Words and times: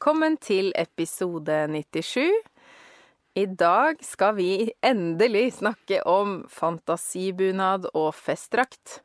Velkommen 0.00 0.38
til 0.40 0.70
episode 0.80 1.66
97. 1.68 2.30
I 3.36 3.42
dag 3.44 3.98
skal 4.00 4.30
vi 4.38 4.70
endelig 4.80 5.58
snakke 5.58 5.98
om 6.08 6.38
fantasibunad 6.48 7.84
og 7.92 8.14
festdrakt. 8.16 9.02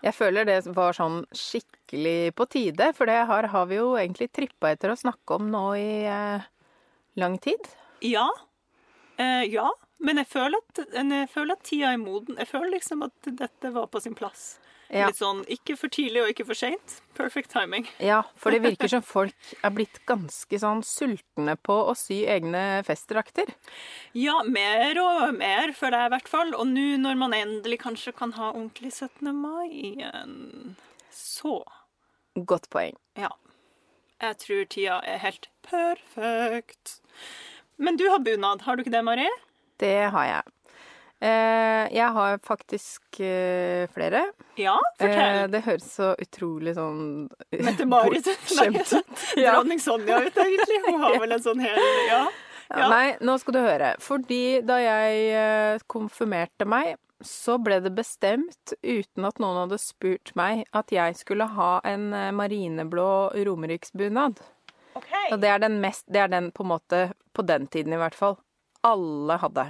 Jeg 0.00 0.16
føler 0.16 0.48
det 0.48 0.56
var 0.72 0.96
sånn 0.96 1.26
skikkelig 1.36 2.32
på 2.40 2.48
tide, 2.56 2.88
for 2.96 3.12
det 3.12 3.18
her 3.28 3.50
har 3.52 3.68
vi 3.68 3.82
jo 3.82 3.90
egentlig 4.00 4.30
trippa 4.32 4.72
etter 4.72 4.94
å 4.94 4.96
snakke 4.96 5.36
om 5.36 5.52
nå 5.52 5.66
i 5.76 5.92
eh, 6.08 6.48
lang 7.20 7.36
tid. 7.44 7.68
Ja. 8.00 8.30
Eh, 9.20 9.44
ja. 9.52 9.68
Men 10.00 10.24
jeg 10.24 10.30
føler, 10.38 10.56
at, 10.56 10.86
jeg 10.88 11.28
føler 11.36 11.60
at 11.60 11.68
tida 11.68 11.92
er 11.92 12.00
moden. 12.00 12.40
Jeg 12.40 12.48
føler 12.48 12.78
liksom 12.78 13.04
at 13.04 13.34
dette 13.44 13.76
var 13.76 13.92
på 13.92 14.00
sin 14.00 14.16
plass. 14.16 14.54
Ja. 14.90 15.06
Litt 15.06 15.20
sånn 15.20 15.44
ikke 15.46 15.76
for 15.78 15.92
tidlig 15.92 16.22
og 16.24 16.30
ikke 16.32 16.44
for 16.48 16.58
seint. 16.58 16.96
Perfect 17.14 17.52
timing. 17.52 17.84
Ja, 18.10 18.22
for 18.34 18.50
det 18.50 18.58
virker 18.64 18.90
som 18.90 19.04
folk 19.06 19.52
er 19.62 19.70
blitt 19.76 20.00
ganske 20.08 20.58
sånn 20.58 20.80
sultne 20.86 21.54
på 21.62 21.76
å 21.86 21.94
sy 21.94 22.24
egne 22.26 22.80
festdrakter. 22.86 23.52
Ja, 24.18 24.40
mer 24.42 24.98
og 24.98 25.36
mer, 25.38 25.70
føler 25.78 26.02
jeg 26.02 26.10
i 26.10 26.14
hvert 26.16 26.32
fall. 26.32 26.50
Og 26.58 26.66
nå 26.72 26.88
når 27.04 27.20
man 27.22 27.36
endelig 27.38 27.78
kanskje 27.84 28.12
kan 28.18 28.34
ha 28.38 28.50
ordentlig 28.50 28.90
17. 28.96 29.30
mai 29.36 29.68
igjen, 29.70 30.74
så 31.14 31.60
Godt 32.34 32.66
poeng. 32.74 32.98
ja. 33.18 33.30
Jeg 34.20 34.36
tror 34.36 34.66
tida 34.68 34.96
er 35.08 35.16
helt 35.22 35.46
perfekt. 35.64 36.98
Men 37.80 37.96
du 37.96 38.02
har 38.10 38.18
bunad, 38.20 38.66
har 38.66 38.76
du 38.76 38.82
ikke 38.82 38.92
det, 38.92 39.00
Marie? 39.06 39.30
Det 39.80 40.10
har 40.12 40.26
jeg. 40.28 40.52
Eh, 41.20 41.86
jeg 41.92 42.08
har 42.16 42.38
faktisk 42.46 43.20
eh, 43.20 43.86
flere. 43.92 44.22
Ja, 44.56 44.78
Eh, 44.98 45.04
fortell. 45.04 45.50
det 45.52 45.60
høres 45.66 45.88
så 45.98 46.14
utrolig 46.16 46.72
sånn 46.78 47.28
Mette-Marit. 47.66 48.30
Ja. 49.36 49.56
Dronning 49.58 49.80
Sonja 49.80 50.22
ut, 50.24 50.36
egentlig. 50.36 50.78
Hun 50.86 51.00
har 51.02 51.18
vel 51.22 51.36
en 51.36 51.44
sånn 51.44 51.60
hel 51.60 51.82
Ja. 52.08 52.22
Ja, 52.70 52.86
Nei, 52.86 53.16
nå 53.26 53.34
skal 53.42 53.56
du 53.56 53.58
høre. 53.64 53.94
Fordi 53.98 54.60
da 54.62 54.76
jeg 54.78 55.22
eh, 55.34 55.80
konfirmerte 55.90 56.64
meg, 56.70 56.94
så 57.20 57.56
ble 57.60 57.80
det 57.84 57.90
bestemt, 57.96 58.72
uten 58.86 59.26
at 59.26 59.40
noen 59.42 59.58
hadde 59.64 59.76
spurt 59.82 60.30
meg, 60.38 60.62
at 60.72 60.92
jeg 60.94 61.18
skulle 61.18 61.48
ha 61.56 61.80
en 61.84 62.12
eh, 62.14 62.30
marineblå 62.32 63.08
romeriksbunad. 63.44 64.38
OK. 64.94 65.10
Og 65.32 65.40
det 65.42 65.50
er 65.50 65.60
den 65.62 65.76
mest 65.82 66.06
Det 66.10 66.22
er 66.22 66.30
den 66.32 66.48
på 66.54 66.62
en 66.64 66.70
måte, 66.72 67.02
på 67.34 67.42
den 67.46 67.66
tiden 67.70 67.92
i 67.92 67.98
hvert 68.00 68.14
fall, 68.16 68.38
alle 68.86 69.36
hadde 69.42 69.66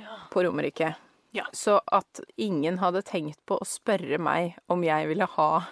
Ja. 0.00 0.18
på 0.30 0.44
Romerike. 0.44 0.94
Ja. 1.32 1.46
Så 1.52 1.80
at 1.86 2.20
ingen 2.36 2.78
hadde 2.78 3.00
tenkt 3.02 3.40
på 3.48 3.56
å 3.56 3.66
spørre 3.66 4.18
meg 4.20 4.58
om 4.68 4.82
jeg 4.84 5.06
ville 5.08 5.24
ha 5.24 5.64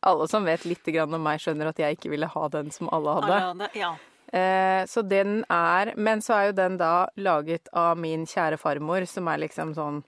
Alle 0.00 0.28
som 0.32 0.46
vet 0.48 0.64
litt 0.64 0.88
om 1.02 1.18
meg, 1.20 1.42
skjønner 1.44 1.68
at 1.68 1.82
jeg 1.82 1.98
ikke 1.98 2.12
ville 2.14 2.28
ha 2.32 2.48
den 2.48 2.70
som 2.72 2.88
alle 2.88 3.18
hadde. 3.20 3.68
Ja. 3.76 3.92
Eh, 4.32 4.86
så 4.88 5.02
den 5.02 5.44
er 5.52 5.92
Men 5.96 6.22
så 6.24 6.38
er 6.38 6.46
jo 6.48 6.56
den 6.56 6.78
da 6.80 7.08
laget 7.20 7.68
av 7.72 7.98
min 8.00 8.24
kjære 8.26 8.56
farmor, 8.56 9.04
som 9.06 9.28
er 9.28 9.44
liksom 9.44 9.74
sånn 9.76 10.02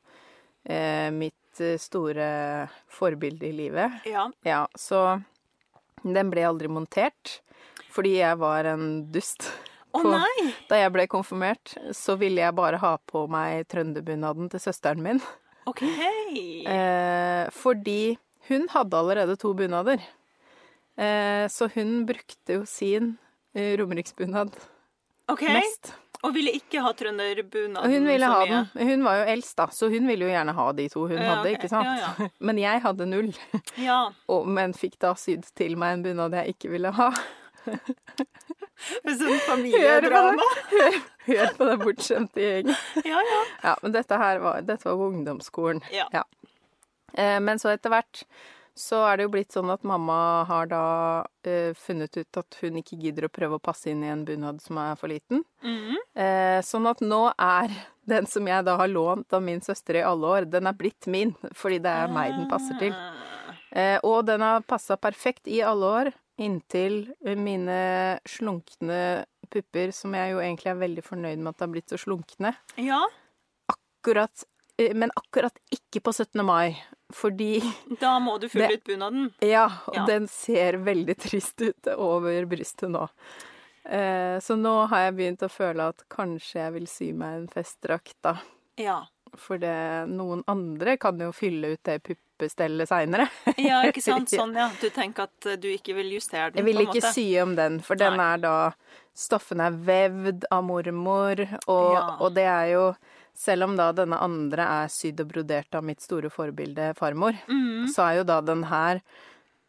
eh, 0.65 1.13
mitt 1.13 1.61
eh, 1.61 1.77
store 1.79 2.69
forbilde 2.89 3.47
i 3.47 3.53
livet. 3.53 4.01
ja. 4.09 4.30
Ja, 4.42 4.64
så 4.75 5.20
den 6.03 6.30
ble 6.30 6.45
aldri 6.47 6.69
montert. 6.73 7.41
Fordi 7.92 8.19
jeg 8.19 8.36
var 8.41 8.64
en 8.69 9.07
dust. 9.13 9.48
På- 10.02 10.12
oh, 10.14 10.52
Da 10.68 10.79
jeg 10.80 10.92
ble 10.95 11.07
konfirmert, 11.11 11.74
så 11.96 12.17
ville 12.20 12.42
jeg 12.45 12.55
bare 12.57 12.80
ha 12.83 12.96
på 13.07 13.27
meg 13.30 13.67
trønderbunaden 13.73 14.51
til 14.52 14.61
søsteren 14.61 15.02
min. 15.02 15.20
OK. 15.67 15.83
Eh, 15.83 17.51
fordi 17.51 18.17
hun 18.48 18.68
hadde 18.70 18.98
allerede 18.98 19.36
to 19.36 19.52
bunader. 19.55 20.02
Eh, 20.96 21.48
så 21.48 21.68
hun 21.74 22.06
brukte 22.06 22.61
jo 22.61 22.64
sin 22.67 23.17
eh, 23.55 23.77
romeriksbunad 23.79 24.55
okay. 25.29 25.52
mest. 25.58 25.92
Og 26.24 26.33
ville 26.35 26.55
ikke 26.56 26.80
ha 26.80 26.92
trønderbunad. 26.96 27.83
Og 27.85 27.92
hun 27.92 28.06
ville 28.08 28.29
ha 28.30 28.45
den. 28.48 28.89
Hun 28.89 29.05
var 29.05 29.18
jo 29.20 29.27
eldst, 29.35 29.56
da, 29.58 29.67
så 29.74 29.90
hun 29.92 30.06
ville 30.08 30.24
jo 30.24 30.30
gjerne 30.33 30.55
ha 30.56 30.67
de 30.79 30.86
to 30.90 31.02
hun 31.05 31.18
Ja, 31.18 31.35
hadde, 31.35 31.42
okay. 31.51 31.58
ikke 31.58 31.70
sant? 31.70 31.90
Ja, 31.90 32.14
ja. 32.24 32.29
Men 32.48 32.61
jeg 32.62 32.83
hadde 32.86 33.08
null, 33.11 33.33
Ja. 33.83 33.98
og, 34.33 34.46
men 34.48 34.74
fikk 34.77 34.96
da 35.02 35.12
sydd 35.18 35.51
til 35.58 35.77
meg 35.79 35.98
en 35.98 36.06
bunad 36.06 36.39
jeg 36.40 36.56
ikke 36.56 36.73
ville 36.73 36.95
ha. 36.96 37.11
Sånn 38.77 39.20
Hør 39.20 39.39
på 39.39 39.45
familiedrama. 39.51 40.48
det! 40.73 40.91
Hør 41.27 41.55
på 41.57 41.69
den 41.70 41.81
bortskjemte 41.85 42.42
gjengen. 42.42 42.77
Ja, 43.05 43.23
ja. 43.25 43.41
Ja, 43.63 43.77
men 43.83 43.95
dette 43.97 44.19
her 44.20 44.42
var, 44.45 44.61
dette 44.67 44.89
var 44.91 45.07
ungdomsskolen. 45.09 45.81
Ja. 45.95 46.25
Eh, 47.17 47.39
men 47.41 47.59
så 47.63 47.73
etter 47.73 47.91
hvert 47.95 48.25
så 48.77 48.98
er 49.09 49.17
det 49.17 49.25
jo 49.25 49.31
blitt 49.33 49.55
sånn 49.57 49.70
at 49.73 49.86
mamma 49.89 50.45
har 50.51 50.67
da 50.69 50.81
eh, 51.48 51.73
funnet 51.81 52.19
ut 52.20 52.36
at 52.42 52.59
hun 52.61 52.77
ikke 52.83 52.98
gidder 53.01 53.25
å 53.25 53.33
prøve 53.33 53.57
å 53.57 53.63
passe 53.65 53.89
inn 53.89 54.03
i 54.05 54.11
en 54.13 54.27
bunad 54.29 54.61
som 54.61 54.77
er 54.83 54.98
for 55.01 55.09
liten. 55.09 55.41
Mhm. 55.65 55.97
Eh, 56.17 56.59
sånn 56.65 56.89
at 56.91 57.01
nå 57.01 57.23
er 57.33 57.73
den 58.09 58.29
som 58.29 58.47
jeg 58.47 58.65
da 58.69 58.77
har 58.77 58.92
lånt 58.92 59.33
av 59.33 59.42
min 59.42 59.63
søster 59.65 59.97
i 59.97 60.05
alle 60.05 60.29
år, 60.29 60.51
den 60.53 60.69
er 60.69 60.77
blitt 60.77 61.09
min, 61.11 61.33
fordi 61.57 61.81
det 61.83 61.91
er 62.05 62.13
meg 62.13 62.36
den 62.36 62.47
passer 62.53 62.77
til. 62.81 62.92
Ah. 62.92 63.57
Eh, 63.77 63.97
og 64.05 64.27
den 64.29 64.45
har 64.45 64.61
passa 64.69 64.97
perfekt 65.01 65.48
i 65.48 65.63
alle 65.65 65.91
år, 66.03 66.13
inntil 66.39 67.13
mine 67.36 68.19
slunkne 68.29 69.24
pupper, 69.51 69.92
som 69.95 70.13
jeg 70.19 70.33
jo 70.35 70.41
egentlig 70.42 70.70
er 70.73 70.80
veldig 70.80 71.05
fornøyd 71.07 71.39
med 71.39 71.52
at 71.55 71.63
har 71.64 71.70
blitt 71.73 71.92
så 71.95 71.98
slunkne. 72.02 72.55
Ja, 72.83 73.02
Akkurat, 73.73 74.45
eh, 74.79 74.92
men 74.95 75.11
akkurat 75.17 75.57
ikke 75.74 76.01
på 76.05 76.13
17. 76.14 76.42
mai, 76.47 76.77
fordi 77.14 77.61
da 78.01 78.19
må 78.23 78.36
du 78.41 78.48
fylle 78.48 78.69
Det- 78.69 78.79
ut 78.80 78.85
bunaden. 78.85 79.33
Ja, 79.42 79.64
og 79.89 79.95
Ja. 79.97 80.05
den 80.07 80.29
ser 80.29 80.79
veldig 80.79 81.17
trist 81.19 81.61
ut 81.63 81.89
over 81.97 82.45
brystet 82.47 82.91
nå. 82.91 83.08
Eh, 83.85 84.39
så 84.42 84.57
nå 84.58 84.86
har 84.89 85.07
jeg 85.07 85.17
begynt 85.17 85.42
å 85.47 85.51
føle 85.51 85.89
at 85.89 86.03
kanskje 86.11 86.61
jeg 86.64 86.73
vil 86.73 86.86
sy 86.86 87.13
meg 87.13 87.35
en 87.42 87.48
festdrakt, 87.48 88.14
da. 88.23 88.36
Ja. 88.79 89.01
For 89.36 89.58
det, 89.58 90.08
noen 90.08 90.42
andre 90.48 90.97
kan 90.98 91.18
jo 91.18 91.33
fylle 91.33 91.73
ut 91.74 91.83
det 91.85 92.03
puppestellet 92.36 92.89
seinere. 92.89 93.29
ja, 93.57 93.83
ikke 93.89 94.02
sant? 94.05 94.30
Sånn, 94.30 94.55
ja. 94.57 94.69
Du 94.80 94.89
tenker 94.91 95.27
at 95.27 95.48
eh, 95.48 95.58
du 95.61 95.69
ikke 95.73 95.97
vil 95.97 96.13
justere 96.17 96.51
den, 96.51 96.61
Jeg 96.61 96.69
vil 96.69 96.85
ikke 96.86 97.02
si 97.08 97.13
sy 97.33 97.41
om 97.42 97.57
den, 97.57 97.80
for 97.85 97.98
den 97.98 98.17
Nei. 98.20 98.33
er 98.35 98.42
da 98.45 98.57
Stoffene 99.17 99.70
er 99.70 99.77
vevd 99.86 100.45
av 100.52 100.64
mormor, 100.64 101.41
og, 101.67 101.92
Ja. 101.95 102.02
og 102.20 102.35
det 102.36 102.45
er 102.45 102.73
jo 102.74 102.89
Selv 103.36 103.67
om 103.67 103.74
da 103.77 103.91
denne 103.92 104.17
andre 104.17 104.64
er 104.64 104.86
sydd 104.89 105.19
og 105.20 105.27
brodert 105.29 105.74
av 105.77 105.83
mitt 105.85 106.01
store 106.01 106.30
forbilde 106.33 106.95
farmor, 106.97 107.36
mm. 107.45 107.85
så 107.92 108.07
er 108.07 108.14
jo 108.17 108.23
da 108.30 108.39
den 108.41 108.63
her 108.70 109.03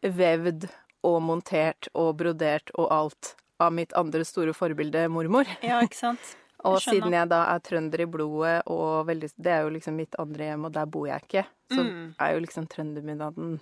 vevd 0.00 0.64
og 1.04 1.18
montert 1.20 1.90
og 1.92 2.14
brodert 2.16 2.72
og 2.78 2.88
alt 2.88 3.34
av 3.60 3.74
mitt 3.76 3.92
andre 3.92 4.24
store 4.24 4.54
forbilde 4.56 5.02
mormor. 5.12 5.44
Ja, 5.60 5.82
ikke 5.84 6.00
sant? 6.00 6.32
Og 6.64 6.80
Jeg 6.80 6.94
siden 6.94 7.12
jeg 7.12 7.28
da 7.28 7.44
er 7.54 7.60
trønder 7.60 8.00
i 8.00 8.06
blodet, 8.06 8.62
og 8.66 9.06
veldig, 9.06 9.30
det 9.38 9.46
er 9.52 9.62
jo 9.62 9.70
liksom 9.70 9.94
mitt 9.94 10.14
andre 10.18 10.44
hjem, 10.50 10.64
og 10.66 10.72
der 10.72 10.86
bor 10.86 11.06
jeg 11.06 11.22
ikke, 11.22 11.44
så 11.70 11.84
Mm. 11.84 12.14
er 12.18 12.32
jo 12.34 12.40
liksom 12.40 12.66
trøndermiddagen 12.68 13.60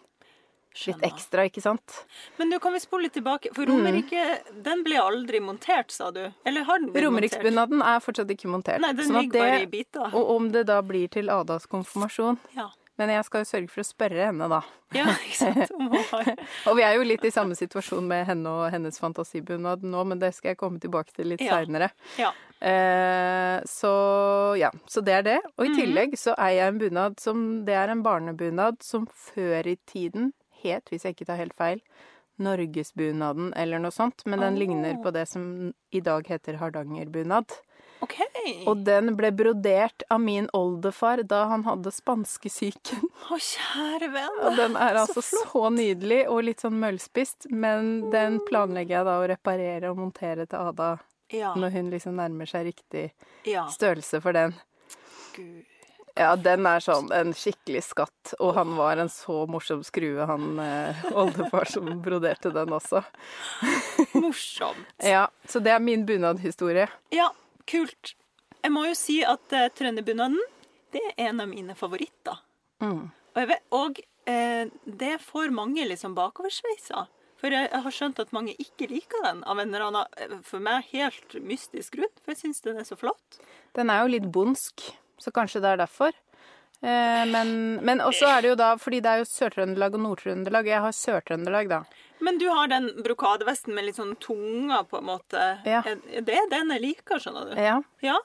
litt 0.86 1.02
ekstra, 1.02 1.44
ikke 1.48 1.60
sant? 1.62 2.04
Men 2.38 2.50
du, 2.50 2.58
kan 2.58 2.72
vi 2.72 2.78
spole 2.80 3.02
litt 3.04 3.12
tilbake, 3.14 3.50
Mm. 3.50 3.54
for 3.54 3.64
Romerike, 3.66 4.62
den 4.62 4.82
ble 4.84 4.96
aldri 5.00 5.40
montert, 5.40 5.90
sa 5.90 6.10
du? 6.10 6.32
Eller 6.44 6.64
har 6.64 6.78
den 6.78 6.88
blitt 6.92 7.04
montert? 7.04 7.04
Romeriksbunaden 7.04 7.82
er 7.82 8.00
fortsatt 8.00 8.28
ikke 8.30 8.48
montert. 8.48 8.80
Nei, 8.80 8.92
den 8.92 9.06
sånn 9.08 9.16
at 9.16 9.22
ligger 9.24 9.40
bare 9.40 9.56
i 9.60 9.64
det, 9.64 9.70
biter. 9.70 10.14
og 10.14 10.30
om 10.36 10.50
det 10.52 10.66
da 10.66 10.80
blir 10.82 11.08
til 11.10 11.28
Adas 11.30 11.66
konfirmasjon 11.66 12.38
Ja. 12.54 12.70
Men 12.98 13.10
jeg 13.12 13.24
skal 13.26 13.42
jo 13.42 13.48
sørge 13.50 13.68
for 13.68 13.82
å 13.82 13.86
spørre 13.86 14.26
henne, 14.30 14.46
da. 14.48 14.62
ja, 14.96 15.04
ikke 15.26 15.36
sant? 15.36 15.72
Om 15.76 15.90
hun 15.92 16.04
har... 16.12 16.30
Og 16.70 16.76
vi 16.78 16.84
er 16.86 16.94
jo 16.96 17.02
litt 17.04 17.24
i 17.28 17.32
samme 17.34 17.54
situasjon 17.58 18.06
med 18.08 18.24
henne 18.30 18.48
og 18.48 18.70
hennes 18.72 18.96
fantasibunad 19.02 19.82
nå, 19.84 20.04
men 20.08 20.18
det 20.22 20.30
skal 20.34 20.54
jeg 20.54 20.60
komme 20.62 20.80
tilbake 20.80 21.12
til 21.12 21.28
litt 21.34 21.44
Ja. 21.44 21.58
seinere. 21.58 21.90
Ja. 22.16 22.32
Eh, 22.64 23.60
så 23.68 23.92
ja, 24.56 24.70
så 24.88 25.02
det 25.04 25.12
er 25.18 25.22
det. 25.28 25.38
Og 25.58 25.66
i 25.66 25.68
Mhm. 25.68 25.76
tillegg 25.76 26.16
så 26.16 26.32
eier 26.38 26.62
jeg 26.64 26.68
en 26.72 26.78
bunad 26.80 27.20
som 27.20 27.64
Det 27.66 27.74
er 27.74 27.88
en 27.92 28.02
barnebunad 28.02 28.82
som 28.82 29.06
før 29.06 29.66
i 29.66 29.76
tiden 29.86 30.32
het, 30.62 30.88
hvis 30.88 31.04
jeg 31.04 31.16
ikke 31.16 31.26
tar 31.26 31.36
helt 31.36 31.54
feil, 31.54 31.80
Norgesbunaden 32.38 33.52
eller 33.56 33.78
noe 33.78 33.92
sånt. 33.94 34.24
Men 34.26 34.40
den 34.40 34.54
oh. 34.54 34.58
ligner 34.60 34.98
på 35.02 35.12
det 35.12 35.26
som 35.28 35.72
i 35.92 36.00
dag 36.00 36.26
heter 36.28 36.58
hardangerbunad. 36.60 37.52
OK. 38.04 38.16
Og 38.68 38.82
den 38.84 39.14
ble 39.16 39.30
brodert 39.32 40.02
av 40.12 40.20
min 40.20 40.48
oldefar 40.54 41.22
da 41.26 41.44
han 41.50 41.64
hadde 41.64 41.90
spanskesyken. 41.94 43.06
Å, 43.32 43.38
kjære 43.40 44.10
venn. 44.12 44.40
Og 44.44 44.56
den 44.58 44.76
er 44.76 44.98
Så 44.98 45.04
altså 45.06 45.22
flott. 45.24 45.50
så 45.52 45.62
nydelig 45.74 46.20
og 46.28 46.42
litt 46.44 46.60
sånn 46.64 46.76
møllspist, 46.82 47.48
men 47.50 48.10
den 48.12 48.40
planlegger 48.48 48.98
jeg 48.98 49.08
da 49.08 49.16
å 49.22 49.28
reparere 49.32 49.90
og 49.94 50.02
montere 50.04 50.46
til 50.46 50.58
Ada 50.72 50.90
Ja. 51.32 51.54
når 51.58 51.70
hun 51.74 51.88
liksom 51.90 52.14
nærmer 52.20 52.46
seg 52.46 52.68
riktig 52.68 53.08
ja. 53.48 53.64
størrelse 53.72 54.20
for 54.22 54.32
den. 54.36 54.54
Gud. 55.34 55.64
Ja, 56.16 56.30
den 56.36 56.64
er 56.64 56.80
sånn 56.80 57.10
en 57.12 57.34
skikkelig 57.36 57.82
skatt, 57.90 58.30
og 58.40 58.54
han 58.56 58.70
var 58.78 58.96
en 59.02 59.10
så 59.12 59.42
morsom 59.52 59.82
skrue, 59.84 60.24
han 60.24 60.58
eh, 60.62 61.02
oldefar 61.12 61.68
som 61.68 61.90
broderte 62.00 62.48
den 62.54 62.72
også. 62.72 63.02
Morsomt. 64.14 64.86
Ja, 65.04 65.26
så 65.44 65.60
det 65.60 65.74
er 65.74 65.82
min 65.84 66.06
bunadhistorie. 66.08 66.88
Ja, 67.12 67.28
kult. 67.68 68.14
Jeg 68.62 68.74
må 68.74 68.86
jo 68.88 68.96
si 68.98 69.20
at 69.26 69.54
uh, 69.54 69.68
trønderbunaden, 69.76 70.40
det 70.94 71.02
er 71.12 71.28
en 71.28 71.42
av 71.44 71.50
mine 71.50 71.76
favoritter. 71.78 72.40
Mm. 72.82 73.08
Og, 73.36 73.42
vet, 73.50 73.64
og 73.74 74.00
eh, 74.30 74.68
det 74.84 75.16
får 75.24 75.52
mange 75.54 75.84
liksom 75.88 76.14
bakoversveiser. 76.16 77.08
For 77.36 77.52
jeg, 77.52 77.68
jeg 77.68 77.84
har 77.84 77.94
skjønt 77.94 78.20
at 78.22 78.32
mange 78.32 78.54
ikke 78.62 78.88
liker 78.88 79.24
den 79.26 79.42
av 79.44 79.60
en 79.60 79.68
eller 79.68 79.88
annen, 79.90 80.14
eh, 80.22 80.38
for 80.46 80.62
meg 80.64 80.88
helt 80.94 81.36
mystisk 81.44 81.98
grunn. 81.98 82.14
For 82.22 82.32
jeg 82.32 82.44
syns 82.44 82.64
den 82.64 82.80
er 82.80 82.88
så 82.88 82.96
flott. 82.98 83.40
Den 83.76 83.92
er 83.92 84.04
jo 84.04 84.14
litt 84.14 84.30
bondsk, 84.32 84.86
så 85.20 85.32
kanskje 85.36 85.62
det 85.64 85.74
er 85.74 85.82
derfor. 85.84 86.16
Eh, 86.84 87.22
men, 87.32 87.50
men 87.84 88.02
også 88.04 88.28
er 88.28 88.42
det 88.44 88.50
jo 88.52 88.58
da 88.60 88.72
fordi 88.80 89.00
det 89.04 89.12
er 89.12 89.22
jo 89.22 89.28
Sør-Trøndelag 89.30 89.96
og 89.96 90.02
Nord-Trøndelag. 90.04 90.68
Jeg 90.70 90.82
har 90.84 90.94
Sør-Trøndelag, 90.96 91.70
da. 91.72 91.80
Men 92.24 92.38
du 92.40 92.46
har 92.52 92.68
den 92.72 92.90
brokadevesten 93.04 93.74
med 93.76 93.88
litt 93.88 93.98
sånn 93.98 94.14
tunga, 94.22 94.82
på 94.88 95.00
en 95.00 95.08
måte. 95.08 95.42
Ja. 95.68 95.82
Det 95.84 96.36
er 96.36 96.48
den 96.52 96.72
jeg 96.76 96.84
liker, 96.84 97.20
skjønner 97.22 97.50
du. 97.50 97.56
Ja. 97.60 97.80
Ja. 98.04 98.18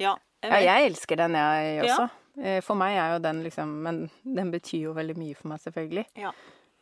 Ja, 0.00 0.16
jeg 0.42 0.50
ja, 0.50 0.60
jeg 0.74 0.90
elsker 0.90 1.20
den, 1.20 1.36
jeg 1.38 1.84
også. 1.86 2.08
Eh, 2.42 2.58
For 2.66 2.74
meg 2.76 2.96
er 2.98 3.12
jo 3.14 3.20
den 3.22 3.44
liksom 3.44 3.68
Men 3.86 3.98
den 4.26 4.48
betyr 4.50 4.88
jo 4.88 4.94
veldig 4.96 5.14
mye 5.20 5.36
for 5.38 5.52
meg, 5.52 5.60
selvfølgelig. 5.62 6.04
Ja. 6.18 6.32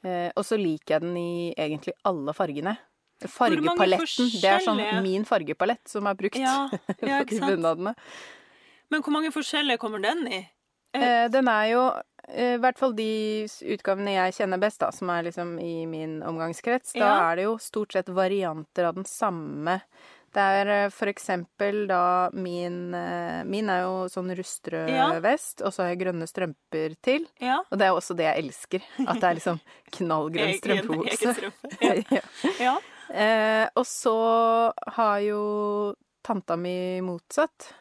Eh, 0.02 0.31
og 0.34 0.46
så 0.48 0.56
liker 0.58 0.96
jeg 0.96 1.05
den 1.05 1.19
i 1.20 1.52
egentlig 1.52 1.93
alle 2.08 2.32
fargene. 2.34 2.78
Fargepaletten. 3.22 4.31
Det 4.40 4.48
er 4.50 4.64
sånn 4.64 4.81
min 5.05 5.26
fargepalett 5.28 5.84
som 5.90 6.08
er 6.10 6.16
brukt 6.19 6.40
Ja, 6.40 6.66
ja, 7.06 7.20
sant? 7.22 7.44
bunadene. 7.44 7.93
Men 8.90 9.05
hvor 9.05 9.14
mange 9.14 9.31
forskjellige 9.34 9.78
kommer 9.82 10.02
den 10.02 10.25
i? 10.26 10.40
Eh, 10.94 11.29
den 11.33 11.49
er 11.49 11.67
jo 11.73 11.83
eh, 12.29 12.55
i 12.55 12.61
hvert 12.62 12.79
fall 12.79 12.93
de 12.97 13.11
utgavene 13.75 14.12
jeg 14.15 14.35
kjenner 14.41 14.61
best, 14.61 14.81
da, 14.81 14.91
som 14.93 15.11
er 15.11 15.23
liksom 15.29 15.55
i 15.61 15.87
min 15.87 16.19
omgangskrets. 16.23 16.93
Da 16.94 17.00
Ja. 17.06 17.31
er 17.33 17.37
det 17.37 17.44
jo 17.49 17.56
stort 17.59 17.93
sett 17.93 18.09
varianter 18.09 18.85
av 18.91 18.94
den 19.00 19.05
samme. 19.09 19.81
Det 20.33 20.41
er 20.41 20.67
eh, 20.73 20.89
for 20.89 21.06
eksempel 21.12 21.83
da 21.91 22.31
min 22.33 22.94
eh, 22.97 23.43
Min 23.44 23.69
er 23.69 23.83
jo 23.83 24.06
sånn 24.09 24.31
rustrød 24.37 24.89
Ja. 24.89 25.11
vest, 25.21 25.61
og 25.61 25.73
så 25.75 25.83
har 25.85 25.91
jeg 25.93 26.00
grønne 26.06 26.29
strømper 26.29 26.94
til. 27.05 27.27
Ja. 27.41 27.59
Og 27.71 27.77
det 27.79 27.87
er 27.89 27.93
også 27.93 28.17
det 28.17 28.25
jeg 28.31 28.44
elsker. 28.47 28.83
At 29.09 29.21
det 29.21 29.25
er 29.29 29.35
liksom 29.41 29.61
knallgrønn 29.99 30.55
strømpehose. 30.56 31.35
strømpe. 31.37 32.23
Ja. 32.65 32.79
eh, 33.12 33.69
og 33.77 33.85
så 33.85 34.73
har 34.97 35.19
jo 35.21 35.43
tanta 36.25 36.56
mi 36.56 37.00
motsatt. 37.05 37.73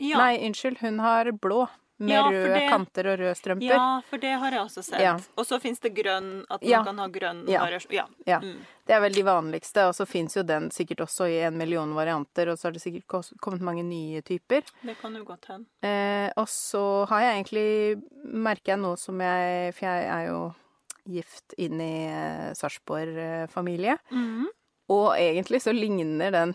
Ja. 0.00 0.16
Nei, 0.22 0.38
unnskyld. 0.46 0.78
Hun 0.80 0.98
har 1.04 1.28
blå. 1.32 1.66
Med 2.00 2.14
Ja, 2.14 2.22
røde 2.30 2.54
det- 2.54 2.68
kanter 2.70 3.06
og 3.12 3.18
røde 3.20 3.34
strømper. 3.36 3.66
Ja, 3.68 4.00
for 4.08 4.16
det 4.18 4.30
har 4.40 4.50
jeg 4.50 4.60
også 4.60 4.82
sett. 4.82 5.00
Ja. 5.04 5.18
Og 5.36 5.44
så 5.44 5.58
fins 5.60 5.78
det 5.80 5.92
grønn, 5.94 6.44
at 6.50 6.62
man 6.62 6.70
Ja. 6.70 6.82
kan 6.82 6.96
ha 6.98 7.06
grønn 7.08 7.44
variasjon. 7.46 7.92
Ja. 7.92 8.06
Ja. 8.26 8.38
Mm. 8.40 8.56
Det 8.86 8.94
er 8.96 9.00
vel 9.00 9.12
de 9.12 9.22
vanligste, 9.22 9.84
og 9.86 9.92
så 9.94 10.06
fins 10.08 10.34
jo 10.34 10.42
den 10.42 10.70
sikkert 10.70 10.98
også 11.04 11.28
i 11.28 11.42
en 11.44 11.58
million 11.58 11.92
varianter, 11.94 12.48
og 12.50 12.56
så 12.58 12.64
har 12.64 12.72
det 12.72 12.80
sikkert 12.82 13.06
kommet 13.40 13.60
mange 13.60 13.84
nye 13.84 14.22
typer. 14.22 14.62
Det 14.82 14.96
kan 14.98 15.14
jo 15.14 15.24
godt 15.24 15.44
hende. 15.46 15.66
Eh, 15.82 16.30
og 16.36 16.46
så 16.48 17.06
har 17.08 17.20
jeg 17.20 17.44
egentlig 17.44 18.02
Merker 18.24 18.72
jeg 18.72 18.78
nå 18.78 18.96
som 18.98 19.18
jeg 19.20 19.74
For 19.74 19.86
jeg 19.86 20.06
er 20.08 20.26
jo 20.28 20.54
gift 21.08 21.54
inn 21.58 21.80
i 21.80 22.06
eh, 22.08 22.54
Sarpsborg-familie. 22.54 23.98
mm. 24.10 24.46
Og 24.90 25.12
egentlig 25.16 25.60
så 25.62 25.72
ligner 25.72 26.32
den 26.32 26.54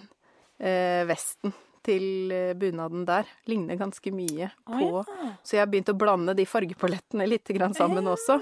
eh, 0.59 1.05
vesten 1.05 1.53
til 1.85 2.33
eh, 2.33 2.51
bunaden 2.57 3.05
der 3.07 3.29
ligner 3.49 3.77
ganske 3.79 4.11
mye 4.15 4.49
på 4.65 4.89
ja. 4.89 5.31
Så 5.45 5.57
jeg 5.57 5.63
har 5.63 5.71
begynt 5.71 5.93
å 5.93 5.97
blande 5.97 6.35
de 6.37 6.47
fargepalettene 6.49 7.27
litt 7.29 7.49
grann 7.55 7.75
sammen 7.77 8.07
også. 8.09 8.39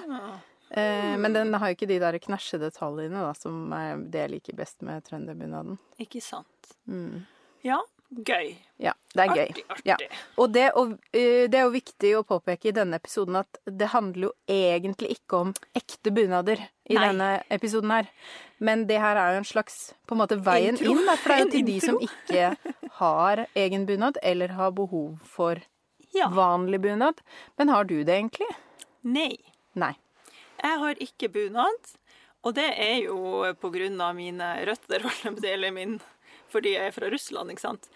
Eh, 0.73 1.13
men 1.19 1.35
den 1.35 1.53
har 1.53 1.69
jo 1.69 1.77
ikke 1.77 1.89
de 1.89 1.99
der 2.01 2.17
knæsjedetaljene, 2.23 3.25
da, 3.27 3.33
som 3.37 3.73
er 3.77 3.99
det 4.09 4.23
jeg 4.23 4.33
liker 4.37 4.57
best 4.57 4.81
med 4.85 5.03
trønderbunaden. 5.05 5.77
Ikke 6.01 6.21
sant. 6.23 6.73
Mm. 6.89 7.25
Ja, 7.63 7.77
gøy. 8.09 8.55
Ja, 8.81 8.93
det 9.13 9.25
er 9.25 9.35
gøy. 9.35 9.43
Artig, 9.51 9.65
artig. 9.69 9.85
Ja. 9.91 9.97
Og 10.41 10.53
det, 10.53 10.65
og, 10.79 10.95
eh, 11.13 11.45
det 11.51 11.59
er 11.59 11.67
jo 11.67 11.75
viktig 11.75 12.13
å 12.17 12.23
påpeke 12.27 12.71
i 12.71 12.75
denne 12.75 12.97
episoden 12.97 13.37
at 13.43 13.61
det 13.65 13.91
handler 13.93 14.29
jo 14.29 14.33
egentlig 14.49 15.13
ikke 15.19 15.43
om 15.45 15.53
ekte 15.77 16.13
bunader 16.15 16.57
i 16.89 16.97
Nei. 16.97 17.05
denne 17.05 17.29
episoden 17.53 17.93
her. 17.93 18.09
Men 18.63 18.86
det 18.88 19.00
her 19.04 19.18
er 19.19 19.33
jo 19.36 19.42
en 19.42 19.48
slags 19.50 19.77
på 20.07 20.15
en 20.15 20.21
måte 20.24 20.38
veien 20.45 20.77
Intro. 20.77 20.94
inn, 20.94 21.01
da, 21.10 21.15
for 21.19 21.33
det 21.33 21.36
er 21.36 21.44
jo 21.44 21.51
til 21.51 21.65
de 21.68 21.80
som 21.83 21.98
ikke 22.00 22.92
har 23.01 23.42
egen 23.60 23.86
bunad, 23.89 24.18
eller 24.24 24.54
har 24.56 24.71
behov 24.71 25.18
for 25.27 25.60
Ja. 26.13 26.30
vanlig 26.30 26.80
bunad. 26.81 27.19
Men 27.57 27.69
har 27.74 27.83
du 27.89 28.04
det 28.04 28.13
egentlig? 28.15 28.48
Nei. 29.04 29.36
Nei. 29.75 29.95
Jeg 30.63 30.80
har 30.80 30.95
ikke 31.04 31.27
bunad, 31.33 31.92
og 32.45 32.54
det 32.56 32.69
er 32.80 33.01
jo 33.04 33.18
på 33.60 33.71
grunn 33.74 34.00
av 34.00 34.15
mine 34.15 34.51
røtter, 34.65 35.04
eller 35.44 35.71
min 35.71 36.00
Fordi 36.54 36.75
jeg 36.75 36.86
er 36.88 36.92
fra 36.94 37.10
Russland, 37.10 37.50
ikke 37.50 37.60
sant. 37.65 37.88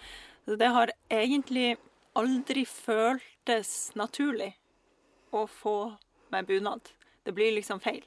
Så 0.47 0.55
det 0.57 0.67
har 0.73 0.89
egentlig 1.13 1.77
aldri 2.17 2.63
føltes 2.65 3.91
naturlig 3.95 4.55
å 5.31 5.43
få 5.47 5.97
meg 6.33 6.47
bunad. 6.47 6.81
Det 7.23 7.35
blir 7.37 7.53
liksom 7.53 7.79
feil. 7.83 8.01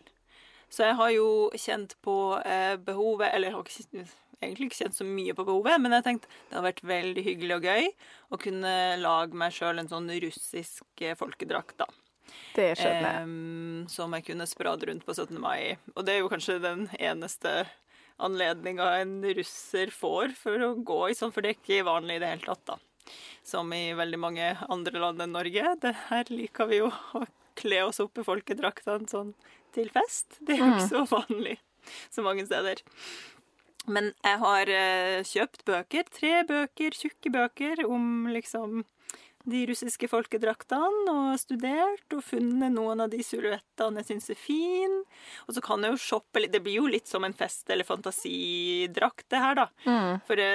Så 0.71 0.87
jeg 0.87 0.99
har 1.01 1.13
jo 1.15 1.29
kjent 1.59 1.97
på 2.05 2.17
eh, 2.47 2.77
behovet 2.79 3.33
Eller 3.35 3.51
jeg 3.51 3.57
har 3.57 3.65
ikke, 3.67 4.05
egentlig 4.41 4.69
ikke 4.71 4.79
kjent 4.85 4.97
så 4.97 5.07
mye 5.07 5.35
på 5.37 5.47
behovet, 5.49 5.81
men 5.83 5.97
jeg 5.97 6.07
tenkte 6.07 6.31
det 6.49 6.59
har 6.59 6.67
vært 6.69 6.85
veldig 6.87 7.25
hyggelig 7.27 7.57
og 7.59 7.67
gøy 7.67 7.91
å 8.31 8.39
kunne 8.41 8.77
lage 9.03 9.41
meg 9.43 9.57
sjøl 9.57 9.83
en 9.83 9.91
sånn 9.91 10.09
russisk 10.23 11.05
eh, 11.05 11.19
folkedrakt, 11.19 11.77
da. 11.83 11.91
Det 12.55 12.73
skjønner 12.79 13.09
jeg. 13.09 13.27
Eh, 13.27 13.91
som 13.91 14.15
jeg 14.17 14.27
kunne 14.31 14.49
sprade 14.49 14.89
rundt 14.89 15.07
på 15.07 15.17
17. 15.17 15.35
mai. 15.43 15.77
Og 15.97 16.07
det 16.07 16.15
er 16.15 16.23
jo 16.23 16.31
kanskje 16.33 16.61
den 16.63 16.87
eneste 16.99 17.65
anledninga 18.21 18.87
en 19.01 19.19
russer 19.41 19.93
får 19.95 20.37
for 20.39 20.63
å 20.63 20.75
gå 20.77 21.01
i 21.11 21.17
sånn, 21.17 21.33
for 21.35 21.43
det 21.43 21.55
er 21.55 21.59
ikke 21.59 21.89
vanlig 21.89 22.19
i 22.19 22.23
det 22.23 22.33
hele 22.35 22.47
tatt, 22.47 22.65
da. 22.69 22.79
Som 23.47 23.73
i 23.75 23.91
veldig 23.97 24.19
mange 24.21 24.55
andre 24.71 25.01
land 25.03 25.25
enn 25.25 25.35
Norge. 25.35 25.75
Det 25.83 25.95
her 26.11 26.31
liker 26.31 26.69
vi 26.71 26.83
jo 26.83 26.91
å 27.17 27.25
kle 27.59 27.83
oss 27.89 28.01
opp 28.03 28.21
i 28.21 28.25
folkedraktene 28.25 29.09
sånn 29.11 29.33
til 29.75 29.91
fest. 29.95 30.39
Det 30.41 30.57
er 30.57 30.65
jo 30.65 30.71
ikke 30.75 30.89
så 30.93 31.05
vanlig 31.11 31.59
så 32.11 32.23
mange 32.25 32.47
steder. 32.47 32.83
Men 33.91 34.13
jeg 34.23 34.39
har 34.43 34.71
eh, 34.71 35.21
kjøpt 35.27 35.65
bøker, 35.69 36.09
tre 36.13 36.41
bøker, 36.49 36.97
tjukke 36.97 37.33
bøker, 37.33 37.85
om 37.89 38.29
liksom 38.31 38.83
de 39.49 39.63
russiske 39.71 40.05
folkedraktene, 40.11 41.09
og 41.09 41.39
studert 41.41 42.13
og 42.13 42.21
funnet 42.27 42.75
noen 42.75 43.01
av 43.01 43.09
de 43.11 43.23
silhuettene 43.25 44.03
jeg 44.03 44.11
syns 44.11 44.29
er 44.35 44.39
fine. 44.39 45.01
Og 45.49 45.57
så 45.57 45.65
kan 45.65 45.83
jeg 45.83 45.97
jo 45.97 46.03
shoppe 46.05 46.43
litt. 46.43 46.53
Det 46.53 46.61
blir 46.65 46.83
jo 46.83 46.91
litt 46.93 47.09
som 47.09 47.25
en 47.25 47.35
fest- 47.37 47.73
eller 47.73 47.89
fantasidrakt, 47.89 49.25
det 49.33 49.41
her, 49.41 49.57
da. 49.63 49.69
Mm. 49.89 50.21
For 50.29 50.39
det, 50.39 50.51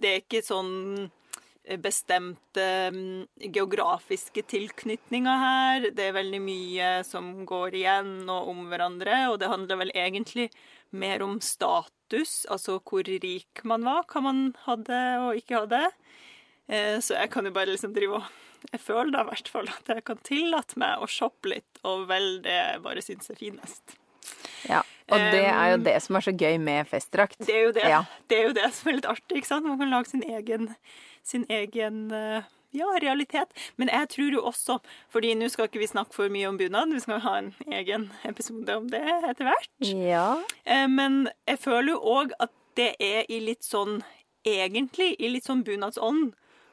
det 0.00 0.14
er 0.14 0.22
ikke 0.24 0.42
sånn 0.46 1.10
bestemte 1.78 2.64
mm, 2.90 3.26
geografiske 3.54 4.42
tilknytninger 4.50 5.38
her. 5.44 5.86
Det 5.94 6.08
er 6.08 6.16
veldig 6.16 6.40
mye 6.42 6.90
som 7.06 7.44
går 7.46 7.76
igjen 7.78 8.12
og 8.30 8.48
om 8.50 8.64
hverandre, 8.72 9.28
og 9.30 9.38
det 9.42 9.50
handler 9.52 9.78
vel 9.84 9.92
egentlig 9.94 10.48
mer 10.90 11.22
om 11.22 11.38
status, 11.40 12.44
altså 12.50 12.80
hvor 12.82 13.06
rik 13.06 13.62
man 13.62 13.84
var, 13.86 14.02
hva 14.10 14.22
man 14.24 14.42
hadde 14.66 15.00
og 15.22 15.38
ikke 15.38 15.60
hadde. 15.62 15.84
Eh, 16.68 16.98
Så 16.98 17.14
jeg 17.14 17.30
kan 17.30 17.44
jo 17.46 17.52
bare 17.54 17.70
liksom 17.70 17.94
drive 17.94 18.18
og 18.20 18.24
Jeg 18.72 18.80
føler 18.84 19.10
da 19.14 19.22
i 19.22 19.28
hvert 19.30 19.48
fall 19.48 19.68
at 19.72 19.86
jeg 19.88 20.02
kan 20.04 20.18
tillate 20.20 20.76
meg 20.76 21.00
å 21.00 21.06
shoppe 21.08 21.48
litt 21.48 21.78
og 21.82 22.02
velge 22.10 22.42
det 22.44 22.52
jeg 22.58 22.82
bare 22.84 23.00
syns 23.00 23.30
er 23.32 23.38
finest. 23.40 23.94
Ja. 24.68 24.82
Og 25.08 25.16
det 25.32 25.46
er 25.48 25.70
jo 25.72 25.78
det 25.86 25.94
som 26.04 26.18
er 26.18 26.26
så 26.26 26.34
gøy 26.36 26.58
med 26.60 26.86
festdrakt. 26.90 27.38
Det 27.40 27.54
er 27.56 27.64
jo 27.64 27.72
det, 27.72 27.86
Ja. 27.88 28.02
det, 28.28 28.36
er 28.36 28.44
jo 28.50 28.52
det 28.52 28.68
som 28.76 28.90
er 28.90 28.98
litt 28.98 29.08
artig. 29.08 29.38
ikke 29.40 29.46
sant? 29.48 29.64
Man 29.64 29.78
kan 29.80 29.88
lage 29.90 30.10
sin 30.12 30.22
egen, 30.22 30.68
sin 31.26 31.44
egen 31.48 32.10
eh, 32.14 32.42
ja, 32.76 32.86
realitet. 33.02 33.50
Men 33.76 33.90
jeg 33.92 34.08
tror 34.14 34.36
jo 34.36 34.44
også, 34.50 34.78
fordi 35.12 35.34
nå 35.34 35.48
skal 35.50 35.68
ikke 35.68 35.82
vi 35.82 35.90
snakke 35.90 36.14
for 36.14 36.32
mye 36.32 36.48
om 36.48 36.58
bunad, 36.60 36.92
vi 36.94 37.02
skal 37.02 37.22
ha 37.24 37.36
en 37.40 37.52
egen 37.66 38.08
episode 38.28 38.76
om 38.78 38.88
det 38.92 39.02
etter 39.02 39.48
hvert. 39.48 39.70
Ja. 39.90 40.40
Eh, 40.64 40.86
Men 40.88 41.28
jeg 41.48 41.58
føler 41.64 41.94
jo 41.94 42.00
òg 42.18 42.34
at 42.40 42.54
det 42.78 42.94
er 43.02 43.26
i 43.28 43.40
litt 43.42 43.66
sånn 43.66 44.02
Egentlig 44.46 45.18
i 45.20 45.28
litt 45.28 45.44
sånn 45.44 45.60
bunadsånd. 45.66 46.30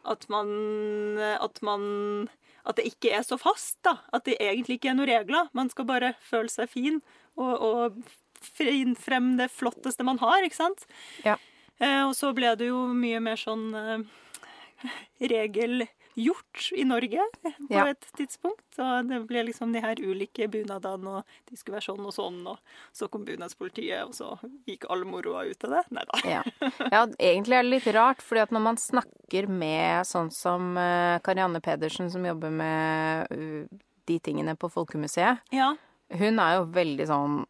At 0.08 0.22
man 0.32 1.18
At 1.20 1.60
man 1.62 2.30
At 2.64 2.78
det 2.78 2.86
ikke 2.88 3.12
er 3.18 3.26
så 3.28 3.36
fast, 3.36 3.76
da. 3.84 3.98
At 4.16 4.24
det 4.24 4.38
egentlig 4.40 4.78
ikke 4.78 4.94
er 4.94 4.96
noen 4.96 5.10
regler. 5.10 5.50
Man 5.52 5.68
skal 5.70 5.84
bare 5.90 6.14
føle 6.24 6.48
seg 6.48 6.70
fin 6.72 7.02
og, 7.36 7.60
og 7.60 8.00
frem 8.98 9.36
det 9.38 9.50
flotteste 9.52 10.06
man 10.06 10.18
har, 10.22 10.46
ikke 10.46 10.56
sant? 10.56 10.86
Ja. 11.26 11.36
Eh, 11.80 12.04
og 12.06 12.16
så 12.16 12.32
ble 12.38 12.56
det 12.56 12.70
jo 12.70 12.86
mye 12.94 13.20
mer 13.22 13.36
sånn 13.38 13.76
regelgjort 15.20 16.72
i 16.76 16.84
Norge 16.84 17.22
på 17.44 17.52
Ja. 17.70 17.88
et 17.90 18.08
tidspunkt. 18.18 18.64
Og 18.80 19.08
det 19.10 19.20
ble 19.28 19.44
liksom 19.48 19.74
de 19.74 19.82
her 19.82 19.96
ulike 20.00 20.48
bunadene, 20.52 21.08
og 21.20 21.24
de 21.50 21.58
skulle 21.58 21.78
være 21.80 21.88
sånn 21.88 22.06
og 22.06 22.14
sånn, 22.14 22.40
og 22.48 22.58
så 22.94 23.10
kom 23.10 23.26
bunadspolitiet, 23.26 24.04
og 24.06 24.14
så 24.14 24.38
gikk 24.68 24.86
all 24.90 25.04
moroa 25.06 25.46
ut 25.50 25.64
av 25.68 25.70
det. 25.78 25.84
Nei 25.92 26.04
da. 26.12 26.22
Ja. 26.30 26.44
ja, 26.92 27.06
egentlig 27.20 27.58
er 27.60 27.64
det 27.64 27.74
litt 27.76 27.90
rart, 27.96 28.22
fordi 28.22 28.42
at 28.46 28.52
når 28.56 28.62
man 28.70 28.78
snakker 28.78 29.48
med 29.50 30.06
sånn 30.08 30.32
som 30.32 30.78
eh, 30.78 31.20
Karianne 31.26 31.62
Pedersen, 31.62 32.10
som 32.12 32.26
jobber 32.26 32.52
med 32.52 33.28
uh, 33.32 33.78
de 34.08 34.20
tingene 34.20 34.56
på 34.56 34.70
Folkemuseet, 34.72 35.40
Ja. 35.52 35.74
hun 36.18 36.40
er 36.40 36.58
jo 36.60 36.66
veldig 36.72 37.08
sånn 37.10 37.46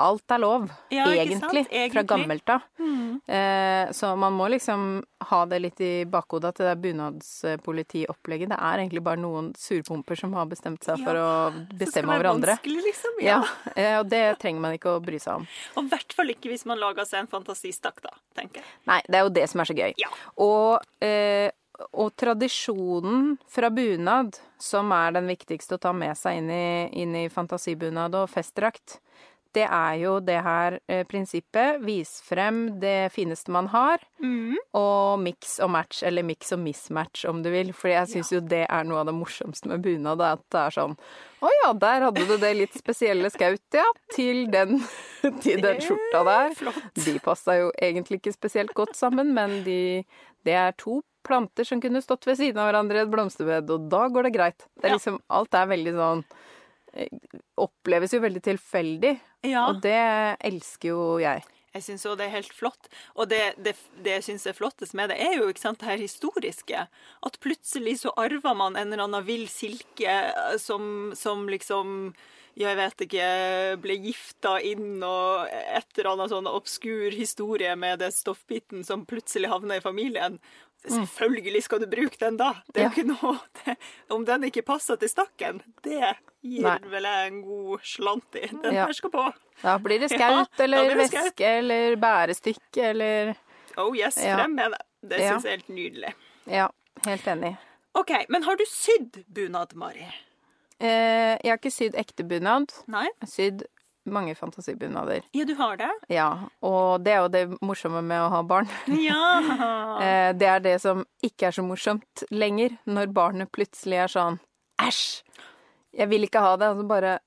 Alt 0.00 0.32
er 0.32 0.40
lov, 0.40 0.66
Ja, 0.88 1.04
egentlig, 1.12 1.66
egentlig, 1.68 1.92
fra 1.92 2.02
gammelt 2.14 2.48
av. 2.54 2.64
Mm. 2.80 3.20
Eh, 3.26 3.92
så 3.96 4.14
man 4.16 4.32
må 4.32 4.48
liksom 4.48 5.04
ha 5.28 5.40
det 5.46 5.58
litt 5.60 5.80
i 5.84 5.92
bakhodet 6.08 6.54
at 6.54 6.60
det 6.62 6.68
der 6.70 6.80
bunadspolitiopplegget, 6.84 8.50
det 8.54 8.58
er 8.58 8.82
egentlig 8.82 9.02
bare 9.04 9.20
noen 9.20 9.52
surpumper 9.58 10.18
som 10.18 10.32
har 10.38 10.48
bestemt 10.50 10.84
seg 10.86 11.02
for 11.04 11.20
å 11.20 11.30
bestemme 11.76 12.16
over 12.16 12.30
andre. 12.32 12.56
Liksom. 12.64 13.20
Ja, 13.20 13.40
Ja. 13.40 13.44
eh, 13.76 13.98
og 14.00 14.08
det 14.10 14.24
trenger 14.40 14.64
man 14.64 14.76
ikke 14.78 14.96
å 14.96 15.04
bry 15.04 15.20
seg 15.22 15.42
om. 15.42 15.46
Og 15.76 15.84
i 15.84 15.92
hvert 15.92 16.16
fall 16.16 16.32
ikke 16.34 16.50
hvis 16.52 16.66
man 16.68 16.80
lager 16.80 17.06
seg 17.08 17.24
en 17.24 17.30
fantasistakk, 17.30 18.00
da, 18.04 18.14
tenker 18.36 18.62
jeg. 18.64 18.70
Nei, 18.90 19.00
det 19.06 19.20
er 19.20 19.26
jo 19.26 19.34
det 19.40 19.46
som 19.52 19.62
er 19.62 19.70
så 19.70 19.76
gøy. 19.76 19.92
Ja. 20.00 20.10
Og, 20.40 20.86
eh, 21.04 21.50
og 21.96 22.10
tradisjonen 22.20 23.36
fra 23.48 23.70
bunad, 23.72 24.36
som 24.60 24.90
er 24.92 25.14
den 25.16 25.30
viktigste 25.30 25.78
å 25.78 25.80
ta 25.80 25.92
med 25.96 26.18
seg 26.18 26.40
inn 26.42 26.50
i, 26.52 26.66
inn 27.04 27.14
i 27.16 27.28
fantasibunad 27.32 28.16
og 28.18 28.28
festdrakt, 28.32 28.98
det 29.56 29.64
er 29.66 29.94
jo 30.00 30.12
det 30.22 30.36
her 30.44 30.76
eh, 30.86 31.02
prinsippet. 31.08 31.80
Vis 31.82 32.20
frem 32.22 32.78
det 32.82 33.10
fineste 33.14 33.50
man 33.54 33.66
har, 33.72 33.98
og 34.76 35.18
mix 35.22 35.56
og 35.64 35.70
match, 35.74 36.02
eller 36.06 36.22
mix 36.26 36.52
og 36.54 36.60
mismatch 36.62 37.24
om 37.30 37.42
du 37.42 37.50
vil. 37.50 37.72
For 37.74 37.90
jeg 37.90 38.06
syns 38.12 38.30
jo 38.32 38.40
det 38.40 38.62
er 38.68 38.84
noe 38.86 39.00
av 39.02 39.08
det 39.10 39.14
morsomste 39.16 39.68
med 39.72 39.82
bunad, 39.84 40.20
at 40.22 40.42
det 40.52 40.60
er 40.66 40.76
sånn 40.76 40.96
Å 41.40 41.50
ja, 41.64 41.72
der 41.72 42.02
hadde 42.06 42.26
du 42.28 42.34
det 42.38 42.50
litt 42.58 42.74
spesielle 42.78 43.30
skaut, 43.32 43.62
ja. 43.74 43.86
Til 44.14 44.44
den, 44.52 44.78
til 45.44 45.62
den 45.64 45.80
skjorta 45.80 46.24
der. 46.28 46.54
Flott. 46.58 46.82
De 47.00 47.16
passa 47.24 47.56
jo 47.58 47.70
egentlig 47.80 48.20
ikke 48.20 48.34
spesielt 48.36 48.74
godt 48.76 48.94
sammen, 48.98 49.32
men 49.34 49.62
de, 49.64 50.04
det 50.44 50.54
er 50.60 50.76
to 50.78 51.00
planter 51.26 51.66
som 51.68 51.80
kunne 51.82 52.00
stått 52.04 52.24
ved 52.28 52.38
siden 52.40 52.60
av 52.62 52.70
hverandre 52.70 53.00
i 53.00 53.02
et 53.04 53.10
blomsterbed, 53.12 53.68
og 53.74 53.88
da 53.92 54.06
går 54.12 54.28
det 54.28 54.34
greit. 54.38 54.68
Det 54.76 54.86
er 54.86 54.94
Ja. 54.94 55.00
liksom, 55.00 55.18
alt 55.28 55.54
er 55.58 55.66
veldig 55.68 55.92
sånn 55.98 56.22
eh, 56.94 57.10
Oppleves 57.60 58.14
jo 58.16 58.20
veldig 58.24 58.40
tilfeldig, 58.46 59.12
Ja. 59.46 59.68
og 59.70 59.80
det 59.84 59.96
elsker 60.44 60.88
jo 60.92 61.18
jeg. 61.22 61.44
Jeg 61.70 61.84
syns 61.86 62.02
òg 62.10 62.16
det 62.18 62.26
er 62.26 62.32
helt 62.34 62.52
flott. 62.52 62.88
Og 63.14 63.28
det, 63.30 63.54
det, 63.62 63.76
det 64.02 64.16
jeg 64.16 64.24
syns 64.26 64.46
er 64.50 64.56
flottest 64.58 64.92
med 64.98 65.12
det, 65.12 65.20
er 65.22 65.36
jo 65.38 65.46
ikke 65.52 65.62
sant, 65.62 65.78
det 65.78 65.86
her 65.92 66.02
historiske. 66.02 66.80
At 67.22 67.38
plutselig 67.40 68.00
så 68.02 68.10
arver 68.18 68.56
man 68.58 68.74
en 68.76 68.90
eller 68.92 69.04
annen 69.06 69.24
vill 69.28 69.46
silke 69.48 70.10
eh, 70.10 70.56
som, 70.58 71.12
som 71.14 71.46
liksom 71.48 72.12
jeg 72.58 72.74
vet 72.76 73.04
ikke, 73.06 73.26
ble 73.80 73.94
gifta 74.02 74.56
inn 74.66 74.98
og 75.06 75.46
et 75.48 75.86
eller 75.96 76.10
annet 76.10 76.32
sånn 76.34 76.48
obskur 76.50 77.14
historie 77.14 77.76
med 77.78 78.02
det 78.02 78.10
stoffbiten 78.12 78.82
som 78.84 79.06
plutselig 79.08 79.48
havna 79.48 79.78
i 79.78 79.84
familien. 79.84 80.40
Selvfølgelig 80.82 81.62
skal 81.68 81.80
du 81.84 81.86
bruke 81.92 82.18
den 82.20 82.36
da! 82.40 82.50
Det 82.74 82.82
er 82.82 82.88
jo 82.88 82.90
Ja. 82.90 82.92
ikke 82.96 83.06
noe 83.14 83.38
det, 83.62 83.76
Om 84.18 84.26
den 84.28 84.48
ikke 84.50 84.66
passer 84.66 84.98
til 85.00 85.08
stakken, 85.12 85.62
det 85.86 86.16
gir 86.42 86.62
Nei. 86.64 86.78
vel 86.92 87.02
jeg 87.08 87.30
en 87.32 87.42
god 87.42 87.80
slant 87.84 88.34
i. 88.40 88.46
Den 88.48 88.74
Ja. 88.74 88.86
her 88.86 88.92
skal 88.96 89.10
på. 89.10 89.26
Da 89.62 89.78
blir 89.78 90.00
det 90.00 90.10
skaut 90.10 90.48
ja, 90.58 90.64
eller 90.64 90.88
det 90.88 90.96
veske 90.98 91.24
skaut. 91.26 91.40
eller 91.40 91.96
bærestykke 91.96 92.82
eller 92.90 93.34
Oh 93.78 93.94
yes, 93.96 94.16
Ja. 94.18 94.36
frem 94.36 94.54
med 94.54 94.72
det. 94.72 94.80
Det 95.08 95.20
Ja. 95.20 95.32
syns 95.34 95.44
jeg 95.44 95.52
er 95.52 95.56
helt 95.56 95.68
nydelig. 95.68 96.14
Ja, 96.46 96.68
helt 97.06 97.24
enig. 97.26 97.56
OK, 97.94 98.10
men 98.28 98.42
har 98.42 98.56
du 98.56 98.64
sydd 98.66 99.24
bunad, 99.32 99.74
Mari? 99.74 100.06
Eh, 100.80 101.36
jeg 101.42 101.50
har 101.50 101.58
ikke 101.58 101.70
sydd 101.72 101.94
ekte 101.94 102.24
bunad. 102.26 102.72
Nei? 102.88 103.04
Jeg 103.04 103.20
har 103.20 103.28
sydd 103.28 103.62
mange 104.06 104.34
fantasibunader. 104.34 105.22
Ja, 105.34 105.44
du 105.44 105.54
har 105.54 105.76
det? 105.76 105.90
Ja, 106.08 106.48
og 106.62 107.04
det 107.04 107.12
er 107.12 107.20
jo 107.20 107.28
det 107.28 107.60
morsomme 107.60 108.02
med 108.02 108.18
å 108.20 108.30
ha 108.30 108.42
barn. 108.42 108.68
Ja. 108.86 109.40
Eh, 110.00 110.32
det 110.32 110.48
er 110.48 110.60
det 110.60 110.80
som 110.80 111.04
ikke 111.22 111.48
er 111.48 111.52
så 111.52 111.62
morsomt 111.66 112.24
lenger, 112.30 112.78
når 112.86 113.12
barnet 113.12 113.52
plutselig 113.52 113.98
er 114.04 114.08
sånn 114.08 114.40
Æsj! 114.80 115.22
Jeg 115.96 116.10
vil 116.10 116.26
ikke 116.26 116.42
ha 116.42 116.56
det. 116.60 116.70
Altså 116.72 116.86
bare 116.88 117.18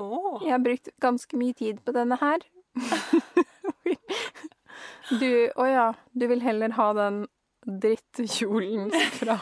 oh. 0.00 0.40
Jeg 0.42 0.54
har 0.54 0.64
brukt 0.64 0.90
ganske 1.02 1.40
mye 1.40 1.56
tid 1.56 1.82
på 1.84 1.94
denne 1.96 2.18
her. 2.20 2.46
Du 5.10 5.50
Å 5.58 5.66
ja, 5.66 5.86
du 6.14 6.26
vil 6.30 6.42
heller 6.44 6.70
ha 6.76 6.86
den 6.94 7.24
drittkjolen 7.66 8.92
fra 9.18 9.36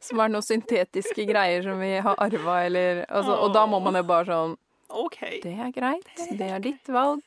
Som 0.00 0.22
er 0.24 0.32
noen 0.32 0.44
syntetiske 0.44 1.26
greier 1.28 1.62
som 1.66 1.78
vi 1.82 1.92
har 2.02 2.16
arva, 2.18 2.62
eller 2.66 3.04
altså, 3.04 3.36
Og 3.44 3.52
da 3.54 3.66
må 3.70 3.82
man 3.84 3.98
jo 4.00 4.04
bare 4.08 4.28
sånn 4.30 4.56
OK. 4.88 5.18
Det 5.42 5.52
er 5.52 5.68
greit. 5.68 6.06
Det 6.16 6.46
er 6.48 6.62
ditt 6.64 6.86
valg. 6.88 7.20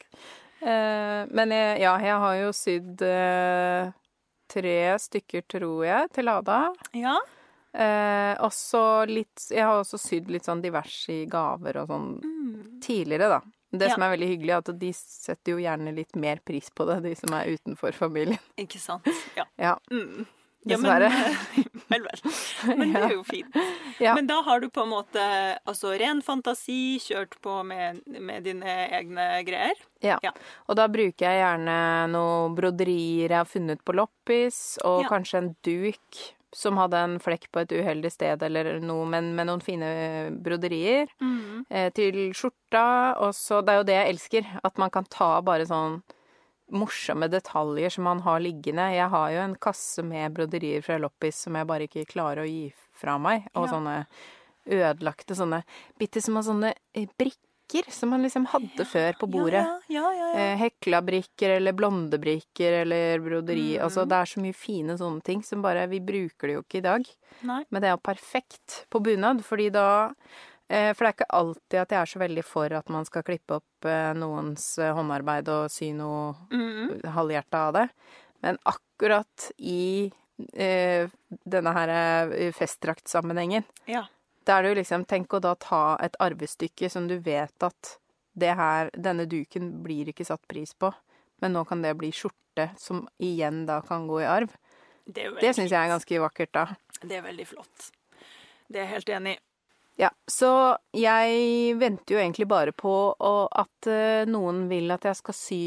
Uh, 0.65 1.29
men 1.29 1.51
jeg, 1.53 1.75
ja, 1.83 1.91
jeg 2.01 2.15
har 2.23 2.37
jo 2.39 2.47
sydd 2.57 3.03
uh, 3.05 3.91
tre 4.49 4.73
stykker, 5.03 5.45
tror 5.45 5.83
jeg, 5.85 6.09
til 6.17 6.31
Ada. 6.33 6.57
Ja. 6.97 7.19
Eh, 7.73 8.35
også 8.43 9.07
litt 9.07 9.45
Jeg 9.49 9.63
har 9.63 9.77
også 9.79 9.97
sydd 10.01 10.27
litt 10.29 10.43
sånn 10.43 10.61
diverse 10.61 11.25
gaver 11.31 11.77
og 11.83 11.87
sånn 11.87 12.09
tidligere, 12.83 13.29
da. 13.29 13.41
Det 13.71 13.87
Ja. 13.87 13.93
som 13.93 14.03
er 14.03 14.17
veldig 14.17 14.27
hyggelig, 14.27 14.49
er 14.51 14.57
at 14.57 14.79
de 14.79 14.91
setter 14.91 15.51
jo 15.53 15.57
gjerne 15.63 15.95
litt 15.95 16.13
mer 16.15 16.41
pris 16.43 16.69
på 16.75 16.85
det, 16.85 17.01
de 17.03 17.15
som 17.15 17.33
er 17.33 17.55
utenfor 17.55 17.93
familien. 17.95 18.39
Ikke 18.59 18.77
sant? 18.79 19.07
Ja. 19.37 19.45
Ja. 19.57 19.77
Mm. 19.89 20.25
Dessverre. 20.67 21.07
Men, 21.09 21.65
vel, 21.89 22.03
vel. 22.03 22.77
Men 22.77 22.91
det 22.93 23.01
er 23.01 23.13
jo 23.15 23.23
fint. 23.23 23.55
Ja. 24.01 24.15
Men 24.15 24.25
da 24.25 24.41
har 24.41 24.59
du 24.59 24.67
på 24.69 24.81
en 24.81 24.89
måte 24.89 25.21
altså 25.67 25.91
ren 25.99 26.21
fantasi, 26.25 26.97
kjørt 26.99 27.35
på 27.41 27.63
med, 27.63 27.99
med 28.19 28.43
dine 28.43 28.65
egne 28.89 29.43
greier. 29.45 29.77
Ja. 30.01 30.17
Ja. 30.25 30.31
Og 30.67 30.75
da 30.75 30.87
bruker 30.89 31.21
jeg 31.27 31.37
gjerne 31.37 32.09
noen 32.09 32.55
broderier 32.57 33.29
jeg 33.29 33.37
har 33.37 33.45
funnet 33.45 33.83
på 33.85 33.93
loppis, 33.93 34.79
og 34.83 35.03
Ja. 35.03 35.09
kanskje 35.09 35.37
en 35.37 35.55
duk 35.61 36.21
som 36.53 36.75
hadde 36.77 36.97
en 36.99 37.19
flekk 37.19 37.45
på 37.51 37.61
et 37.61 37.71
uheldig 37.71 38.11
sted 38.11 38.41
eller 38.43 38.79
noe, 38.83 39.05
men 39.07 39.29
med 39.35 39.47
noen 39.47 39.61
fine 39.63 39.91
broderier. 40.43 41.07
Eh, 41.69 41.89
til 41.95 42.33
skjorta. 42.33 43.17
Og 43.21 43.33
så 43.33 43.61
Det 43.63 43.69
er 43.73 43.77
jo 43.77 43.83
det 43.87 43.95
jeg 43.95 44.15
elsker, 44.15 44.59
at 44.63 44.77
man 44.77 44.89
kan 44.89 45.05
ta 45.05 45.39
bare 45.41 45.65
sånn 45.65 46.01
morsomme 46.71 47.27
detaljer 47.29 47.89
som 47.91 48.03
man 48.03 48.19
har 48.21 48.39
liggende. 48.39 48.93
Jeg 48.95 49.09
har 49.09 49.31
jo 49.31 49.39
en 49.43 49.55
kasse 49.55 50.03
med 50.03 50.33
broderier 50.33 50.81
fra 50.83 50.97
loppis 50.97 51.35
som 51.35 51.55
jeg 51.55 51.67
bare 51.67 51.87
ikke 51.87 52.05
klarer 52.07 52.43
å 52.43 52.47
gi 52.47 52.73
fra 52.93 53.17
meg. 53.17 53.47
Og 53.55 53.67
Ja. 53.67 53.73
sånne 53.73 54.05
ødelagte 54.67 55.35
sånne 55.35 55.63
bitte 55.99 56.21
små 56.21 56.43
sånne 56.43 56.73
eh, 56.93 57.07
brikker 57.71 57.91
som 57.91 58.09
man 58.09 58.21
liksom 58.23 58.45
hadde 58.51 58.85
før 58.85 59.13
på 59.19 59.27
bordet. 59.31 59.61
Ja, 59.63 59.79
ja, 59.87 60.11
ja. 60.13 60.29
Eh, 60.39 60.57
Hekla-brikker 60.59 61.49
eller 61.57 61.73
blondebrikker 61.73 62.81
eller 62.81 63.19
broderi. 63.23 63.77
Mm. 63.77 63.83
Altså, 63.85 64.05
det 64.07 64.17
er 64.17 64.25
så 64.25 64.41
mye 64.43 64.53
fine 64.53 64.97
sånne 64.99 65.21
ting 65.23 65.43
som 65.43 65.61
bare 65.61 65.87
Vi 65.87 65.99
bruker 65.99 66.47
det 66.47 66.53
jo 66.57 66.61
ikke 66.63 66.77
i 66.79 66.85
dag. 66.85 67.05
Nei. 67.47 67.63
Men 67.69 67.81
det 67.81 67.87
er 67.89 67.95
jo 67.95 68.03
perfekt 68.03 68.85
på 68.91 69.01
bunad, 69.01 69.43
fordi 69.43 69.69
da 69.71 70.11
eh, 70.69 70.93
For 70.93 71.05
det 71.05 71.09
er 71.09 71.15
ikke 71.15 71.29
alltid 71.39 71.79
at 71.81 71.91
jeg 71.91 72.01
er 72.01 72.05
så 72.13 72.19
veldig 72.19 72.43
for 72.45 72.73
at 72.73 72.89
man 72.89 73.05
skal 73.05 73.23
klippe 73.23 73.59
opp 73.61 73.85
eh, 73.85 74.13
noens 74.13 74.75
håndarbeid 74.79 75.47
og 75.49 75.69
sy 75.71 75.91
noe 75.93 76.35
Mm. 76.51 77.01
halvhjerta 77.15 77.67
av 77.67 77.73
det. 77.73 77.89
Men 78.41 78.57
akkurat 78.65 79.51
i 79.59 80.11
eh, 80.57 81.07
denne 81.45 81.73
her 81.75 82.51
festdraktsammenhengen, 82.57 83.63
Ja. 83.87 84.05
Da 84.45 84.57
er 84.57 84.63
det 84.63 84.71
jo 84.71 84.79
liksom 84.81 85.05
Tenk 85.09 85.33
å 85.33 85.41
da 85.43 85.53
ta 85.59 85.83
et 86.01 86.15
arvestykke 86.23 86.89
som 86.89 87.07
du 87.09 87.17
vet 87.21 87.65
at 87.65 87.95
det 88.33 88.53
her, 88.55 88.89
denne 88.95 89.27
duken 89.27 89.81
blir 89.83 90.09
ikke 90.09 90.25
satt 90.25 90.43
pris 90.47 90.73
på, 90.73 90.91
men 91.43 91.53
nå 91.53 91.65
kan 91.67 91.81
det 91.83 91.97
bli 91.99 92.13
skjorte 92.15 92.69
som 92.79 93.03
igjen 93.19 93.65
da 93.67 93.81
kan 93.85 94.07
gå 94.07 94.21
i 94.23 94.29
arv. 94.29 94.53
Det, 95.05 95.27
Det 95.41 95.53
syns 95.53 95.71
jeg 95.71 95.79
er 95.79 95.91
ganske 95.91 96.19
vakkert, 96.23 96.51
da. 96.55 96.65
Det 97.01 97.17
er 97.19 97.25
veldig 97.25 97.47
flott. 97.49 97.89
Det 98.71 98.79
er 98.79 98.85
jeg 98.85 98.93
helt 98.95 99.15
enig 99.17 99.33
i. 99.35 99.41
Ja, 99.99 100.07
så 100.31 100.77
jeg 100.95 101.75
venter 101.77 102.15
jo 102.15 102.21
egentlig 102.21 102.47
bare 102.49 102.71
på 102.73 102.93
at 103.19 103.89
eh, 103.91 104.23
noen 104.25 104.63
vil 104.71 104.89
at 104.95 105.03
jeg 105.05 105.19
skal 105.19 105.35
sy 105.35 105.65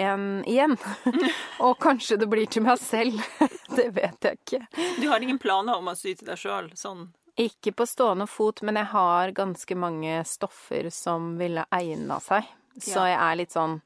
en 0.00 0.24
igjen. 0.48 0.74
Og 1.66 1.76
kanskje 1.84 2.16
det 2.18 2.26
blir 2.32 2.48
til 2.50 2.64
meg 2.66 2.80
selv. 2.82 3.20
det 3.76 3.90
vet 3.94 4.26
jeg 4.26 4.40
ikke. 4.40 4.62
Du 4.98 5.06
har 5.12 5.22
ingen 5.22 5.38
planer 5.38 5.76
om 5.78 5.92
å 5.92 5.94
sy 5.94 6.16
til 6.16 6.32
deg 6.32 6.40
sjøl? 6.40 6.72
Sånn 6.74 7.10
Ikke 7.38 7.72
på 7.76 7.84
stående 7.86 8.26
fot, 8.30 8.62
men 8.64 8.76
jeg 8.80 8.86
har 8.94 9.32
ganske 9.36 9.76
mange 9.76 10.22
stoffer 10.24 10.88
som 10.94 11.34
ville 11.38 11.66
egna 11.76 12.16
seg. 12.24 12.46
Så 12.80 12.96
Ja. 12.96 13.06
jeg 13.12 13.18
er 13.20 13.36
litt 13.36 13.52
sånn 13.52 13.80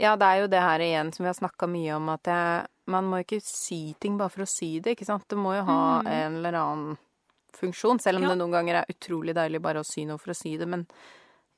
Ja, 0.00 0.16
det 0.16 0.24
er 0.24 0.40
jo 0.40 0.46
det 0.48 0.60
her 0.64 0.78
igjen 0.80 1.12
som 1.12 1.24
vi 1.24 1.28
har 1.28 1.34
snakka 1.34 1.66
mye 1.68 1.92
om, 1.96 2.08
at 2.08 2.22
jeg, 2.24 2.66
man 2.86 3.04
må 3.04 3.18
ikke 3.22 3.42
sy 3.44 3.94
ting 4.00 4.16
bare 4.16 4.30
for 4.30 4.42
å 4.46 4.48
sy 4.48 4.80
det, 4.80 4.96
ikke 4.96 5.04
sant. 5.04 5.26
Det 5.28 5.36
må 5.36 5.52
jo 5.58 5.62
ha 5.64 6.00
en 6.06 6.36
eller 6.38 6.52
annen 6.56 6.98
funksjon, 7.52 8.00
selv 8.00 8.16
om 8.16 8.22
Ja. 8.22 8.28
det 8.30 8.38
noen 8.38 8.50
ganger 8.50 8.74
er 8.80 8.86
utrolig 8.88 9.34
deilig 9.34 9.60
bare 9.60 9.80
å 9.80 9.84
sy 9.84 10.06
noe 10.06 10.16
for 10.16 10.30
å 10.32 10.34
sy 10.36 10.56
det. 10.56 10.66
Men 10.66 10.86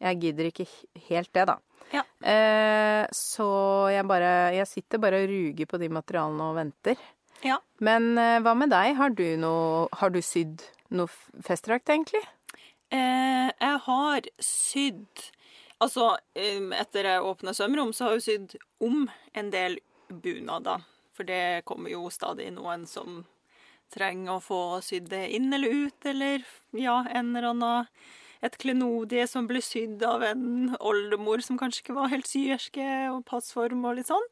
jeg 0.01 0.19
gidder 0.21 0.51
ikke 0.51 0.67
helt 1.09 1.33
det, 1.33 1.47
da. 1.47 1.59
Ja. 1.93 2.03
Eh, 2.21 3.07
så 3.13 3.89
jeg 3.93 4.05
bare 4.09 4.55
Jeg 4.57 4.67
sitter 4.67 4.99
bare 4.99 5.23
og 5.23 5.29
ruger 5.29 5.67
på 5.67 5.79
de 5.79 5.89
materialene 5.89 6.41
og 6.51 6.57
venter. 6.57 6.97
Ja. 7.43 7.59
Men 7.83 8.13
eh, 8.21 8.39
hva 8.45 8.55
med 8.55 8.71
deg? 8.71 8.95
Har 8.99 9.15
du 9.19 9.27
noe 9.41 9.89
Har 9.99 10.13
du 10.15 10.21
sydd 10.23 10.63
noe 10.95 11.11
festdrakt, 11.43 11.91
egentlig? 11.91 12.23
Eh, 12.93 13.49
jeg 13.51 13.79
har 13.87 14.29
sydd 14.39 15.31
Altså, 15.83 16.13
etter 16.39 17.09
jeg 17.09 17.25
åpna 17.27 17.51
sømrom, 17.59 17.91
så 17.91 18.07
har 18.07 18.21
jeg 18.21 18.23
sydd 18.23 18.53
om 18.87 19.09
en 19.35 19.49
del 19.51 19.81
bunader. 20.23 20.85
For 21.11 21.27
det 21.27 21.65
kommer 21.67 21.91
jo 21.91 22.05
stadig 22.15 22.53
noen 22.55 22.85
som 22.87 23.25
trenger 23.91 24.37
å 24.37 24.45
få 24.45 24.61
sydd 24.85 25.11
det 25.11 25.25
inn 25.35 25.51
eller 25.53 25.89
ut, 25.89 26.07
eller 26.07 26.45
ja, 26.79 27.01
en 27.11 27.33
eller 27.33 27.49
annen 27.51 27.91
et 28.43 28.57
klenodie 28.59 29.27
som 29.31 29.47
ble 29.51 29.63
sydd 29.63 30.03
av 30.07 30.25
en 30.27 30.77
oldemor 30.79 31.43
som 31.45 31.59
kanskje 31.61 31.85
ikke 31.85 31.99
var 31.99 32.11
helt 32.15 32.31
syerske, 32.31 32.87
og 33.13 33.27
passform 33.29 33.85
og 33.87 33.99
litt 33.99 34.11
sånn. 34.11 34.29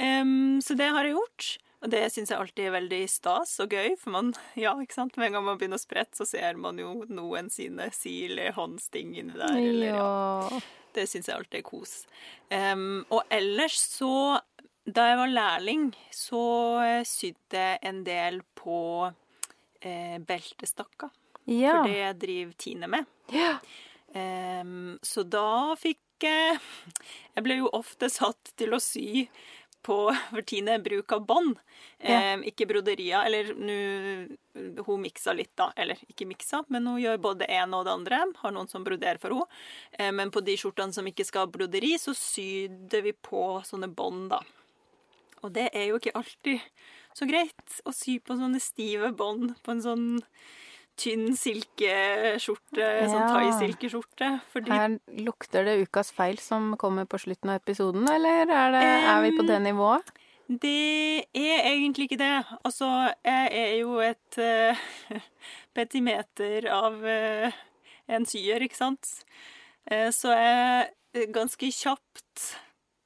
Um, 0.00 0.60
så 0.64 0.76
det 0.76 0.90
har 0.92 1.08
jeg 1.08 1.16
gjort. 1.16 1.50
Og 1.80 1.88
det 1.92 2.02
syns 2.12 2.28
jeg 2.32 2.36
alltid 2.36 2.66
er 2.68 2.74
veldig 2.74 3.00
stas 3.08 3.54
og 3.64 3.72
gøy, 3.72 3.94
for 4.00 4.12
man, 4.12 4.34
ja, 4.64 4.74
ikke 4.82 4.98
sant? 4.98 5.16
med 5.16 5.30
en 5.30 5.38
gang 5.38 5.46
man 5.46 5.60
begynner 5.60 5.80
å 5.80 5.82
sprette, 5.82 6.18
så 6.18 6.26
ser 6.28 6.58
man 6.60 6.78
jo 6.80 7.06
noen 7.08 7.48
sine 7.52 7.88
sil 7.96 8.36
i 8.42 8.50
håndsting 8.56 9.14
inni 9.16 9.36
der. 9.38 9.56
Eller, 9.56 9.86
ja. 9.94 10.04
Ja. 10.50 10.60
Det 10.96 11.06
syns 11.06 11.30
jeg 11.30 11.38
alltid 11.38 11.60
er 11.60 11.66
kos. 11.68 11.92
Um, 12.50 13.04
og 13.14 13.22
ellers 13.30 13.76
så 13.78 14.40
Da 14.90 15.04
jeg 15.06 15.18
var 15.20 15.30
lærling, 15.30 15.82
så 16.10 16.40
eh, 16.82 17.02
sydde 17.06 17.60
jeg 17.60 17.78
en 17.86 18.00
del 18.02 18.40
på 18.58 18.78
eh, 19.84 20.16
beltestakker. 20.26 21.12
Ja. 21.46 21.76
For 21.76 21.92
det 21.92 22.08
driver 22.24 22.56
Tine 22.58 22.88
med. 22.90 23.06
ja. 23.32 23.54
Um, 24.10 24.96
så 25.06 25.22
da 25.22 25.76
fikk 25.78 26.24
jeg 26.24 26.56
Jeg 27.36 27.44
ble 27.46 27.60
jo 27.60 27.68
ofte 27.76 28.08
satt 28.10 28.50
til 28.58 28.74
å 28.74 28.80
sy 28.82 29.28
på 29.86 29.96
for 30.30 30.46
tiende 30.46 30.78
bruk 30.82 31.12
av 31.12 31.24
bånd. 31.26 31.58
Ja. 31.98 32.18
Eh, 32.18 32.46
ikke 32.50 32.68
broderier. 32.70 33.24
Eller 33.26 33.54
nå 33.56 33.80
Hun 34.86 35.04
miksa 35.04 35.32
litt, 35.32 35.52
da. 35.56 35.70
Eller 35.78 35.98
ikke 36.10 36.26
miksa, 36.26 36.64
men 36.68 36.86
hun 36.86 36.98
gjør 37.00 37.20
både 37.22 37.44
det 37.44 37.50
ene 37.54 37.78
og 37.78 37.86
det 37.86 37.92
andre. 37.94 38.22
Har 38.42 38.54
noen 38.54 38.68
som 38.68 38.84
broderer 38.84 39.20
for 39.22 39.36
henne. 39.36 39.60
Eh, 39.92 40.10
men 40.12 40.32
på 40.34 40.42
de 40.44 40.56
skjortene 40.58 40.92
som 40.96 41.06
ikke 41.06 41.26
skal 41.28 41.46
ha 41.46 41.52
broderi, 41.52 41.94
så 42.02 42.14
sydde 42.16 43.04
vi 43.06 43.14
på 43.14 43.60
sånne 43.66 43.88
bånd, 43.94 44.30
da. 44.34 44.42
Og 45.40 45.54
det 45.54 45.70
er 45.72 45.88
jo 45.88 46.00
ikke 46.00 46.16
alltid 46.18 46.60
så 47.16 47.26
greit 47.28 47.80
å 47.88 47.94
sy 47.94 48.18
på 48.22 48.36
sånne 48.38 48.60
stive 48.62 49.12
bånd 49.16 49.54
på 49.64 49.74
en 49.74 49.84
sånn 49.84 50.08
tynn 51.00 51.36
silkeskjorte, 51.38 52.84
Ja. 52.84 53.08
sånn 53.08 53.28
thaisilkeskjorte. 53.32 54.30
Fordi 54.52 54.70
Her 54.74 54.98
lukter 55.24 55.64
det 55.64 55.78
ukas 55.86 56.12
feil 56.12 56.38
som 56.38 56.74
kommer 56.76 57.08
på 57.08 57.18
slutten 57.18 57.50
av 57.50 57.62
episoden, 57.62 58.08
eller 58.08 58.44
er, 58.44 58.74
det, 58.76 58.84
er 58.84 59.22
vi 59.24 59.36
på 59.38 59.46
det 59.48 59.62
nivået? 59.64 60.12
det 60.50 61.24
er 61.34 61.62
egentlig 61.70 62.08
ikke 62.08 62.18
det. 62.18 62.44
Altså, 62.64 62.86
jeg 63.24 63.50
er 63.52 63.74
jo 63.80 63.98
et 64.02 64.38
uh, 64.38 64.80
petimeter 65.78 66.66
av 66.74 66.96
uh, 67.04 67.60
en 68.10 68.26
syer, 68.26 68.64
ikke 68.66 68.78
sant? 68.78 69.12
Uh, 69.86 70.10
så 70.10 70.34
jeg 70.34 71.30
ganske 71.34 71.70
kjapt 71.70 72.48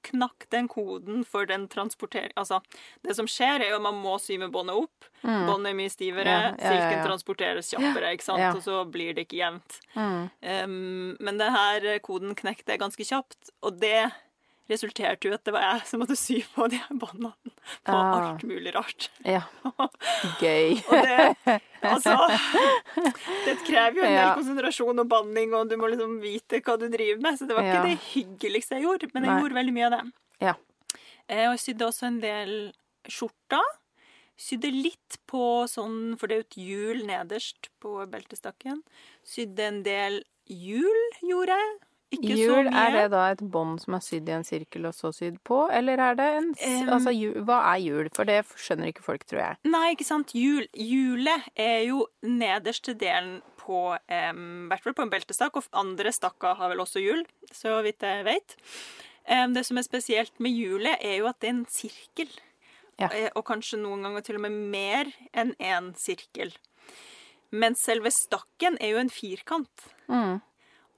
knakk 0.04 0.46
den 0.54 0.68
koden 0.70 1.24
for 1.28 1.48
den 1.50 1.66
transportering 1.72 2.32
Altså, 2.40 2.60
det 3.04 3.16
som 3.18 3.28
skjer, 3.30 3.62
er 3.64 3.72
jo 3.72 3.78
at 3.80 3.84
man 3.86 3.98
må 4.02 4.16
sy 4.22 4.36
med 4.40 4.52
båndet 4.54 4.76
opp. 4.84 5.08
Båndet 5.24 5.72
er 5.72 5.78
mye 5.78 5.92
stivere, 5.92 6.24
Mm. 6.24 6.28
Ja, 6.28 6.40
ja, 6.50 6.54
ja, 6.58 6.70
silken 6.74 7.04
transporteres 7.06 7.70
kjappere, 7.72 8.12
ikke 8.16 8.26
sant? 8.26 8.58
Og 8.58 8.62
så 8.64 8.82
blir 8.90 9.14
det 9.16 9.26
ikke 9.26 9.40
jevnt. 9.40 9.80
Mm. 9.94 10.30
Um, 10.42 11.16
men 11.20 11.40
denne 11.40 11.98
koden 12.04 12.34
knekte 12.38 12.74
jeg 12.74 12.82
ganske 12.82 13.04
kjapt, 13.08 13.52
og 13.62 13.80
det 13.80 14.10
resulterte 14.70 15.28
jo 15.28 15.34
at 15.36 15.44
det 15.44 15.52
var 15.52 15.60
jeg 15.66 15.86
som 15.90 16.00
måtte 16.00 16.16
sy 16.16 16.38
på 16.54 16.66
de 16.72 16.78
båndene 16.90 17.32
på 17.84 17.92
Ah. 17.92 18.30
alt 18.32 18.42
mulig 18.48 18.72
rart. 18.74 19.10
Ja. 19.24 19.42
Gøy. 20.40 20.78
Og 20.88 21.04
det 21.04 21.60
Altså 21.84 22.14
Det 23.44 23.58
krever 23.66 23.98
jo 24.00 24.04
en 24.06 24.14
del 24.16 24.30
konsentrasjon 24.38 25.02
og 25.02 25.08
banning, 25.10 25.52
og 25.54 25.68
du 25.68 25.76
må 25.76 25.90
liksom 25.92 26.16
vite 26.22 26.62
hva 26.64 26.78
du 26.80 26.86
driver 26.88 27.20
med, 27.20 27.36
så 27.38 27.46
det 27.48 27.56
var 27.58 27.64
Ja. 27.68 27.74
ikke 27.82 27.90
det 27.90 27.98
hyggeligste 28.14 28.78
jeg 28.78 28.86
gjorde, 28.86 29.10
men 29.12 29.24
jeg 29.28 29.32
Nei. 29.34 29.40
gjorde 29.42 29.58
veldig 29.60 29.74
mye 29.76 29.86
av 29.90 29.96
det. 29.98 30.02
Ja. 30.40 30.54
Eh, 31.28 31.44
Og 31.48 31.56
jeg 31.58 31.64
sydde 31.66 31.86
også 31.88 32.06
en 32.08 32.20
del 32.20 32.54
skjorter. 33.08 33.66
Sydde 34.36 34.70
litt 34.72 35.18
på 35.30 35.68
sånn, 35.70 36.16
for 36.18 36.26
det 36.26 36.34
er 36.34 36.40
jo 36.42 36.48
et 36.48 36.56
hjul 36.58 37.04
nederst 37.06 37.68
på 37.80 38.00
beltestakken. 38.10 38.80
Sydde 39.22 39.60
en 39.68 39.82
del 39.86 40.22
hjul, 40.48 41.02
gjorde 41.22 41.54
jeg. 41.60 41.76
Ikke 42.14 42.36
Hjul, 42.38 42.68
er 42.70 42.90
det 42.96 43.04
da 43.12 43.22
et 43.32 43.42
bånd 43.54 43.80
som 43.82 43.96
er 43.98 44.02
sydd 44.06 44.28
i 44.30 44.34
en 44.36 44.46
sirkel 44.46 44.86
og 44.88 44.94
så 44.96 45.10
sydd 45.14 45.38
på, 45.46 45.64
eller 45.74 46.00
er 46.10 46.18
det 46.18 46.28
en 46.38 46.48
um, 46.52 46.92
Altså, 46.96 47.12
hjul, 47.14 47.36
hva 47.48 47.60
er 47.72 47.82
hjul? 47.84 48.10
For 48.16 48.28
det 48.28 48.40
skjønner 48.56 48.90
ikke 48.92 49.04
folk, 49.06 49.26
tror 49.30 49.42
jeg. 49.42 49.58
Nei, 49.68 49.86
ikke 49.94 50.06
sant. 50.08 50.34
Hjul. 50.36 50.68
Hjulet 50.78 51.48
er 51.56 51.82
jo 51.88 52.06
nederste 52.22 52.94
delen 52.98 53.40
på 53.64 53.82
I 53.96 54.22
hvert 54.68 54.84
fall 54.84 54.96
på 54.96 55.06
en 55.06 55.12
beltestakk, 55.12 55.56
og 55.56 55.68
andre 55.72 56.12
stakker 56.12 56.58
har 56.58 56.72
vel 56.72 56.82
også 56.84 57.00
hjul, 57.00 57.22
så 57.52 57.78
vidt 57.86 58.04
jeg 58.04 58.26
vet. 58.26 58.58
Um, 59.24 59.54
det 59.56 59.64
som 59.64 59.80
er 59.80 59.86
spesielt 59.86 60.34
med 60.44 60.52
hjulet, 60.52 60.98
er 61.00 61.22
jo 61.22 61.30
at 61.30 61.40
det 61.40 61.48
er 61.48 61.56
en 61.56 61.64
sirkel. 61.72 62.34
Ja. 63.00 63.08
Eh, 63.08 63.30
Og 63.34 63.42
kanskje 63.48 63.80
noen 63.80 64.04
ganger 64.04 64.22
til 64.22 64.36
og 64.38 64.44
med 64.44 64.58
mer 64.70 65.08
enn 65.34 65.54
én 65.58 65.94
sirkel. 65.98 66.52
Men 67.54 67.76
selve 67.78 68.10
stakken 68.14 68.76
er 68.82 68.94
jo 68.94 69.00
en 69.00 69.10
firkant. 69.12 69.88
Mm. 70.10 70.40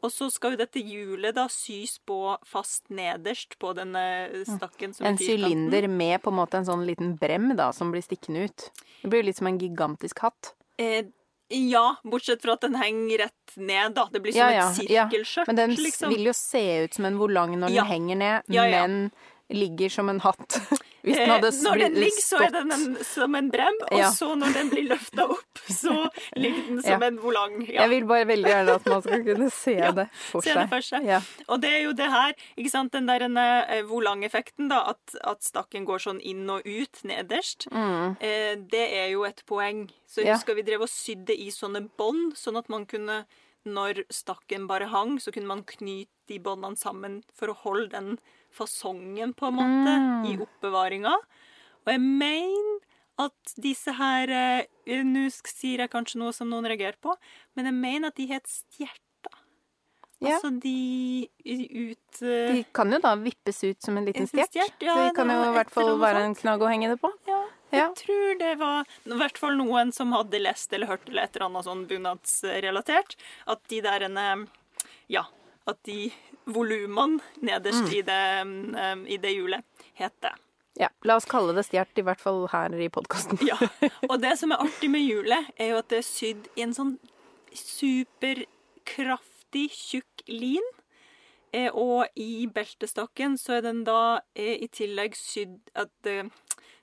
Og 0.07 0.13
så 0.15 0.29
skal 0.31 0.55
jo 0.55 0.61
dette 0.61 0.79
hjulet 0.83 1.35
da 1.35 1.49
sys 1.51 1.97
på 2.07 2.17
fast 2.47 2.85
nederst 2.95 3.57
på 3.63 3.73
denne 3.75 4.03
stakken. 4.47 4.95
som 4.95 5.07
En 5.11 5.19
sylinder 5.19 5.89
med 5.91 6.23
på 6.23 6.31
en 6.31 6.39
måte 6.39 6.61
en 6.61 6.69
sånn 6.69 6.85
liten 6.87 7.17
brem 7.19 7.51
da, 7.59 7.73
som 7.75 7.91
blir 7.95 8.05
stikkende 8.07 8.47
ut. 8.47 8.69
Det 9.03 9.11
blir 9.11 9.25
jo 9.25 9.29
litt 9.33 9.41
som 9.41 9.51
en 9.51 9.59
gigantisk 9.59 10.23
hatt. 10.23 10.53
Eh, 10.79 11.09
ja, 11.51 11.97
bortsett 12.05 12.43
fra 12.43 12.55
at 12.57 12.65
den 12.67 12.75
henger 12.79 13.25
rett 13.27 13.57
ned, 13.57 13.95
da. 13.99 14.07
Det 14.13 14.21
blir 14.23 14.33
som 14.35 14.41
Ja, 14.47 14.51
ja, 14.51 14.69
et 14.71 14.91
ja. 14.91 15.05
sirkelskjørt, 15.09 15.47
Men 15.51 15.57
den 15.57 15.75
liksom. 15.79 16.11
vil 16.15 16.25
jo 16.31 16.33
se 16.39 16.63
ut 16.85 16.95
som 16.95 17.05
en 17.11 17.19
volang 17.19 17.55
når 17.59 17.67
den 17.69 17.77
Ja. 17.77 17.85
henger 17.85 18.17
ned, 18.17 18.43
Ja, 18.49 18.65
ja. 18.67 18.87
men 18.87 19.11
ligger 19.51 19.89
som 19.91 20.09
en 20.09 20.21
hatt. 20.21 20.61
Den 21.07 21.45
Eh, 21.47 21.51
når 21.63 21.79
den 21.79 21.95
ligger, 21.95 22.23
så 22.23 22.41
er 22.43 22.51
den 22.51 22.73
en, 22.75 22.97
som 23.05 23.35
en 23.39 23.51
brem, 23.51 23.77
og 23.93 23.99
Ja. 23.99 24.09
så 24.11 24.35
når 24.37 24.53
den 24.57 24.71
blir 24.73 24.89
løfta 24.91 25.23
opp, 25.31 25.61
så 25.71 25.93
ligger 26.37 26.67
den 26.67 26.83
som 26.83 27.01
Ja. 27.01 27.07
en 27.07 27.19
volang. 27.23 27.61
Ja. 27.69 27.83
Jeg 27.87 27.91
vil 27.91 28.05
bare 28.11 28.25
veldig 28.27 28.51
gjerne 28.51 28.75
at 28.75 28.87
man 28.87 29.03
skal 29.03 29.23
kunne 29.25 29.51
se 29.55 29.75
det 30.01 30.09
for 30.13 30.43
se 30.43 30.51
seg. 30.51 30.59
det 30.59 30.69
for 30.69 30.81
seg. 30.89 31.05
Ja. 31.07 31.21
Og 31.49 31.61
det 31.63 31.71
er 31.71 31.83
jo 31.85 31.93
det 31.93 32.11
her, 32.11 32.35
ikke 32.59 32.71
sant, 32.75 32.93
den 32.93 33.07
der 33.07 33.23
eh, 33.23 33.83
volangeffekten, 33.87 34.69
da, 34.69 34.83
at, 34.91 35.15
at 35.25 35.43
stakken 35.47 35.87
går 35.87 35.99
sånn 36.09 36.21
inn 36.21 36.49
og 36.51 36.67
ut 36.67 37.03
nederst, 37.05 37.69
eh, 37.71 38.57
det 38.57 38.87
er 38.99 39.11
jo 39.15 39.23
et 39.25 39.43
poeng. 39.47 39.89
Så 40.09 40.23
Mm. 40.27 40.33
Husker 40.35 40.55
vi 40.57 40.63
drev 40.63 40.81
og 40.83 40.89
sydde 40.89 41.35
i 41.39 41.51
sånne 41.51 41.89
bånd, 41.97 42.35
sånn 42.35 42.57
at 42.59 42.69
man 42.69 42.85
kunne, 42.87 43.27
når 43.67 44.05
stakken 44.11 44.67
bare 44.67 44.89
hang, 44.89 45.19
så 45.19 45.31
kunne 45.33 45.47
man 45.47 45.63
knyte 45.63 46.09
de 46.27 46.39
båndene 46.41 46.77
sammen 46.79 47.23
for 47.33 47.49
å 47.49 47.55
holde 47.63 47.91
den 47.91 48.19
fasongen, 48.57 49.35
på 49.37 49.49
en 49.51 49.59
måte, 49.61 49.95
Mm. 50.01 50.27
i 50.33 50.37
oppbevaringa. 50.43 51.15
Og 51.87 51.93
jeg 51.93 52.01
mener 52.03 52.79
at 53.19 53.55
disse 53.63 53.93
her 53.97 54.29
eh, 54.29 54.67
Nå 55.03 55.25
sier 55.33 55.81
jeg 55.83 55.91
kanskje 55.91 56.19
noe 56.21 56.33
som 56.37 56.49
noen 56.51 56.67
reagerer 56.69 56.99
på, 57.03 57.15
men 57.57 57.65
jeg 57.71 57.75
mener 57.75 58.09
at 58.13 58.17
de 58.21 58.27
het 58.31 58.45
stjerter. 58.47 59.03
Ja. 60.21 60.37
Altså 60.39 60.49
de 60.63 61.29
ut 61.45 62.23
eh, 62.23 62.53
De 62.55 62.65
kan 62.73 62.89
jo 62.93 62.99
da 63.05 63.15
vippes 63.21 63.59
ut 63.67 63.83
som 63.85 63.99
en 63.99 64.07
liten 64.07 64.29
stjert. 64.31 64.49
stjert, 64.55 64.79
ja, 64.81 64.95
de 64.97 65.11
kan 65.17 65.29
jo 65.29 65.41
i 65.45 65.55
hvert 65.57 65.73
fall 65.75 65.91
være 66.01 66.23
en 66.25 66.35
knagg 66.39 66.63
å 66.65 66.71
henge 66.71 66.89
det 66.95 67.01
på. 67.03 67.11
Ja, 67.29 67.43
jeg 67.75 67.91
tror 68.01 68.39
det 68.41 68.53
var 68.61 68.87
i 69.05 69.19
hvert 69.21 69.39
fall 69.43 69.59
noen 69.59 69.93
som 69.93 70.13
hadde 70.17 70.41
lest 70.41 70.73
eller 70.73 70.87
hørt 70.93 71.09
eller 71.11 71.27
et 71.27 71.37
eller 71.37 71.49
annet 71.51 71.67
sånn 71.69 71.83
bunadsrelatert, 71.91 73.17
at 73.53 73.61
de 73.69 73.81
der 73.85 74.07
en, 74.09 74.17
eh, 74.17 74.47
Ja, 75.09 75.25
at 75.67 75.83
de 75.85 76.13
volumene 76.47 77.21
nederst 77.43 77.93
i, 77.93 78.03
det, 78.07 78.43
um, 78.43 79.07
i 79.07 79.17
det 79.19 79.33
hjulet 79.35 79.65
het 79.99 80.15
det. 80.23 80.33
Ja, 80.77 80.91
La 81.09 81.17
oss 81.17 81.25
kalle 81.29 81.55
det 81.57 81.65
stjert, 81.67 81.97
i 81.97 82.05
hvert 82.05 82.21
fall 82.21 82.45
her 82.53 82.75
i 82.77 82.91
podkasten. 82.93 83.39
Ja. 83.47 83.57
Og 84.11 84.19
det 84.21 84.35
som 84.39 84.53
er 84.53 84.61
artig 84.67 84.91
med 84.93 85.07
hjulet, 85.07 85.49
er 85.57 85.73
jo 85.73 85.79
at 85.81 85.89
det 85.89 86.03
er 86.03 86.07
sydd 86.07 86.51
i 86.55 86.67
en 86.67 86.75
sånn 86.77 86.97
superkraftig, 87.57 89.71
tjukk 89.73 90.27
lin. 90.29 90.67
Eh, 91.57 91.71
Og 91.73 92.05
i 92.21 92.45
beltestakken 92.53 93.39
så 93.41 93.57
er 93.59 93.65
den 93.71 93.83
da 93.87 94.21
eh, 94.37 94.59
i 94.61 94.69
tillegg 94.69 95.17
sydd 95.17 95.73
at 95.75 95.91
det, 96.05 96.27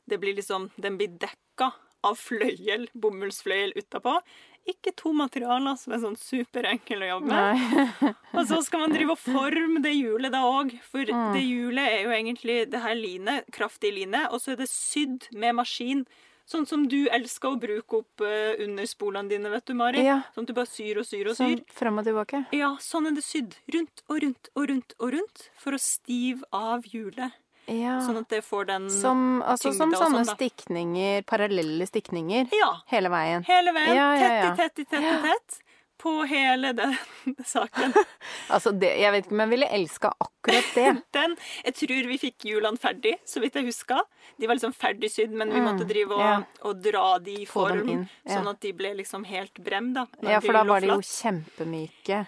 det 0.10 0.18
blir 0.20 0.34
liksom 0.40 0.72
Den 0.82 0.98
blir 0.98 1.14
dekka 1.22 1.70
av 2.04 2.18
fløyel, 2.20 2.90
bomullsfløyel 2.98 3.78
utapå. 3.80 4.18
Ikke 4.66 4.94
to 4.96 5.12
materialer 5.12 5.76
som 5.76 5.92
er 5.92 6.00
sånn 6.00 6.16
superenkle 6.16 7.04
å 7.04 7.10
jobbe 7.18 7.28
med. 7.36 8.16
Og 8.38 8.46
så 8.48 8.62
skal 8.64 8.86
man 8.86 8.94
drive 8.96 9.12
og 9.12 9.20
forme 9.20 9.82
det 9.84 9.92
hjulet 9.98 10.32
da 10.32 10.44
òg. 10.48 10.72
For 10.88 11.04
Mm. 11.04 11.34
det 11.36 11.42
hjulet 11.44 11.88
er 11.98 12.04
jo 12.06 12.14
egentlig 12.16 12.56
det 12.72 12.80
her 12.82 12.96
line, 12.96 13.42
kraftig 13.52 13.92
line, 13.94 14.22
og 14.32 14.40
så 14.40 14.54
er 14.54 14.62
det 14.64 14.70
sydd 14.72 15.28
med 15.36 15.58
maskin. 15.60 16.06
Sånn 16.48 16.66
som 16.68 16.82
du 16.92 17.06
elsker 17.08 17.54
å 17.54 17.60
bruke 17.60 18.02
opp 18.02 18.20
uh, 18.24 18.56
under 18.64 18.84
spolene 18.88 19.30
dine, 19.32 19.52
vet 19.52 19.64
du, 19.68 19.74
Mari. 19.80 20.02
Ja. 20.04 20.22
Sånn 20.36 20.44
at 20.44 20.50
du 20.52 20.56
bare 20.58 20.68
syr 20.72 21.00
og 21.00 21.06
syr 21.08 21.30
og 21.32 21.38
syr. 21.38 21.44
Sånn 21.44 21.54
syr. 21.62 21.76
frem 21.78 22.00
og 22.02 22.08
tilbake. 22.08 22.42
Ja, 22.56 22.74
sånn 22.84 23.08
er 23.08 23.16
det 23.16 23.24
sydd. 23.24 23.56
Rundt 23.72 24.04
og 24.10 24.20
rundt 24.26 24.50
og 24.56 24.68
rundt 24.72 24.96
og 25.00 25.14
rundt. 25.16 25.46
For 25.60 25.76
å 25.76 25.80
stive 25.80 26.44
av 26.52 26.84
hjulet. 26.92 27.32
Ja. 27.68 28.00
Sånn 28.04 28.18
at 28.20 28.28
det 28.30 28.42
får 28.44 28.66
den 28.68 28.90
Som, 28.92 29.42
altså, 29.42 29.72
som 29.74 29.94
sånne 29.96 30.26
sånn, 30.26 30.36
stikninger, 30.36 31.22
parallelle 31.24 31.86
stikninger, 31.88 32.50
Ja. 32.52 32.74
hele 32.92 33.10
veien. 33.10 33.44
Hele 33.48 33.72
veien. 33.72 33.96
Ja. 33.96 34.56
Tett 34.56 34.80
i 34.80 34.84
tett 34.84 34.84
i 34.84 34.86
tett 34.86 35.04
i 35.04 35.22
tett. 35.30 35.60
På 36.04 36.26
hele 36.28 36.74
den 36.76 36.98
saken. 37.46 37.94
Altså, 38.54 38.74
det, 38.76 38.90
jeg 39.00 39.12
vet 39.14 39.26
ikke 39.26 39.36
om 39.38 39.40
jeg 39.46 39.50
ville 39.54 39.70
elska 39.72 40.10
akkurat 40.20 40.74
det. 40.76 40.90
Den, 41.16 41.38
jeg 41.64 41.74
tror 41.80 42.08
vi 42.10 42.18
fikk 42.20 42.44
hjulene 42.50 42.78
ferdig, 42.82 43.14
så 43.26 43.40
vidt 43.40 43.56
jeg 43.56 43.70
huska. 43.70 44.02
De 44.38 44.50
var 44.50 44.58
liksom 44.60 44.74
ferdig 44.76 45.10
sydd, 45.14 45.32
men 45.32 45.54
vi 45.54 45.62
måtte 45.64 45.88
drive 45.88 46.12
og, 46.12 46.20
Mm, 46.20 46.44
ja. 46.44 46.68
og 46.68 46.82
dra 46.84 47.06
de 47.24 47.38
i 47.44 47.46
form, 47.48 47.88
inn, 47.88 48.04
sånn 48.28 48.50
at 48.52 48.60
de 48.60 48.74
ble 48.76 48.92
liksom 49.00 49.24
helt 49.30 49.54
brem, 49.64 49.94
da. 49.96 50.04
Ja, 50.22 50.42
for 50.44 50.52
da 50.60 50.64
var 50.68 50.82
de 50.84 50.88
jo 50.92 51.00
kjempemyke. 51.00 52.26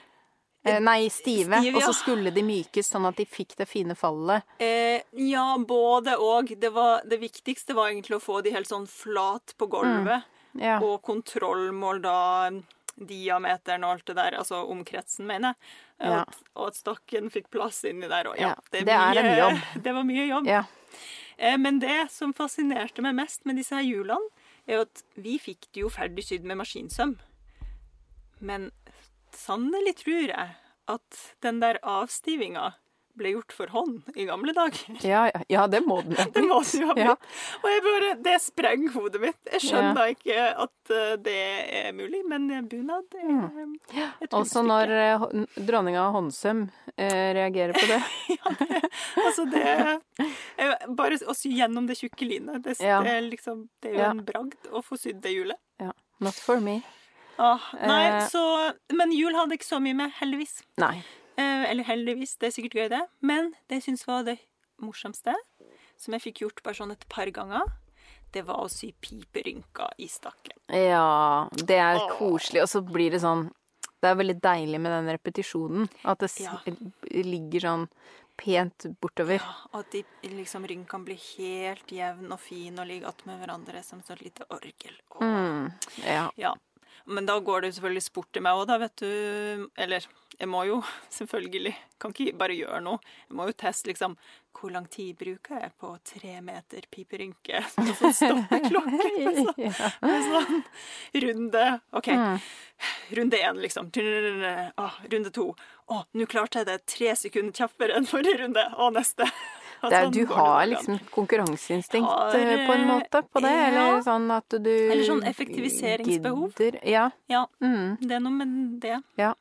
Eh, 0.66 0.80
nei, 0.82 1.08
stive. 1.14 1.60
Stive, 1.62 1.78
Og 1.78 1.84
så 1.84 1.94
skulle 1.94 2.32
de 2.34 2.42
mykes 2.42 2.88
sånn 2.90 3.06
at 3.08 3.16
de 3.20 3.26
fikk 3.30 3.56
det 3.60 3.68
fine 3.70 3.94
fallet. 3.96 4.44
Eh, 4.60 5.02
ja, 5.14 5.58
både 5.62 6.16
og. 6.18 6.50
Det, 6.60 6.72
var, 6.74 7.04
det 7.06 7.20
viktigste 7.22 7.76
var 7.78 7.92
egentlig 7.92 8.18
å 8.18 8.24
få 8.24 8.42
de 8.44 8.50
helt 8.56 8.68
sånn 8.68 8.88
flat 8.90 9.54
på 9.58 9.68
gulvet. 9.70 10.24
Ja. 10.58 10.80
Og 10.82 11.02
kontrollmål 11.06 12.02
da 12.02 12.18
diameteren 12.96 13.84
og 13.84 13.92
alt 13.98 14.06
det 14.08 14.16
der, 14.16 14.38
altså 14.40 14.64
omkretsen, 14.72 15.26
mener 15.28 15.54
jeg. 15.54 15.56
Og 16.00 16.08
Ja. 16.12 16.22
at- 16.22 16.42
Og 16.56 16.68
at 16.68 16.76
stakken 16.76 17.30
fikk 17.30 17.50
plass 17.52 17.84
inni 17.84 18.08
der. 18.08 18.24
òg. 18.26 18.38
ja, 18.40 18.48
Ja, 18.50 18.56
det 18.72 18.88
er 18.88 19.18
en 19.18 19.38
jobb. 19.38 19.62
Det 19.84 19.94
var 19.94 20.04
mye 20.04 20.28
jobb. 20.28 20.46
ja. 20.48 20.64
Eh, 21.38 21.58
Men 21.58 21.80
det 21.80 22.10
som 22.12 22.34
fascinerte 22.34 23.02
meg 23.02 23.14
mest 23.16 23.46
med 23.46 23.58
disse 23.58 23.76
her 23.76 23.84
hjulene, 23.84 24.30
er 24.68 24.80
at 24.82 25.04
vi 25.18 25.38
fikk 25.38 25.68
det 25.74 25.82
jo 25.82 25.90
ferdig 25.90 26.24
sydd 26.26 26.44
med 26.44 26.58
maskinsøm. 26.58 27.18
Men 28.40 28.72
sannelig 29.46 29.96
tror 30.04 30.26
jeg 30.34 30.56
at 30.96 31.22
den 31.46 31.62
der 31.64 31.80
avstivinga 31.82 32.74
ble 33.16 33.30
gjort 33.32 33.54
for 33.56 33.72
hånd 33.72 34.10
i 34.20 34.26
gamle 34.28 34.52
dager. 34.52 34.98
Ja, 35.00 35.22
ja. 35.32 35.40
ja, 35.48 35.62
det 35.72 35.80
må 35.88 36.02
den 36.04 36.18
ha 36.20 36.26
blitt. 36.26 36.34
Det 36.36 36.42
må 36.44 36.58
blitt. 36.60 36.74
jo 36.82 36.88
ha 36.90 36.96
blitt. 36.98 37.06
Ja. 37.08 37.60
Og 37.62 37.68
jeg 37.72 37.84
bare, 37.86 38.10
det 38.26 38.34
sprenger 38.44 38.92
hodet 38.92 39.22
mitt. 39.24 39.38
Jeg 39.54 39.62
skjønner 39.64 40.12
ikke 40.12 40.48
at 40.66 40.92
eh, 40.92 41.14
det 41.24 41.36
er 41.80 41.94
mulig, 41.96 42.20
men 42.28 42.50
eh, 42.52 42.66
bunad 42.68 43.16
er 43.16 43.30
Mm. 43.32 43.72
eh, 43.96 44.28
Også 44.36 44.66
når 44.68 44.92
eh, 44.98 45.24
dronninga 45.64 46.04
av 46.10 46.18
håndsøm 46.18 46.66
eh, 46.98 47.32
reagerer 47.40 47.72
på 47.80 47.88
det. 47.94 48.02
Ja, 48.36 48.52
Altså, 49.24 49.46
det 49.48 49.64
eh, 49.64 50.86
Bare 51.00 51.16
å 51.24 51.34
sy 51.40 51.54
gjennom 51.56 51.88
det 51.88 51.96
tjukke 52.02 52.28
linet, 52.28 52.62
det, 52.68 52.76
det, 52.84 53.16
liksom, 53.32 53.64
det 53.82 53.94
er 53.94 54.02
jo 54.02 54.12
en 54.12 54.24
bragd 54.28 54.70
å 54.76 54.84
få 54.84 55.00
sydd 55.00 55.24
det 55.24 55.32
hjulet. 55.38 55.60
Ja. 55.82 55.94
Not 56.20 56.36
for 56.36 56.60
me. 56.64 56.82
Ah, 57.38 57.60
nei, 57.82 58.08
Eh. 58.08 58.28
så, 58.30 58.74
men 58.94 59.12
jul 59.12 59.34
hadde 59.36 59.58
ikke 59.58 59.68
så 59.68 59.80
mye 59.82 59.94
med, 59.96 60.12
heldigvis. 60.22 60.62
Nei. 60.78 61.04
Eh, 61.38 61.66
eller 61.70 61.84
heldigvis, 61.84 62.38
det 62.40 62.48
er 62.48 62.52
sikkert 62.56 62.78
gøy, 62.80 62.90
det. 62.90 63.02
Men 63.22 63.52
det 63.68 63.82
jeg 63.82 63.88
syns 63.90 64.06
var 64.08 64.24
det 64.24 64.38
morsomste, 64.82 65.34
som 65.98 66.14
jeg 66.16 66.22
fikk 66.22 66.42
gjort 66.46 66.64
bare 66.64 66.76
sånn 66.80 66.92
et 66.92 67.04
par 67.10 67.28
ganger, 67.36 67.64
det 68.32 68.46
var 68.48 68.64
å 68.64 68.70
sy 68.72 68.94
piperynker 69.02 69.94
i 70.00 70.08
stakken. 70.12 70.58
Ja, 70.70 71.48
det 71.52 71.78
er 71.80 72.00
Åh. 72.02 72.18
koselig. 72.18 72.62
Og 72.64 72.68
så 72.72 72.82
blir 72.86 73.12
det 73.12 73.22
sånn 73.22 73.52
Det 74.02 74.12
er 74.12 74.16
veldig 74.20 74.40
deilig 74.42 74.80
med 74.82 74.92
den 74.92 75.08
repetisjonen. 75.18 75.88
At 76.06 76.20
det 76.20 76.30
Ja. 76.40 76.60
ligger 77.10 77.60
sånn 77.64 77.90
pent 78.38 78.86
bortover. 79.02 79.40
Ja, 79.40 79.54
og 79.74 79.80
at 79.80 79.92
de 79.92 80.04
liksom 80.24 80.68
rynkene 80.68 81.06
blir 81.06 81.18
helt 81.38 81.88
jevne 81.88 82.32
og 82.34 82.40
fine 82.40 82.78
og 82.80 82.88
ligger 82.88 83.08
attmed 83.08 83.40
hverandre 83.42 83.82
som 83.84 84.00
et 84.08 84.22
lite 84.22 84.44
orgel. 84.52 84.94
Åh. 85.16 85.22
Mm, 85.24 85.72
ja. 86.06 86.30
Ja. 86.38 86.54
Men 87.08 87.26
da 87.28 87.36
går 87.40 87.62
det 87.62 87.68
jo 87.70 87.76
selvfølgelig 87.78 88.02
sport 88.08 88.38
i 88.40 88.42
meg 88.42 88.58
òg, 88.58 88.64
da, 88.70 88.78
vet 88.82 88.96
du. 89.02 89.68
Eller 89.78 90.06
jeg 90.40 90.50
må 90.52 90.64
jo 90.68 90.80
selvfølgelig 91.18 91.76
Kan 92.02 92.12
ikke 92.12 92.34
bare 92.40 92.56
gjøre 92.58 92.82
noe. 92.84 93.00
Jeg 93.30 93.38
må 93.38 93.46
jo 93.48 93.54
teste 93.56 93.88
liksom 93.92 94.18
Hvor 94.56 94.72
lang 94.74 94.88
tid 94.92 95.14
bruker 95.20 95.62
jeg 95.62 95.72
på 95.80 95.92
tre 96.08 96.34
meter 96.44 96.88
piperynke? 96.92 97.62
Som 97.76 97.88
så 97.94 98.10
sånn 98.10 98.16
stoppeklokke. 98.42 99.12
med 99.22 99.38
sånn- 99.44 99.62
ja. 99.64 99.92
sånn 100.02 100.64
runde 101.26 101.64
OK. 101.96 102.10
Mm. 102.12 102.40
Runde 103.20 103.40
én, 103.40 103.62
liksom. 103.64 103.92
Runde 103.96 105.32
to. 105.36 105.46
Å, 105.92 106.02
nå 106.18 106.26
klarte 106.28 106.64
jeg 106.64 106.68
det 106.72 106.80
tre 106.90 107.14
sekunder 107.20 107.56
kjappere 107.56 107.96
enn 108.00 108.08
forrige 108.10 108.42
runde. 108.42 108.64
Å, 108.76 108.90
neste. 108.96 109.28
Er, 109.94 110.06
sånn 110.06 110.12
du 110.14 110.26
har 110.34 110.66
liksom 110.68 111.00
konkurranseinstinkt 111.12 112.08
Har, 112.08 112.36
eh, 112.36 112.66
på 112.68 112.74
en 112.74 112.88
måte 112.88 113.22
på 113.32 113.42
det? 113.42 113.52
ja. 113.52 113.68
Eller 113.68 114.02
sånn 114.02 114.30
at 114.32 114.50
du 114.50 114.70
Eller 114.92 115.04
sånn 115.04 115.24
effektiviseringsbehov. 115.24 116.54
Gidder. 116.58 116.80
Ja. 116.88 117.10
Ja, 117.30 117.46
Mm, 117.62 117.98
det 118.02 118.12
er 118.12 118.20
noe 118.20 118.32
med 118.32 118.80
det. 118.82 119.02
ja. 119.18 119.34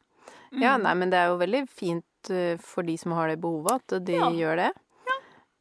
ja, 0.53 0.77
Mm. 0.79 0.83
nei, 0.83 0.95
men 0.95 1.11
det 1.11 1.19
er 1.19 1.27
jo 1.29 1.39
veldig 1.39 1.69
fint 1.69 2.05
eh, 2.31 2.57
for 2.59 2.83
de 2.83 2.97
som 2.97 3.13
har 3.13 3.29
det 3.29 3.41
behovet, 3.41 3.93
at 3.93 4.05
de 4.05 4.13
Ja. 4.13 4.31
gjør 4.31 4.57
det. 4.57 4.73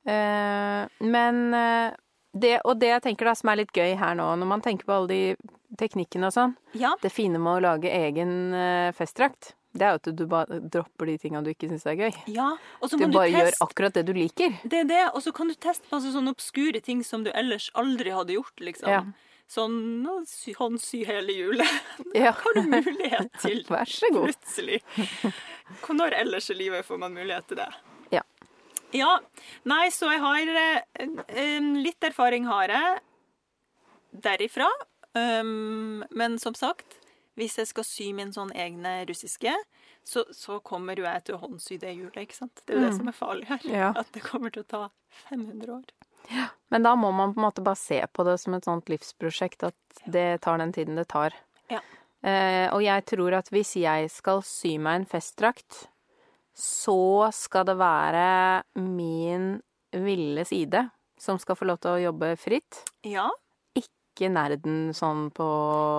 Eh, 0.06 0.88
men 1.00 1.54
eh, 1.54 1.91
det, 2.34 2.60
og 2.65 2.80
det 2.80 2.89
jeg 2.89 3.02
tenker 3.04 3.26
da 3.26 3.34
som 3.36 3.50
er 3.50 3.56
litt 3.62 3.72
gøy 3.76 3.96
her 3.98 4.15
nå, 4.15 4.26
når 4.39 4.48
man 4.50 4.62
tenker 4.62 4.86
på 4.86 4.93
alle 4.98 5.08
de 5.08 5.36
teknikkene 5.80 6.28
og 6.28 6.34
sånn, 6.36 6.56
Ja. 6.74 6.93
det 7.02 7.12
fine 7.12 7.39
med 7.39 7.58
å 7.58 7.62
lage 7.62 7.89
egen 7.89 8.54
eh, 8.54 8.91
festdrakt, 8.91 9.54
det 9.73 9.86
er 9.86 9.95
jo 9.95 9.99
at 10.01 10.09
du 10.17 10.23
bare 10.29 10.59
dropper 10.62 11.09
de 11.09 11.15
tinga 11.17 11.41
du 11.41 11.49
ikke 11.49 11.67
syns 11.71 11.86
er 11.89 11.97
gøy. 11.97 12.17
Ja, 12.29 12.51
og 12.79 12.89
så 12.89 12.97
Du 12.97 13.07
må 13.07 13.09
du, 13.09 13.17
bare 13.17 13.31
gjør 13.33 13.55
akkurat 13.65 13.95
det 13.97 14.03
du 14.05 14.13
liker. 14.13 14.57
Det 14.69 14.83
er 14.83 14.89
det, 14.89 15.03
og 15.17 15.23
så 15.25 15.33
kan 15.33 15.49
du 15.49 15.55
teste 15.57 15.89
masse 15.89 16.12
sånne 16.13 16.33
obskure 16.36 16.81
ting 16.86 17.01
som 17.05 17.25
du 17.25 17.31
ellers 17.33 17.71
aldri 17.79 18.13
hadde 18.13 18.36
gjort, 18.38 18.53
liksom. 18.62 18.91
Ja. 18.93 19.01
Sånn 19.49 20.05
håndsy 20.05 21.03
hele 21.09 21.33
hjulet. 21.36 21.81
Ja. 22.17 22.36
Har 22.38 22.53
du 22.53 22.62
mulighet 22.69 23.33
til 23.43 23.63
Vær 23.69 23.89
så 23.89 24.09
god. 24.13 24.29
plutselig. 24.29 24.79
Når 25.89 26.19
ellers 26.21 26.49
i 26.53 26.57
livet 26.57 26.86
får 26.86 27.01
man 27.01 27.17
mulighet 27.17 27.49
til 27.49 27.59
det? 27.63 27.69
Ja. 28.13 28.21
Ja. 28.93 29.17
Nei, 29.65 29.88
så 29.93 30.12
jeg 30.13 30.21
har 30.21 30.53
eh, 30.62 31.69
Litt 31.81 32.05
erfaring 32.05 32.45
har 32.45 32.69
jeg 32.69 33.01
derifra. 34.23 34.69
Um, 35.13 36.03
men 36.13 36.38
som 36.41 36.55
sagt, 36.57 36.97
hvis 37.39 37.58
jeg 37.58 37.67
skal 37.67 37.84
sy 37.88 38.12
min 38.13 38.32
sånn 38.36 38.52
egne 38.54 39.06
russiske, 39.10 39.54
så, 40.06 40.24
så 40.36 40.60
kommer 40.62 40.96
jo 41.00 41.06
jeg 41.08 41.24
til 41.26 41.36
å 41.36 41.41
håndsy 41.46 41.78
det 41.82 41.93
hjulet, 41.96 42.17
ikke 42.28 42.36
sant? 42.38 42.62
Det 42.65 42.76
er 42.76 42.80
jo 42.80 42.86
det 42.86 42.91
Mm. 42.93 42.98
som 42.98 43.08
er 43.08 43.17
farlig 43.17 43.48
her. 43.48 43.60
Ja. 43.72 43.93
At 43.98 44.12
det 44.13 44.22
kommer 44.24 44.52
til 44.54 44.63
å 44.63 44.67
ta 44.67 44.89
500 45.30 45.74
år. 45.80 45.86
Men 46.72 46.84
da 46.84 46.96
må 46.96 47.12
man 47.13 47.34
på 47.34 47.39
en 47.41 47.48
måte 47.50 47.63
bare 47.63 47.76
se 47.80 48.00
på 48.13 48.24
det 48.24 48.38
som 48.39 48.54
et 48.56 48.63
sånt 48.63 48.88
livsprosjekt, 48.88 49.63
at 49.63 50.04
det 50.08 50.41
tar 50.41 50.58
den 50.62 50.72
tiden 50.76 50.96
det 50.96 51.08
tar. 51.12 51.34
Ja. 51.69 51.80
Eh, 52.24 52.69
og 52.74 52.82
jeg 52.84 53.04
tror 53.06 53.34
at 53.36 53.50
hvis 53.52 53.74
jeg 53.76 54.10
skal 54.12 54.41
sy 54.48 54.78
meg 54.80 55.02
en 55.02 55.06
festdrakt, 55.10 55.88
så 56.56 57.32
skal 57.34 57.65
det 57.65 57.76
være 57.80 58.63
min 58.78 59.58
ville 59.91 60.46
side 60.46 60.86
som 61.19 61.39
skal 61.39 61.56
få 61.58 61.65
lov 61.67 61.80
til 61.84 61.91
å 61.96 62.02
jobbe 62.12 62.34
fritt. 62.38 62.84
Ja. 63.08 63.30
Ikke 64.13 64.30
nerden 64.30 64.93
sånn 64.93 65.32
på 65.34 65.45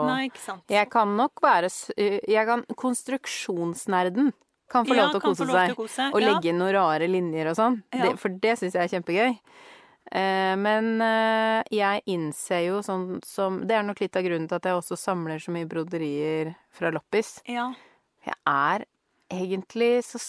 Nei, 0.07 0.29
ikke 0.31 0.38
sant. 0.38 0.62
Jeg 0.70 0.87
kan 0.92 1.16
nok 1.18 1.40
være 1.42 1.68
Jeg 1.98 2.46
kan 2.46 2.62
Konstruksjonsnerden 2.79 4.33
kan 4.70 4.87
få 4.87 4.94
Ja, 4.96 5.05
lov 5.05 5.12
til 5.12 5.20
å 5.20 5.24
kose 5.29 5.46
seg. 5.50 5.74
kose, 5.77 6.07
Og 6.14 6.22
ja. 6.22 6.33
legge 6.33 6.48
inn 6.50 6.59
noen 6.59 6.72
rare 6.74 7.07
linjer 7.11 7.50
og 7.50 7.57
sånn. 7.59 7.83
Ja. 7.92 8.14
For 8.16 8.29
det 8.31 8.55
syns 8.59 8.74
jeg 8.74 8.83
er 8.87 8.92
kjempegøy. 8.94 9.35
Eh, 10.14 10.55
men 10.61 11.00
eh, 11.03 11.62
jeg 11.72 12.03
innser 12.12 12.64
jo 12.66 12.81
sånn 12.85 13.20
som 13.24 13.62
Det 13.66 13.72
er 13.77 13.83
nok 13.87 14.00
litt 14.03 14.16
av 14.16 14.22
grunnen 14.27 14.48
til 14.50 14.57
at 14.59 14.66
jeg 14.68 14.77
også 14.77 14.98
samler 15.00 15.40
så 15.40 15.50
mye 15.55 15.68
broderier 15.68 16.55
fra 16.74 16.90
loppis. 16.94 17.38
Ja. 17.48 17.70
Jeg 18.24 18.37
er 18.46 18.85
egentlig 19.33 20.05
så 20.05 20.20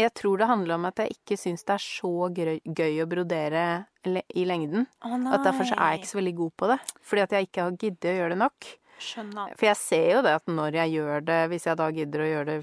Jeg 0.00 0.14
tror 0.18 0.40
det 0.40 0.48
handler 0.50 0.76
om 0.76 0.86
at 0.88 1.02
jeg 1.02 1.14
ikke 1.14 1.38
syns 1.38 1.66
det 1.66 1.76
er 1.76 1.82
så 1.82 2.12
gøy, 2.34 2.94
å 3.02 3.08
brodere 3.10 3.64
i 4.04 4.46
lengden. 4.48 4.88
Oh. 5.06 5.14
At 5.32 5.44
derfor 5.46 5.68
så 5.68 5.76
er 5.78 5.94
jeg 5.94 6.02
ikke 6.02 6.12
så 6.12 6.20
veldig 6.20 6.36
god 6.40 6.54
på 6.60 6.70
det. 6.72 6.78
Fordi 7.10 7.24
at 7.24 7.36
jeg 7.36 7.48
ikke 7.48 7.66
har 7.66 7.76
giddet 7.78 8.10
å 8.10 8.16
gjøre 8.18 8.34
det 8.34 8.40
nok. 8.42 8.70
Skjønner. 9.04 9.54
For 9.58 9.68
jeg 9.68 9.80
ser 9.80 10.08
jo 10.12 10.24
det 10.24 10.34
at 10.38 10.50
når 10.50 10.80
jeg 10.80 10.96
gjør 10.98 11.28
det, 11.28 11.38
hvis 11.52 11.68
jeg 11.68 11.80
da 11.80 11.90
gidder 11.94 12.24
å 12.24 12.30
gjøre 12.30 12.48
det 12.50 12.58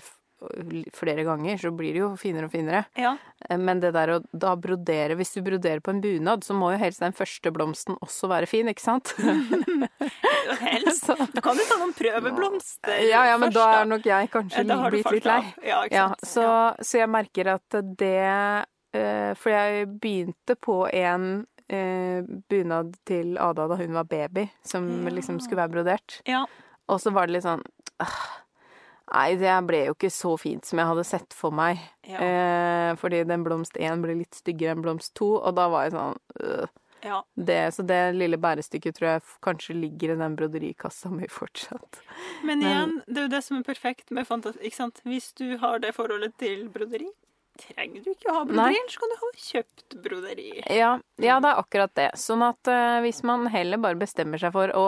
flere 0.97 1.23
ganger, 1.27 1.57
så 1.61 1.69
blir 1.75 1.93
det 1.93 2.01
jo 2.01 2.09
finere 2.17 2.47
og 2.47 2.51
finere. 2.53 2.83
Ja. 2.97 3.15
Eh, 3.49 3.57
Men 3.61 3.79
det 3.79 3.91
der 3.93 4.15
å 4.15 4.19
da 4.33 4.55
brodere 4.55 5.15
Hvis 5.19 5.33
du 5.35 5.41
broderer 5.45 5.79
på 5.81 5.91
en 5.93 6.01
bunad, 6.01 6.43
så 6.43 6.53
må 6.57 6.71
jo 6.73 6.79
helst 6.81 6.99
den 7.03 7.13
første 7.13 7.51
blomsten 7.53 7.97
også 8.01 8.27
være 8.31 8.47
fin, 8.49 8.67
ikke 8.71 8.81
sant? 8.81 9.13
Helst. 10.61 11.05
Så- 11.05 11.15
Du 11.33 11.41
kan 11.41 11.55
jo 11.57 11.63
ta 11.69 11.77
noen 11.79 11.93
prøveblomster 11.93 13.03
Ja, 13.09 13.25
ja, 13.29 13.37
men 13.37 13.51
først, 13.51 13.59
da 13.59 13.81
er 13.81 13.85
nok 13.89 14.05
jeg 14.05 14.29
kanskje 14.33 14.65
Ja, 14.67 14.89
blitt 14.89 15.11
litt 15.11 15.25
lei. 15.29 15.53
Ja, 15.65 15.79
Ja, 15.91 16.07
så, 16.25 16.45
så 16.81 16.97
jeg 17.01 17.09
merker 17.09 17.53
at 17.55 17.77
det 17.97 18.15
eh, 18.93 19.33
For 19.39 19.49
jeg 19.53 19.87
begynte 20.01 20.55
på 20.59 20.81
en 20.91 21.45
eh, 21.69 22.21
bunad 22.49 22.95
til 23.07 23.37
Ada 23.39 23.67
da 23.71 23.77
hun 23.79 23.93
var 23.95 24.03
baby, 24.09 24.47
som 24.63 24.89
liksom 25.07 25.39
skulle 25.39 25.61
være 25.63 25.71
brodert. 25.77 26.17
Ja. 26.27 26.45
Og 26.91 26.99
så 26.99 27.13
var 27.15 27.27
det 27.29 27.37
litt 27.37 27.45
sånn 27.47 27.61
«Ah, 28.01 28.17
Nei, 29.11 29.35
det 29.35 29.53
ble 29.67 29.81
jo 29.89 29.95
ikke 29.97 30.11
så 30.13 30.35
fint 30.39 30.65
som 30.67 30.79
jeg 30.79 30.87
hadde 30.87 31.03
sett 31.07 31.33
for 31.35 31.51
meg. 31.55 31.81
Ja. 32.07 32.19
Eh, 32.23 32.91
fordi 32.99 33.23
den 33.27 33.43
blomst 33.43 33.75
én 33.75 34.03
ble 34.03 34.15
litt 34.21 34.37
styggere 34.39 34.75
enn 34.77 34.83
blomst 34.85 35.13
to, 35.19 35.33
og 35.41 35.55
da 35.57 35.65
var 35.71 35.87
jeg 35.89 35.95
sånn 35.97 36.15
øh, 36.45 36.69
ja. 37.03 37.17
det, 37.35 37.59
Så 37.75 37.83
det 37.87 37.99
lille 38.15 38.39
bærestykket 38.41 38.95
tror 38.97 39.09
jeg 39.09 39.25
kanskje 39.43 39.75
ligger 39.75 40.13
i 40.13 40.19
den 40.21 40.37
broderikassa 40.39 41.11
mi 41.11 41.27
fortsatt. 41.27 41.99
Men 42.43 42.59
Men- 42.59 42.69
igjen, 42.69 42.95
det 43.07 43.17
er 43.17 43.27
jo 43.27 43.33
det 43.35 43.43
som 43.43 43.57
er 43.59 43.67
perfekt 43.67 44.11
med 44.11 44.27
fantasi. 44.29 44.61
Ikke 44.63 44.79
sant? 44.79 45.01
Hvis 45.03 45.33
du 45.35 45.57
har 45.57 45.79
det 45.83 45.91
forholdet 45.97 46.37
til 46.39 46.69
broderi, 46.69 47.09
trenger 47.61 48.01
du 48.05 48.13
ikke 48.13 48.31
å 48.31 48.37
ha 48.39 48.45
broderi, 48.45 48.55
broderi, 48.55 48.79
ellers 48.79 48.97
kan 48.97 49.11
du 49.11 49.17
ha 49.19 49.31
kjøpt 49.37 49.97
broderi. 50.05 50.47
Ja, 50.71 50.91
ja, 51.21 51.39
det 51.43 51.51
er 51.51 51.59
akkurat 51.59 51.93
det. 51.99 52.07
Sånn 52.17 52.41
at 52.47 52.71
eh, 52.71 53.01
hvis 53.03 53.21
man 53.27 53.45
heller 53.51 53.77
bare 53.77 53.99
bestemmer 53.99 54.39
seg 54.41 54.53
for 54.55 54.71
å 54.71 54.85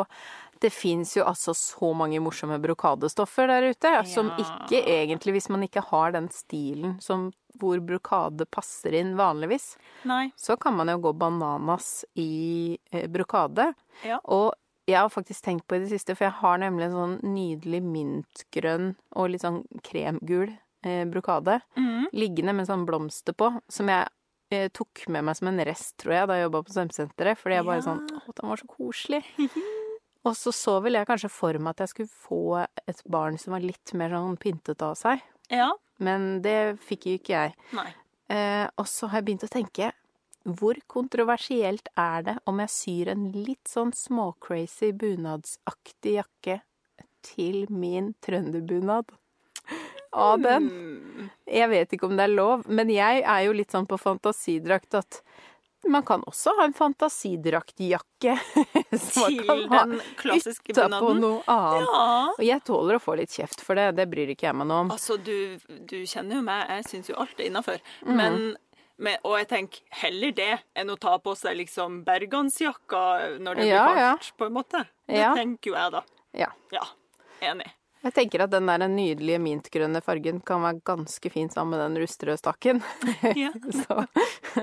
Det 0.63 0.69
fins 0.71 1.17
jo 1.17 1.25
altså 1.27 1.51
så 1.57 1.89
mange 1.97 2.21
morsomme 2.23 2.55
brokadestoffer 2.63 3.49
der 3.51 3.65
ute, 3.73 3.89
som 4.07 4.29
ikke 4.39 4.79
egentlig, 4.79 5.35
hvis 5.35 5.49
man 5.51 5.65
ikke 5.65 5.83
har 5.89 6.13
den 6.15 6.29
stilen 6.31 6.95
som 7.03 7.31
hvor 7.59 7.81
brokade 7.83 8.47
passer 8.49 8.95
inn 8.97 9.13
vanligvis, 9.19 9.73
Nei. 10.09 10.31
så 10.39 10.55
kan 10.57 10.77
man 10.77 10.89
jo 10.89 11.01
gå 11.03 11.11
bananas 11.19 12.05
i 12.15 12.77
eh, 12.91 13.09
brokade. 13.11 13.73
Ja. 14.07 14.21
Og 14.23 14.53
jeg 14.89 14.99
har 14.99 15.11
faktisk 15.11 15.45
tenkt 15.45 15.67
på 15.67 15.77
i 15.77 15.83
det 15.83 15.91
siste, 15.91 16.15
for 16.15 16.27
jeg 16.27 16.37
har 16.39 16.63
nemlig 16.63 16.89
en 16.89 16.97
sånn 16.97 17.19
nydelig 17.35 17.83
mintgrønn 17.85 18.89
og 19.15 19.29
litt 19.31 19.45
sånn 19.45 19.61
kremgul 19.85 20.49
eh, 20.83 21.03
brokade 21.11 21.59
mm. 21.77 22.09
liggende 22.15 22.55
med 22.57 22.67
sånn 22.67 22.87
blomster 22.87 23.35
på, 23.37 23.51
som 23.71 23.91
jeg 23.91 24.09
eh, 24.51 24.67
tok 24.75 25.05
med 25.13 25.27
meg 25.27 25.39
som 25.39 25.51
en 25.51 25.63
rest, 25.67 25.95
tror 26.01 26.17
jeg, 26.17 26.31
da 26.31 26.39
jeg 26.39 26.47
jobba 26.47 26.63
på 26.65 26.75
svømmesenteret. 26.75 27.39
Fordi 27.39 27.59
jeg 27.59 27.69
bare 27.69 27.79
Ja. 27.83 27.87
sånn 27.91 28.03
Å, 28.11 28.35
den 28.39 28.51
var 28.51 28.63
så 28.63 28.69
koselig. 28.79 29.23
Og 30.23 30.37
så 30.39 30.53
så 30.55 30.77
vel 30.83 30.95
jeg 30.95 31.07
kanskje 31.09 31.31
for 31.31 31.57
meg 31.59 31.75
at 31.75 31.83
jeg 31.83 31.91
skulle 31.91 32.19
få 32.27 32.43
et 32.63 33.01
barn 33.11 33.35
som 33.41 33.55
var 33.55 33.65
litt 33.65 33.91
mer 33.99 34.15
sånn 34.15 34.39
pyntet 34.39 34.83
av 34.85 34.95
seg. 34.99 35.23
Ja. 35.51 35.73
Men 36.03 36.41
det 36.45 36.79
fikk 36.83 37.09
jo 37.09 37.17
ikke 37.19 37.35
jeg. 37.35 37.57
Nei. 37.75 37.89
Eh, 38.31 38.65
og 38.79 38.87
så 38.87 39.09
har 39.11 39.19
jeg 39.19 39.27
begynt 39.27 39.45
å 39.47 39.51
tenke 39.51 39.91
hvor 40.43 40.75
kontroversielt 40.91 41.87
er 41.99 42.23
det 42.27 42.35
om 42.49 42.59
jeg 42.63 42.71
syr 42.71 43.11
en 43.13 43.29
litt 43.31 43.69
sånn 43.71 43.93
småcrazy 43.95 44.91
bunadsaktig 44.99 46.17
jakke 46.17 46.57
til 47.23 47.63
min 47.71 48.11
trønderbunad? 48.23 49.13
Av 50.13 50.37
den. 50.37 50.67
Mm. 50.67 51.29
Jeg 51.49 51.69
vet 51.71 51.93
ikke 51.95 52.05
om 52.09 52.17
det 52.19 52.27
er 52.27 52.35
lov, 52.35 52.67
men 52.67 52.91
jeg 52.91 53.23
er 53.23 53.45
jo 53.47 53.55
litt 53.55 53.71
sånn 53.73 53.87
på 53.89 53.97
fantasidrakt 53.97 54.99
at 54.99 55.23
man 55.89 56.03
kan 56.07 56.21
også 56.29 56.53
ha 56.57 56.65
en 56.65 56.73
fantasidraktjakke 56.73 58.35
som 58.99 59.35
man 59.69 59.97
Til 60.21 60.73
kan 60.73 60.93
ha 60.93 60.99
utapå 60.99 61.13
noe 61.19 61.41
annet. 61.47 61.87
Ja. 61.87 62.03
Og 62.37 62.43
jeg 62.47 62.63
tåler 62.67 62.97
å 62.99 63.03
få 63.03 63.15
litt 63.19 63.33
kjeft 63.35 63.61
for 63.65 63.75
det, 63.79 63.89
det 63.97 64.05
bryr 64.11 64.31
ikke 64.33 64.47
jeg 64.49 64.55
meg 64.59 64.69
noe 64.69 64.85
om. 64.85 64.91
Altså, 64.95 65.17
du, 65.17 65.57
du 65.89 65.97
kjenner 66.07 66.39
jo 66.39 66.43
meg, 66.45 66.67
jeg 66.77 66.87
syns 66.91 67.09
jo 67.11 67.17
alt 67.19 67.39
er 67.39 67.49
innafor. 67.49 67.81
Mm. 68.05 68.15
Men 68.19 68.39
men- 69.03 69.17
og 69.25 69.39
jeg 69.39 69.47
tenker 69.49 69.81
heller 70.03 70.31
det 70.37 70.51
enn 70.77 70.91
å 70.93 70.95
ta 71.01 71.15
på 71.19 71.33
seg 71.35 71.57
liksom 71.57 72.03
bergansjakka 72.05 73.39
når 73.41 73.55
det 73.57 73.63
blir 73.65 73.71
Ja, 73.73 73.85
kaldt, 73.89 73.99
ja. 74.29 74.35
på 74.37 74.45
en 74.47 74.53
måte. 74.53 74.83
Det 75.09 75.17
Ja. 75.17 75.33
tenker 75.35 75.71
jo 75.71 75.75
jeg, 75.75 75.91
da. 75.91 76.03
Ja. 76.37 76.51
Ja, 76.71 76.85
enig. 77.41 77.71
Jeg 78.03 78.15
tenker 78.17 78.43
at 78.43 78.51
den 78.51 78.67
der 78.67 78.83
nydelige 78.91 79.39
mintgrønne 79.39 80.01
fargen 80.03 80.41
kan 80.43 80.63
være 80.65 80.81
ganske 80.83 81.29
fin 81.31 81.47
sammen 81.51 81.77
med 81.77 81.83
den 81.85 82.01
rustrøde 82.03 82.39
stakken. 82.39 82.81
Ja. 83.39 83.51
så 83.83 84.03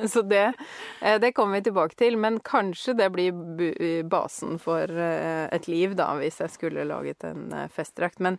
så 0.07 0.23
det, 0.23 0.53
eh, 1.01 1.17
det 1.21 1.33
kommer 1.35 1.59
vi 1.59 1.63
tilbake 1.71 1.97
til. 1.97 2.19
Men 2.21 2.39
kanskje 2.45 2.95
det 2.99 3.09
blir 3.15 4.05
basen 4.09 4.59
for 4.61 4.85
eh, 4.85 5.49
et 5.51 5.69
liv, 5.69 5.97
da, 5.97 6.13
hvis 6.21 6.41
jeg 6.45 6.53
skulle 6.53 6.85
laget 6.85 7.25
en 7.25 7.49
eh, 7.57 7.71
festdrakt. 7.73 8.21
Men, 8.21 8.39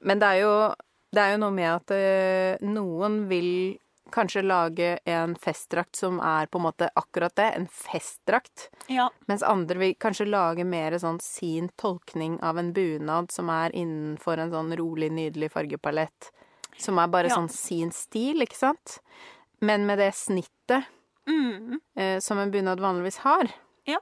men 0.00 0.22
det, 0.22 0.32
er 0.32 0.42
jo, 0.42 0.56
det 1.12 1.22
er 1.22 1.34
jo 1.34 1.42
noe 1.44 1.54
med 1.54 1.70
at 1.74 1.94
eh, 1.96 2.64
noen 2.64 3.26
vil 3.30 3.52
kanskje 4.12 4.42
lage 4.44 4.98
en 5.08 5.34
festdrakt 5.40 5.96
som 5.96 6.20
er 6.20 6.46
på 6.52 6.60
en 6.60 6.66
måte 6.66 6.88
akkurat 6.98 7.34
det, 7.38 7.48
en 7.56 7.66
festdrakt. 7.68 8.68
Ja. 8.92 9.08
Mens 9.26 9.42
andre 9.42 9.78
vil 9.80 9.94
kanskje 10.00 10.28
lage 10.28 10.64
mer 10.68 10.96
sånn 11.02 11.20
sin 11.22 11.70
tolkning 11.80 12.38
av 12.44 12.58
en 12.60 12.72
bunad 12.76 13.32
som 13.32 13.50
er 13.50 13.74
innenfor 13.74 14.38
en 14.38 14.52
sånn 14.54 14.76
rolig, 14.78 15.10
nydelig 15.12 15.50
fargepalett. 15.52 16.30
Som 16.78 16.98
er 16.98 17.08
bare 17.08 17.28
Ja. 17.28 17.36
sånn 17.36 17.50
sin 17.50 17.90
stil, 17.92 18.40
ikke 18.42 18.56
sant? 18.56 19.00
Men 19.60 19.86
med 19.86 19.98
det 19.98 20.12
snittet 20.14 20.84
Mm. 21.26 21.80
eh, 21.96 22.18
som 22.18 22.38
en 22.38 22.50
bunad 22.50 22.80
vanligvis 22.80 23.18
har. 23.18 23.48
Ja. 23.84 23.98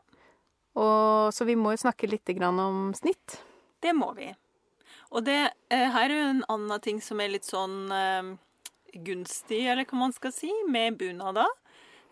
Og, 0.74 1.32
så 1.34 1.44
vi 1.44 1.54
må 1.56 1.72
jo 1.72 1.76
snakke 1.88 2.08
litt 2.08 2.28
om 2.42 2.94
snitt. 2.94 3.40
Det 3.80 3.92
må 3.94 4.14
vi. 4.14 4.34
Og 5.12 5.24
det 5.24 5.52
eh, 5.70 5.90
her 5.90 6.04
er 6.10 6.14
jo 6.14 6.28
en 6.30 6.44
annen 6.48 6.80
ting 6.80 7.00
som 7.00 7.20
er 7.20 7.28
litt 7.28 7.44
sånn 7.44 7.90
eh, 7.90 8.36
gunstig, 8.94 9.64
eller 9.70 9.86
hva 9.88 10.00
man 10.06 10.14
skal 10.16 10.34
si, 10.34 10.50
med 10.68 10.98
bunader, 11.00 11.48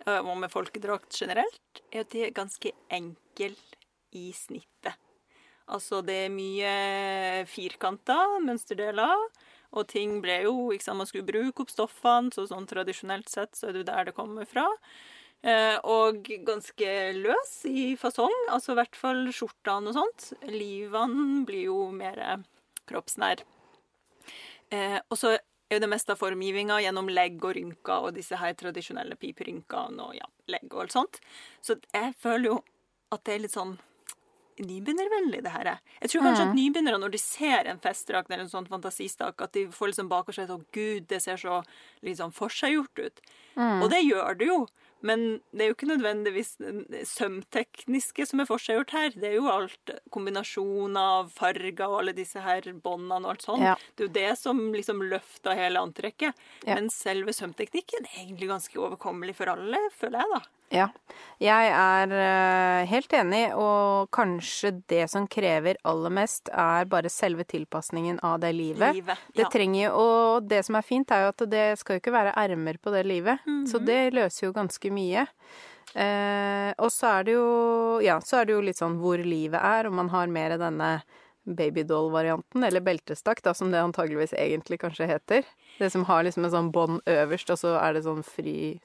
eh, 0.06 0.20
og 0.20 0.36
med 0.42 0.52
folkedrakt 0.52 1.12
generelt, 1.14 1.82
er 1.92 2.04
at 2.04 2.14
de 2.14 2.24
er 2.26 2.34
ganske 2.36 2.72
enkle 2.94 3.54
i 4.16 4.30
snittet. 4.36 4.96
Altså, 5.68 6.00
det 6.00 6.16
er 6.24 6.32
mye 6.32 6.72
firkanta 7.50 8.16
mønsterdeler, 8.40 9.26
og 9.76 9.84
ting 9.90 10.16
ble 10.24 10.38
jo 10.46 10.70
ikke 10.72 10.86
sant, 10.86 10.96
Man 11.02 11.08
skulle 11.10 11.28
bruke 11.28 11.64
opp 11.64 11.72
stoffene, 11.72 12.32
så 12.32 12.46
sånn 12.48 12.68
tradisjonelt 12.68 13.28
sett 13.28 13.52
så 13.58 13.68
er 13.68 13.76
det 13.76 13.82
jo 13.82 13.90
der 13.90 14.08
det 14.08 14.16
kommer 14.16 14.48
fra. 14.48 14.64
Eh, 15.44 15.76
og 15.86 16.24
ganske 16.46 16.94
løs 17.14 17.52
i 17.68 17.92
fasong, 18.00 18.34
altså 18.50 18.72
i 18.72 18.78
hvert 18.80 18.96
fall 18.98 19.28
skjortene 19.28 19.92
og 19.92 19.98
sånt. 20.00 20.32
Livene 20.50 21.44
blir 21.46 21.68
jo 21.68 21.82
mer 21.94 22.40
kroppsnær. 22.88 23.44
Eh, 24.72 24.98
og 25.08 25.20
så 25.20 25.36
er 25.68 25.76
jo 25.76 25.85
det 25.85 25.90
meste 25.92 26.14
av 26.14 26.20
formgivinga 26.20 26.81
gjennom 26.83 27.11
legg 27.12 27.42
og 27.44 27.57
rynker 27.59 28.09
og 28.09 28.16
disse 28.16 28.38
her 28.40 28.57
tradisjonelle 28.59 29.18
piperynkene 29.20 30.07
og 30.07 30.16
ja, 30.16 30.28
legg 30.48 30.66
og 30.72 30.87
alt 30.87 30.96
sånt. 30.96 31.20
Så 31.61 31.76
jeg 31.92 32.14
føler 32.20 32.52
jo 32.54 32.57
at 33.12 33.24
det 33.24 33.35
er 33.35 33.44
litt 33.44 33.57
sånn 33.57 33.76
nybegynnervennlig, 34.59 35.42
det 35.44 35.52
her. 35.54 35.70
Jeg 36.02 36.11
tror 36.12 36.24
kanskje 36.26 36.46
at 36.48 36.57
nybegynnere, 36.57 36.98
når 36.98 37.12
de 37.14 37.20
ser 37.22 37.68
en 37.70 37.81
festdrakt 37.83 38.31
eller 38.31 38.44
en 38.46 38.50
sånn 38.50 38.66
fantasistak, 38.66 39.38
at 39.44 39.54
de 39.54 39.66
får 39.74 39.92
liksom 39.92 40.11
og 40.11 40.33
at 40.35 40.50
sånn 40.50 40.66
gud, 40.74 41.07
det 41.11 41.20
ser 41.22 41.38
så 41.38 41.61
liksom 42.02 42.33
forseggjort 42.35 43.04
ut'. 43.04 43.22
Og 43.85 43.90
det 43.92 44.02
gjør 44.02 44.38
det 44.38 44.50
jo. 44.50 44.66
Men 45.06 45.40
det 45.54 45.62
er 45.62 45.70
jo 45.70 45.76
ikke 45.76 45.90
nødvendigvis 45.92 46.56
sømtekniske 47.12 48.26
som 48.26 48.42
er 48.42 48.48
forseggjort 48.48 48.94
her. 48.96 49.14
Det 49.14 49.30
er 49.30 49.37
jo 49.37 49.50
alt 49.52 49.92
kombinasjon 50.14 50.98
av 50.98 51.30
farger 51.34 51.84
og 51.87 52.00
alle 52.00 52.16
disse 52.16 52.42
her 52.42 52.66
båndene 52.74 53.22
og 53.22 53.37
alt 53.37 53.46
sånt. 53.46 53.64
Ja. 53.64 53.76
Det 53.94 54.04
er 54.04 54.08
jo 54.08 54.16
det 54.18 54.30
som 54.40 54.62
liksom 54.74 55.04
løfter 55.11 55.58
hele 55.58 55.82
antrekket. 55.87 56.38
Ja. 56.66 56.74
Men 56.74 56.90
selve 56.94 57.34
sømteknikken 57.37 58.08
er 58.11 58.22
egentlig 58.24 58.50
ganske 58.50 58.80
overkommelig 58.82 59.38
for 59.38 59.54
alle, 59.54 59.80
føler 59.98 60.24
jeg, 60.24 60.34
da. 60.34 60.58
Ja. 60.74 60.88
Jeg 61.38 61.70
er 61.70 62.12
eh, 62.18 62.88
helt 62.90 63.12
enig, 63.14 63.42
og 63.54 64.09
kanskje 64.14 64.72
det 64.90 65.04
som 65.12 65.28
krever 65.31 65.78
aller 65.87 66.12
mest, 66.12 66.50
er 66.50 66.88
bare 66.90 67.11
selve 67.12 67.46
tilpasningen 67.46 68.18
av 68.26 68.40
det 68.42 68.50
livet. 68.57 68.98
Livet. 68.98 69.22
Det 69.37 69.46
trenger 69.52 69.85
jo, 69.85 69.92
og 70.02 70.48
det 70.50 70.64
som 70.66 70.78
er 70.78 70.87
fint, 70.87 71.14
er 71.14 71.26
jo 71.26 71.33
at 71.33 71.46
det 71.50 71.66
skal 71.78 71.96
jo 71.96 72.02
ikke 72.02 72.16
være 72.16 72.35
ermer 72.42 72.81
på 72.83 72.92
det 72.94 73.04
livet. 73.07 73.44
Mhm. 73.46 73.66
Så 73.70 73.81
det 73.85 74.02
løser 74.18 74.48
jo 74.48 74.57
ganske 74.57 74.92
mye. 74.92 75.28
Eh, 75.94 76.74
og 76.76 76.90
så 76.92 77.14
er 77.14 77.22
det 77.24 77.33
jo 77.33 78.00
Ja, 78.04 78.18
så 78.20 78.42
er 78.42 78.44
det 78.44 78.52
jo 78.52 78.61
litt 78.61 78.76
sånn 78.76 78.98
hvor 79.00 79.16
livet 79.16 79.57
er, 79.57 79.88
om 79.88 79.96
man 79.96 80.11
har 80.12 80.28
mer 80.28 80.59
denne 80.61 80.90
babydoll-varianten, 81.56 82.64
eller 82.64 82.80
beltestakk, 82.80 83.42
da, 83.42 83.54
som 83.54 83.70
det 83.72 83.80
antageligvis 83.80 84.32
egentlig 84.37 84.78
kanskje 84.80 85.06
heter. 85.08 85.44
Det 85.78 85.90
som 85.92 86.04
har 86.08 86.24
liksom 86.24 86.44
en 86.44 86.50
sånn 86.50 86.70
bånd 86.74 87.00
øverst, 87.06 87.50
og 87.54 87.58
så 87.61 87.76
er 87.80 87.92
det 87.94 88.02
sånn 88.04 88.24
fri 88.26 88.80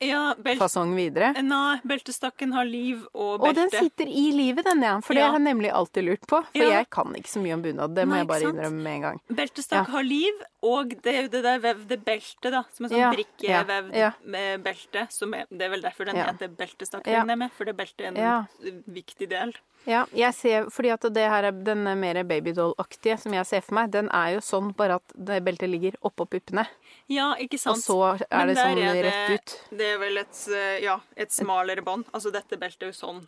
Ja, 0.00 0.34
teltfasong 0.34 0.94
videre. 0.94 1.32
Nei, 1.42 1.80
beltestakken 1.84 2.52
har 2.54 2.64
liv 2.64 3.02
og 3.14 3.40
belte. 3.40 3.48
Og 3.48 3.54
den 3.56 3.70
sitter 3.70 4.06
i 4.06 4.30
livet, 4.32 4.64
den, 4.64 4.82
ja. 4.82 5.00
For 5.00 5.14
det 5.14 5.20
Ja. 5.22 5.30
har 5.30 5.38
jeg 5.38 5.46
nemlig 5.48 5.72
alltid 5.72 6.04
lurt 6.04 6.26
på. 6.26 6.42
For 6.52 6.62
Ja. 6.62 6.70
jeg 6.80 6.90
kan 6.90 7.12
ikke 7.14 7.28
så 7.28 7.40
mye 7.42 7.54
om 7.54 7.62
bunad. 7.62 7.94
Det 7.94 8.06
må 8.06 8.10
Nei, 8.10 8.18
jeg 8.18 8.28
bare 8.28 8.52
innrømme 8.52 8.82
med 8.82 8.92
en 8.94 9.02
gang. 9.02 9.20
Beltestakk 9.30 9.86
Ja. 9.86 9.92
har 9.92 10.02
liv, 10.04 10.32
og 10.62 10.88
det 11.02 11.14
er 11.14 11.22
jo 11.22 11.28
det 11.28 11.42
der 11.42 11.58
vevde 11.58 11.96
beltet, 12.04 12.50
da. 12.52 12.62
Som 12.72 12.86
er 12.86 12.88
sånn 12.90 12.98
Ja, 12.98 13.12
brikkevevd 13.12 13.92
ja, 13.92 13.98
ja. 13.98 14.12
med 14.24 14.62
belte. 14.62 15.10
Som 15.10 15.34
er, 15.34 15.46
det 15.50 15.62
er 15.62 15.68
vel 15.70 15.82
derfor 15.82 16.04
den 16.06 16.16
Ja. 16.16 16.26
heter 16.32 16.48
beltestakk, 16.48 17.04
regner 17.04 17.28
jeg 17.28 17.38
med. 17.38 17.52
For 17.52 17.64
det 17.64 17.76
beltet 17.76 18.00
er 18.00 18.06
en 18.08 18.16
Ja. 18.16 18.44
viktig 18.88 19.28
del. 19.28 19.52
Ja, 19.88 20.04
jeg 20.12 20.34
ser, 20.34 20.66
fordi 20.70 20.90
at 20.92 21.00
det 21.14 21.24
her 21.30 21.44
er 21.48 21.52
den 21.52 21.84
mer 22.00 22.20
babydoll-aktige 22.28 23.18
som 23.18 23.32
jeg 23.32 23.46
ser 23.48 23.60
for 23.64 23.74
meg, 23.74 23.90
den 23.90 24.10
er 24.12 24.34
jo 24.36 24.40
sånn 24.44 24.74
bare 24.76 24.98
at 25.00 25.14
det 25.16 25.42
beltet 25.46 25.70
ligger 25.72 25.96
oppå 26.04 26.26
puppene. 26.28 26.66
Ja, 27.08 27.34
ikke 27.40 27.58
sant. 27.58 27.78
Og 27.78 27.82
så 27.82 28.26
er 28.30 28.46
Men 28.46 28.48
det 28.54 28.56
sånn 28.56 28.78
er 28.78 28.92
det- 28.92 29.04
rett 29.04 29.30
ut. 29.40 29.60
Det 29.78 29.86
er 29.94 29.98
vel 29.98 30.18
et, 30.18 30.48
eh, 30.52 30.78
ja, 30.84 31.00
et 31.16 31.30
smalere 31.30 31.82
bånd. 31.82 32.04
Altså 32.12 32.30
dette 32.32 32.58
beltet 32.58 32.82
er 32.82 32.92
jo 32.92 32.92
sånn. 33.06 33.26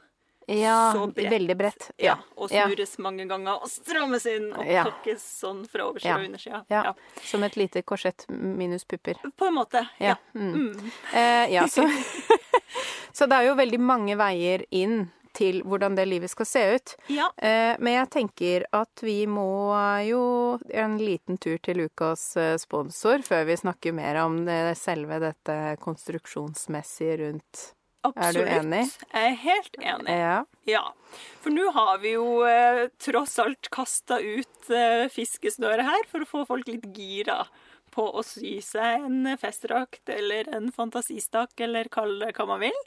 Ja, 0.48 0.92
så 0.92 1.06
bredt. 1.14 1.30
veldig 1.30 1.56
bredt. 1.56 1.90
Ja. 1.98 2.04
Ja. 2.04 2.16
Og 2.36 2.50
Ja. 2.50 2.66
mange 2.98 3.28
ganger 3.28 3.62
og 3.62 3.68
strammes 3.68 4.26
inn 4.26 4.52
og 4.52 4.66
Ja. 4.66 4.84
pakkes 4.84 5.20
sånn 5.40 5.66
fra 5.68 5.84
oversida 5.84 6.04
Ja. 6.04 6.16
og 6.16 6.24
undersida. 6.28 6.64
Ja. 6.68 6.92
Som 7.22 7.44
et 7.44 7.54
lite 7.56 7.82
korsett 7.82 8.26
minus 8.28 8.84
pupper. 8.84 9.14
På 9.38 9.46
en 9.46 9.54
måte. 9.54 9.88
Ja. 10.00 10.08
Ja. 10.08 10.14
Mm. 10.34 10.52
Mm. 10.74 10.90
Eh, 11.14 11.46
ja, 11.52 11.62
så 11.66 11.82
Så 13.12 13.26
det 13.28 13.32
er 13.32 13.44
jo 13.46 13.54
veldig 13.54 13.78
mange 13.80 14.16
veier 14.16 14.64
inn 14.70 15.10
til 15.36 15.60
hvordan 15.66 15.96
det 15.98 16.06
livet 16.10 16.32
skal 16.32 16.48
se 16.48 16.64
ut. 16.76 16.94
ja. 17.12 17.28
Eh, 17.36 17.74
men 17.78 17.98
jeg 17.98 18.10
tenker 18.14 18.66
at 18.76 19.02
vi 19.04 19.26
må 19.26 19.74
jo 20.06 20.22
en 20.68 20.96
liten 21.00 21.38
tur 21.42 21.58
til 21.64 21.86
ukas 21.88 22.24
eh, 22.36 22.56
sponsor 22.60 23.24
før 23.26 23.46
vi 23.48 23.60
snakker 23.60 23.96
mer 23.96 24.22
om 24.24 24.42
det, 24.46 24.76
selve 24.80 25.20
dette 25.22 25.60
konstruksjonsmessige 25.82 27.20
rundt. 27.24 27.72
Absolutt. 28.02 28.48
Er 28.48 28.62
du 28.62 28.66
enig? 28.66 28.86
Jeg 29.12 29.26
er 29.28 29.36
helt 29.44 29.76
enig. 29.78 30.14
Ja. 30.18 30.38
Ja. 30.66 30.82
For 31.42 31.54
nå 31.54 31.68
har 31.74 32.00
vi 32.02 32.16
jo 32.16 32.42
eh, 32.48 32.88
tross 33.02 33.36
alt 33.42 33.70
kasta 33.74 34.18
ut 34.18 34.72
eh, 34.74 35.06
fiskesnøret 35.12 35.86
her 35.86 36.08
for 36.10 36.24
å 36.24 36.30
få 36.32 36.42
folk 36.48 36.70
litt 36.70 36.88
gira 36.96 37.44
på 37.92 38.06
å 38.08 38.24
sy 38.26 38.56
seg 38.64 39.06
en 39.06 39.34
festdrakt 39.38 40.08
eller 40.10 40.48
en 40.56 40.70
fantasistakk, 40.74 41.52
eller 41.62 41.90
kall 41.92 42.16
det 42.22 42.32
hva 42.38 42.48
man 42.48 42.62
vil. 42.64 42.78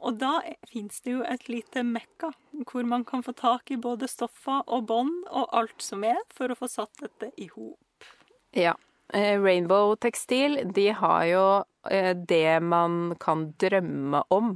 Og 0.00 0.18
da 0.20 0.40
fins 0.70 1.02
det 1.04 1.16
jo 1.16 1.24
et 1.26 1.48
lite 1.52 1.84
mekka 1.86 2.32
hvor 2.70 2.86
man 2.88 3.04
kan 3.08 3.24
få 3.24 3.34
tak 3.36 3.70
i 3.70 3.80
både 3.80 4.08
stoffer 4.10 4.62
og 4.66 4.86
bånd 4.88 5.26
og 5.28 5.50
alt 5.56 5.84
som 5.84 6.04
er, 6.08 6.20
for 6.32 6.52
å 6.52 6.58
få 6.58 6.70
satt 6.70 7.02
dette 7.02 7.32
i 7.36 7.50
hop. 7.52 8.08
ja. 8.56 8.76
Eh, 9.12 9.42
Rainbow 9.42 9.96
Tekstil, 9.96 10.60
de 10.74 10.90
har 10.94 11.24
jo 11.26 11.46
eh, 11.90 12.12
det 12.14 12.60
man 12.62 13.16
kan 13.18 13.48
drømme 13.58 14.22
om 14.30 14.52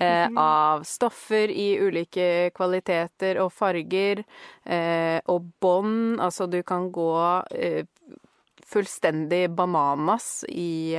eh, 0.00 0.26
av 0.36 0.82
stoffer 0.88 1.50
i 1.50 1.76
ulike 1.78 2.50
kvaliteter 2.56 3.38
og 3.42 3.52
farger, 3.54 4.24
og 5.30 5.50
bånd. 5.60 6.18
Altså, 6.24 6.46
du 6.50 6.62
kan 6.66 6.88
gå 6.92 7.12
fullstendig 8.64 9.50
bananas 9.54 10.44
i 10.48 10.96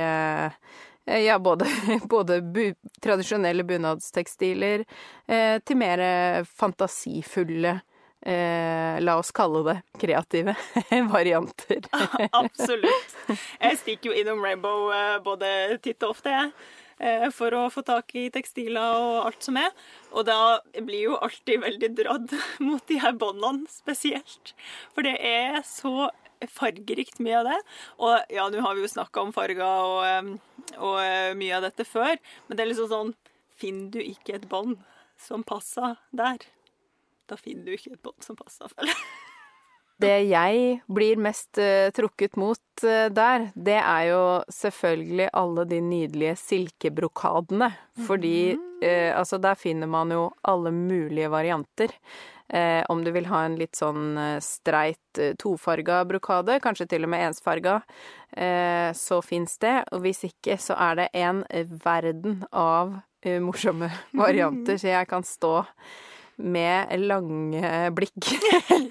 ja, 1.06 1.38
både, 1.38 1.68
både 2.10 2.40
bu, 2.42 2.64
tradisjonelle 3.02 3.64
bunadstekstiler 3.66 4.86
eh, 5.26 5.58
til 5.64 5.78
mer 5.78 6.02
fantasifulle 6.50 7.78
eh, 8.26 9.00
la 9.00 9.16
oss 9.16 9.32
kalle 9.32 9.62
det 9.66 9.76
kreative 10.00 10.54
varianter. 11.12 11.86
Absolutt. 12.32 13.14
Jeg 13.60 13.78
stikker 13.82 14.10
jo 14.10 14.18
innom 14.18 14.42
Rainbow 14.44 14.90
eh, 14.94 15.14
både 15.24 15.78
titt 15.84 16.02
og 16.02 16.16
ofte, 16.16 16.34
jeg. 16.34 16.52
Eh, 16.96 17.26
for 17.34 17.52
å 17.52 17.66
få 17.72 17.84
tak 17.86 18.14
i 18.16 18.28
tekstiler 18.32 18.98
og 18.98 19.28
alt 19.28 19.46
som 19.46 19.58
er. 19.60 19.72
Og 20.12 20.26
da 20.28 20.58
blir 20.78 21.10
jo 21.10 21.18
alltid 21.20 21.62
veldig 21.66 21.92
dratt 21.98 22.36
mot 22.64 22.82
de 22.88 23.00
her 23.02 23.16
båndene 23.20 23.68
spesielt. 23.70 24.54
For 24.94 25.06
det 25.06 25.18
er 25.20 25.60
så 25.68 26.10
fargerikt 26.52 27.20
mye 27.24 27.38
av 27.40 27.48
det. 27.50 27.60
Og 28.02 28.34
ja, 28.34 28.48
nå 28.52 28.64
har 28.64 28.76
vi 28.76 28.84
jo 28.84 28.92
snakka 28.92 29.24
om 29.24 29.32
farger 29.36 29.62
og, 29.64 30.34
og, 30.76 30.98
eh, 31.02 31.32
mye 31.38 31.56
av 31.58 31.68
dette 31.68 31.86
før, 31.88 32.18
men 32.46 32.58
det 32.58 32.66
er 32.66 32.72
liksom 32.72 32.92
sånn 32.92 33.16
Finner 33.56 33.88
du 33.88 34.02
ikke 34.02 34.34
et 34.36 34.42
bånd 34.50 34.74
som 35.16 35.40
passer 35.40 35.94
der, 36.12 36.42
da 37.24 37.38
finner 37.40 37.64
du 37.64 37.72
ikke 37.72 37.94
et 37.94 38.02
bånd 38.04 38.20
som 38.20 38.36
passer, 38.36 38.68
føler 38.68 38.92
jeg. 38.92 39.06
Det 39.96 40.12
jeg 40.28 40.80
blir 40.92 41.20
mest 41.24 41.56
uh, 41.56 41.88
trukket 41.96 42.34
mot 42.36 42.84
uh, 42.84 43.06
der, 43.08 43.46
det 43.56 43.78
er 43.80 44.02
jo 44.10 44.24
selvfølgelig 44.52 45.30
alle 45.40 45.64
de 45.70 45.78
nydelige 45.80 46.34
silkebrokadene. 46.36 47.70
Fordi 48.04 48.58
uh, 48.58 49.12
altså 49.16 49.40
der 49.40 49.56
finner 49.56 49.88
man 49.88 50.12
jo 50.12 50.26
alle 50.44 50.74
mulige 50.76 51.30
varianter. 51.32 51.96
Om 52.88 53.00
du 53.04 53.10
vil 53.10 53.26
ha 53.26 53.40
en 53.44 53.56
litt 53.58 53.74
sånn 53.74 54.14
streit 54.44 55.18
tofarga 55.42 56.04
brokade, 56.06 56.60
kanskje 56.62 56.86
til 56.92 57.02
og 57.04 57.10
med 57.10 57.24
ensfarga, 57.32 57.80
så 58.94 59.18
fins 59.24 59.58
det. 59.58 59.84
Og 59.92 60.04
hvis 60.04 60.22
ikke, 60.28 60.54
så 60.62 60.76
er 60.78 60.94
det 61.00 61.08
en 61.18 61.44
verden 61.82 62.44
av 62.52 62.98
morsomme 63.42 63.90
varianter, 64.14 64.78
så 64.78 64.92
jeg 64.92 65.08
kan 65.10 65.24
stå 65.26 65.64
med 66.36 66.90
lange 67.00 67.68
blikk 67.96 68.26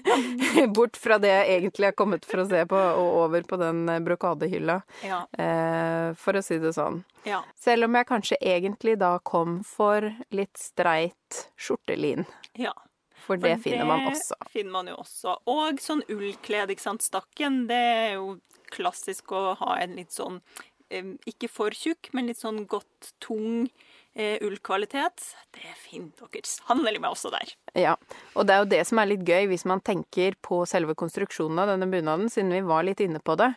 bort 0.74 0.96
fra 0.98 1.18
det 1.22 1.30
jeg 1.30 1.60
egentlig 1.60 1.86
har 1.92 1.94
kommet 1.98 2.24
for 2.26 2.42
å 2.42 2.46
se 2.50 2.64
på, 2.68 2.74
og 2.98 3.18
over 3.22 3.44
på 3.46 3.58
den 3.60 3.84
brokadehylla, 4.04 4.80
Ja. 5.06 5.20
eh, 5.38 6.10
for 6.18 6.34
å 6.34 6.42
si 6.44 6.58
det 6.58 6.74
sånn. 6.74 7.04
ja. 7.24 7.42
Selv 7.54 7.84
om 7.86 7.94
jeg 7.94 8.06
kanskje 8.10 8.36
egentlig 8.42 8.96
da 8.98 9.18
kom 9.22 9.60
for 9.64 10.10
litt 10.34 10.58
streit 10.58 11.46
skjortelin, 11.56 12.26
ja. 12.58 12.72
For 13.26 13.40
det 13.42 13.56
finner 13.64 13.88
man 13.88 14.06
også. 14.12 14.38
finner 14.52 14.72
man 14.76 14.90
jo 14.90 14.96
også. 15.02 15.36
Og 15.50 15.82
sånn 15.82 16.04
ullkledd, 16.12 16.72
ikke 16.72 16.84
sant. 16.84 17.04
Stakken, 17.06 17.64
det 17.70 17.82
er 17.82 18.08
jo 18.16 18.36
klassisk 18.74 19.34
å 19.34 19.56
ha 19.60 19.76
en 19.82 19.94
litt 19.98 20.14
sånn 20.14 20.40
eh, 20.90 21.14
Ikke 21.30 21.50
for 21.50 21.74
tjukk, 21.74 22.10
men 22.14 22.30
litt 22.30 22.40
sånn 22.42 22.64
godt 22.70 23.12
tung 23.22 23.68
ullkvalitet. 24.16 25.22
Det 25.52 25.72
finner 25.76 26.28
dere 26.32 26.48
sannelig 26.48 27.00
meg 27.02 27.12
også 27.12 27.30
der. 27.34 27.50
Ja, 27.76 27.94
og 28.34 28.46
det 28.48 28.54
er 28.56 28.62
jo 28.64 28.70
det 28.72 28.82
som 28.88 28.98
er 29.02 29.10
litt 29.12 29.24
gøy 29.28 29.46
hvis 29.50 29.66
man 29.68 29.82
tenker 29.84 30.36
på 30.44 30.62
selve 30.68 30.94
konstruksjonen 30.96 31.60
av 31.60 31.68
denne 31.74 31.88
bunaden, 31.92 32.30
siden 32.32 32.54
vi 32.56 32.62
var 32.64 32.86
litt 32.88 33.00
inne 33.04 33.20
på 33.20 33.36
det. 33.40 33.52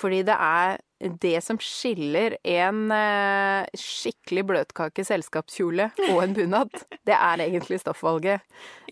Fordi 0.00 0.22
det 0.26 0.36
er 0.38 0.78
det 1.20 1.34
som 1.44 1.58
skiller 1.60 2.36
en 2.48 2.78
eh, 2.94 3.66
skikkelig 3.76 4.44
bløtkake 4.48 5.04
selskapskjole 5.04 5.90
og 6.08 6.20
en 6.22 6.32
bunad. 6.38 6.70
Det 7.04 7.12
er 7.12 7.42
egentlig 7.44 7.76
stoffvalget. 7.82 8.40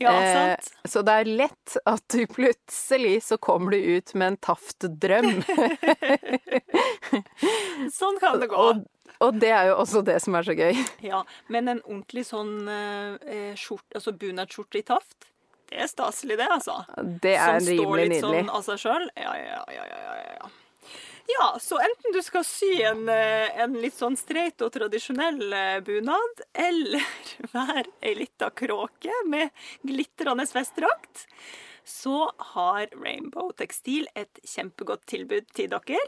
Ja, 0.03 0.11
Eh, 0.13 0.35
sant? 0.59 0.67
så 0.93 1.01
det 1.07 1.15
er 1.23 1.31
lett 1.39 1.77
at 1.89 2.03
du 2.13 2.27
plutselig 2.29 3.23
så 3.25 3.39
kommer 3.41 3.73
du 3.73 3.79
ut 3.97 4.13
med 4.19 4.35
en 4.35 4.37
taft 4.45 4.85
drøm. 5.01 5.39
Sånn 7.93 8.19
kan 8.21 8.41
det 8.43 8.51
gå. 8.53 8.57
og, 8.59 8.83
og 9.23 9.39
det 9.43 9.53
er 9.55 9.71
jo 9.71 9.77
også 9.83 10.03
det 10.07 10.19
som 10.25 10.37
er 10.39 10.49
så 10.49 10.57
gøy. 10.59 10.73
Ja, 11.13 11.23
Men 11.53 11.71
en 11.73 11.83
ordentlig 11.85 12.27
sånn 12.29 12.57
eh, 12.69 13.53
skjort, 13.59 13.87
altså 13.95 14.15
bunadsskjorte 14.17 14.83
i 14.83 14.87
taft, 14.87 15.31
det 15.73 15.81
er 15.81 15.89
staselig, 15.89 16.37
det, 16.37 16.49
altså. 16.53 16.83
Det 17.25 17.33
er 17.33 17.57
som 17.63 17.71
står 17.71 17.95
litt 18.03 18.11
nydelig. 18.13 18.25
sånn 18.27 18.51
av 18.53 18.67
seg 18.67 18.83
sjøl. 18.83 19.07
Ja, 19.17 19.33
ja, 19.41 19.63
ja, 19.73 19.87
ja, 19.89 20.03
ja, 20.03 20.35
ja. 20.37 20.51
Ja, 21.31 21.47
så 21.61 21.79
enten 21.81 22.13
du 22.13 22.19
skal 22.25 22.45
sy 22.45 22.71
en, 22.85 23.07
eh, 23.09 23.49
en 23.63 23.77
litt 23.81 23.95
sånn 23.97 24.19
streit 24.19 24.61
og 24.65 24.73
tradisjonell 24.75 25.55
eh, 25.55 25.79
bunad, 25.87 26.43
eller 26.53 27.07
være 27.55 27.87
ei 28.03 28.17
lita 28.19 28.51
kråke 28.51 29.23
med 29.31 29.53
glitrende 29.87 30.45
festdrakt, 30.51 31.27
så 31.89 32.29
har 32.53 32.91
Rainbow 32.93 33.53
Tekstil 33.57 34.11
et 34.19 34.43
kjempegodt 34.45 35.07
tilbud 35.11 35.49
til 35.57 35.73
dere. 35.73 36.03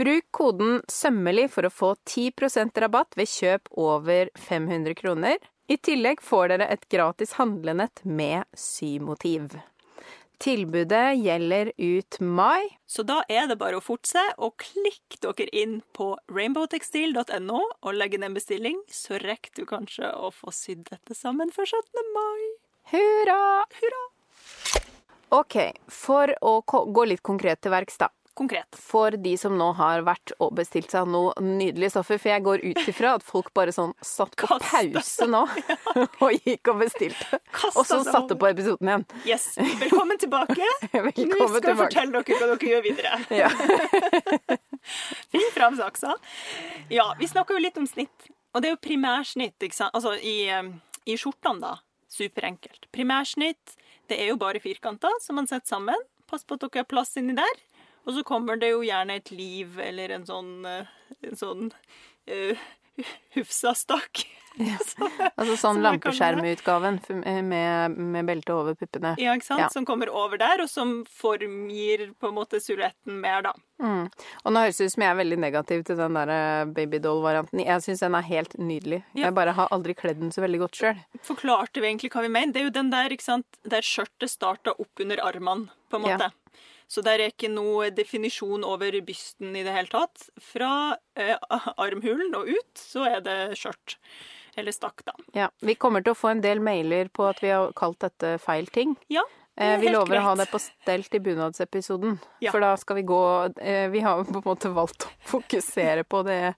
Bruk 0.00 0.30
koden 0.32 0.78
'sømmelig' 0.88 1.50
for 1.52 1.66
å 1.68 1.70
få 1.70 1.88
10% 2.08 2.78
rabatt 2.80 3.18
ved 3.20 3.28
kjøp 3.28 3.66
over 3.76 4.30
500 4.32 4.94
kroner. 4.96 5.36
I 5.68 5.76
tillegg 5.76 6.22
får 6.24 6.46
dere 6.48 6.68
et 6.72 6.86
gratis 6.88 7.34
handlenett 7.36 8.00
med 8.04 8.46
symotiv. 8.56 9.58
Tilbudet 10.40 11.18
gjelder 11.20 11.72
ut 11.76 12.16
mai. 12.24 12.78
Så 12.88 13.04
da 13.04 13.18
er 13.28 13.50
det 13.50 13.58
bare 13.60 13.76
å 13.76 13.84
fortsette 13.84 14.40
og 14.40 14.56
klikke 14.62 15.20
dere 15.20 15.52
inn 15.52 15.74
på 15.92 16.14
rainbowtekstil.no 16.32 17.60
og 17.60 17.92
legge 17.92 18.16
ned 18.22 18.30
en 18.30 18.38
bestilling, 18.38 18.78
så 18.88 19.20
rekker 19.20 19.52
du 19.58 19.66
kanskje 19.68 20.08
å 20.16 20.30
få 20.32 20.48
sydd 20.48 20.86
dette 20.88 21.18
sammen 21.18 21.52
for 21.52 21.68
17. 21.68 22.08
mai. 22.16 22.46
Hurra! 22.94 23.42
Hurra! 23.82 24.02
Ok, 25.36 25.58
for 25.92 26.32
å 26.40 26.56
gå 26.64 27.04
litt 27.12 27.22
konkret 27.22 27.60
til 27.60 27.76
verks, 27.76 28.00
da. 28.00 28.08
Konkret. 28.34 28.76
For 28.78 29.10
de 29.10 29.32
som 29.36 29.56
nå 29.58 29.66
har 29.76 30.04
vært 30.06 30.32
og 30.38 30.52
bestilt 30.56 30.92
seg 30.94 31.08
noe 31.10 31.32
nydelige 31.42 31.90
stoffer, 31.96 32.20
for 32.22 32.30
jeg 32.30 32.44
går 32.46 32.62
ut 32.62 32.80
ifra 32.92 33.14
at 33.18 33.24
folk 33.26 33.50
bare 33.56 33.74
sånn 33.74 33.92
satt 34.06 34.36
på 34.38 34.46
Kastet 34.46 34.92
pause 34.94 35.26
nå 35.28 35.42
og 36.24 36.46
gikk 36.46 36.70
og 36.72 36.80
bestilte. 36.84 37.40
Kastet 37.50 37.80
Og 37.82 37.88
så 37.88 38.00
satte 38.06 38.38
på 38.38 38.50
episoden 38.52 38.92
igjen. 38.92 39.06
Yes. 39.28 39.48
Velkommen 39.58 40.20
tilbake. 40.22 40.58
Nå 40.94 41.02
Velkommen 41.10 41.56
skal 41.56 41.72
jeg 41.72 41.80
fortelle 41.82 42.22
dere 42.22 42.38
hva 42.38 42.50
dere 42.52 42.70
gjør 42.70 42.86
videre. 42.86 43.18
Ja. 43.34 43.50
Finn 45.34 45.50
fram 45.54 45.76
saksa. 45.78 46.14
Ja, 46.92 47.10
vi 47.18 47.28
snakka 47.30 47.56
jo 47.56 47.64
litt 47.66 47.78
om 47.80 47.88
snitt. 47.90 48.30
Og 48.54 48.62
det 48.62 48.70
er 48.70 48.74
jo 48.74 48.80
primærsnitt, 48.82 49.58
ikke 49.62 49.76
sant. 49.76 49.94
Altså 49.94 50.14
i, 50.16 50.48
eh, 50.50 50.70
i 51.06 51.18
skjortene, 51.18 51.60
da. 51.62 51.76
Superenkelt. 52.10 52.88
Primærsnitt, 52.94 53.76
det 54.10 54.18
er 54.18 54.32
jo 54.32 54.38
bare 54.40 54.62
firkanter 54.62 55.20
som 55.22 55.38
man 55.38 55.46
setter 55.50 55.76
sammen. 55.76 56.08
Pass 56.30 56.46
på 56.46 56.56
at 56.56 56.64
dere 56.64 56.82
har 56.82 56.88
plass 56.90 57.14
inni 57.18 57.36
der. 57.38 57.62
Og 58.06 58.16
så 58.16 58.24
kommer 58.26 58.60
det 58.60 58.72
jo 58.72 58.82
gjerne 58.86 59.20
et 59.20 59.32
liv 59.34 59.78
eller 59.82 60.16
en 60.16 60.26
sånn, 60.28 60.52
eh, 60.66 60.92
en 61.28 61.40
sånn 61.40 61.70
uh, 61.70 62.68
Hufsa-stakk. 63.36 64.26
Altså 65.40 65.54
sånn 65.56 65.78
lampeskjermutgaven 65.84 66.98
med, 67.46 67.94
med 67.96 68.26
belte 68.28 68.52
over 68.52 68.74
puppene. 68.76 69.14
Ja, 69.20 69.32
ikke 69.38 69.46
sant? 69.46 69.62
Ja. 69.62 69.68
Som 69.72 69.86
kommer 69.88 70.10
over 70.12 70.40
der, 70.40 70.64
og 70.64 70.68
som 70.68 71.04
formgir 71.06 72.08
på 72.20 72.28
en 72.28 72.36
måte 72.36 72.60
silhuetten 72.60 73.20
mer, 73.22 73.44
da. 73.46 73.54
Mm. 73.80 74.10
Og 74.10 74.52
nå 74.52 74.64
høres 74.64 74.80
det 74.80 74.90
ut 74.90 74.94
som 74.96 75.04
jeg 75.06 75.14
er 75.14 75.20
veldig 75.22 75.38
negativ 75.46 75.84
til 75.88 76.00
den 76.00 76.18
der 76.18 76.34
eh, 76.34 76.72
babydoll-varianten. 76.76 77.62
Jeg 77.64 77.86
syns 77.86 78.04
den 78.04 78.18
er 78.18 78.26
helt 78.26 78.58
nydelig. 78.58 79.00
Ja. 79.14 79.28
Jeg 79.28 79.38
bare 79.38 79.54
har 79.56 79.72
aldri 79.72 79.96
kledd 79.96 80.20
den 80.20 80.34
så 80.34 80.44
veldig 80.44 80.64
godt 80.66 80.82
sjøl. 80.82 81.00
forklarte 81.30 81.80
vi 81.80 81.92
egentlig 81.92 82.12
hva 82.12 82.26
vi 82.26 82.34
mener. 82.34 82.52
Det 82.52 82.64
er 82.64 82.68
jo 82.68 82.76
den 82.82 82.92
der 82.92 83.16
ikke 83.16 83.28
sant, 83.30 83.62
der 83.64 83.86
skjørtet 83.86 84.34
starta 84.34 84.74
opp 84.76 85.06
under 85.06 85.24
armene, 85.30 85.70
på 85.88 86.02
en 86.02 86.08
måte. 86.08 86.32
Så 86.90 87.04
der 87.06 87.22
er 87.22 87.30
ikke 87.30 87.50
noe 87.52 87.92
definisjon 87.94 88.64
over 88.66 88.96
bysten 89.06 89.54
i 89.54 89.62
det 89.66 89.74
hele 89.76 89.92
tatt. 89.92 90.26
Fra 90.42 90.96
eh, 91.14 91.36
armhulen 91.78 92.34
og 92.34 92.50
ut, 92.50 92.72
så 92.74 93.06
er 93.06 93.20
det 93.22 93.38
skjørt. 93.60 93.98
Eller 94.58 94.74
stakk, 94.74 95.04
da. 95.06 95.14
Ja. 95.36 95.46
Vi 95.62 95.76
kommer 95.78 96.02
til 96.02 96.16
å 96.16 96.18
få 96.18 96.32
en 96.32 96.42
del 96.42 96.58
mailer 96.58 97.08
på 97.14 97.28
at 97.30 97.38
vi 97.44 97.52
har 97.54 97.70
kalt 97.78 98.00
dette 98.02 98.34
feil 98.42 98.66
ting. 98.74 98.96
Ja, 99.06 99.22
det 99.22 99.40
Eh, 99.60 99.78
vi 99.80 99.90
lover 99.90 99.98
lover 99.98 100.18
å 100.20 100.24
ha 100.24 100.34
det 100.40 100.46
på 100.48 100.58
stelt 100.62 101.14
i 101.14 101.20
bunadsepisoden. 101.20 102.18
Ja. 102.40 102.52
For 102.52 102.64
da 102.64 102.72
skal 102.80 102.96
vi 102.96 103.02
gå 103.08 103.22
eh, 103.60 103.88
Vi 103.92 104.00
har 104.00 104.22
på 104.24 104.38
en 104.38 104.46
måte 104.46 104.70
valgt 104.72 105.04
å 105.04 105.10
fokusere 105.34 106.04
på 106.08 106.22
det 106.24 106.54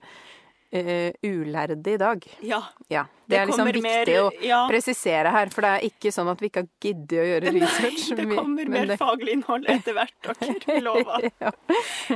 eh, 0.73 1.12
ulærde 1.23 1.93
i 1.93 1.97
dag. 2.01 2.25
Ja. 2.43 2.62
Ja. 2.89 3.03
Det, 3.05 3.29
Det 3.29 3.39
er 3.39 3.47
liksom 3.51 3.66
viktig 3.68 3.83
mer- 3.83 4.12
å 4.23 4.31
ja. 4.45 4.61
presisere 4.68 5.31
her, 5.31 5.51
for 5.55 5.62
det 5.62 5.70
er 5.77 5.87
ikke 5.89 6.12
sånn 6.12 6.29
at 6.33 6.41
vi 6.43 6.49
ikke 6.51 6.62
har 6.64 6.70
giddet 6.81 7.18
å 7.23 7.27
gjøre 7.31 7.53
research. 7.59 8.07
Det 8.16 8.27
kommer 8.35 8.68
mer 8.68 8.87
det- 8.87 8.99
faglig 9.01 9.37
innhold 9.39 9.68
etter 9.68 9.95
hvert, 9.95 10.33
dere. 10.41 10.81
Lover. 10.87 11.29
ja. 11.41 11.53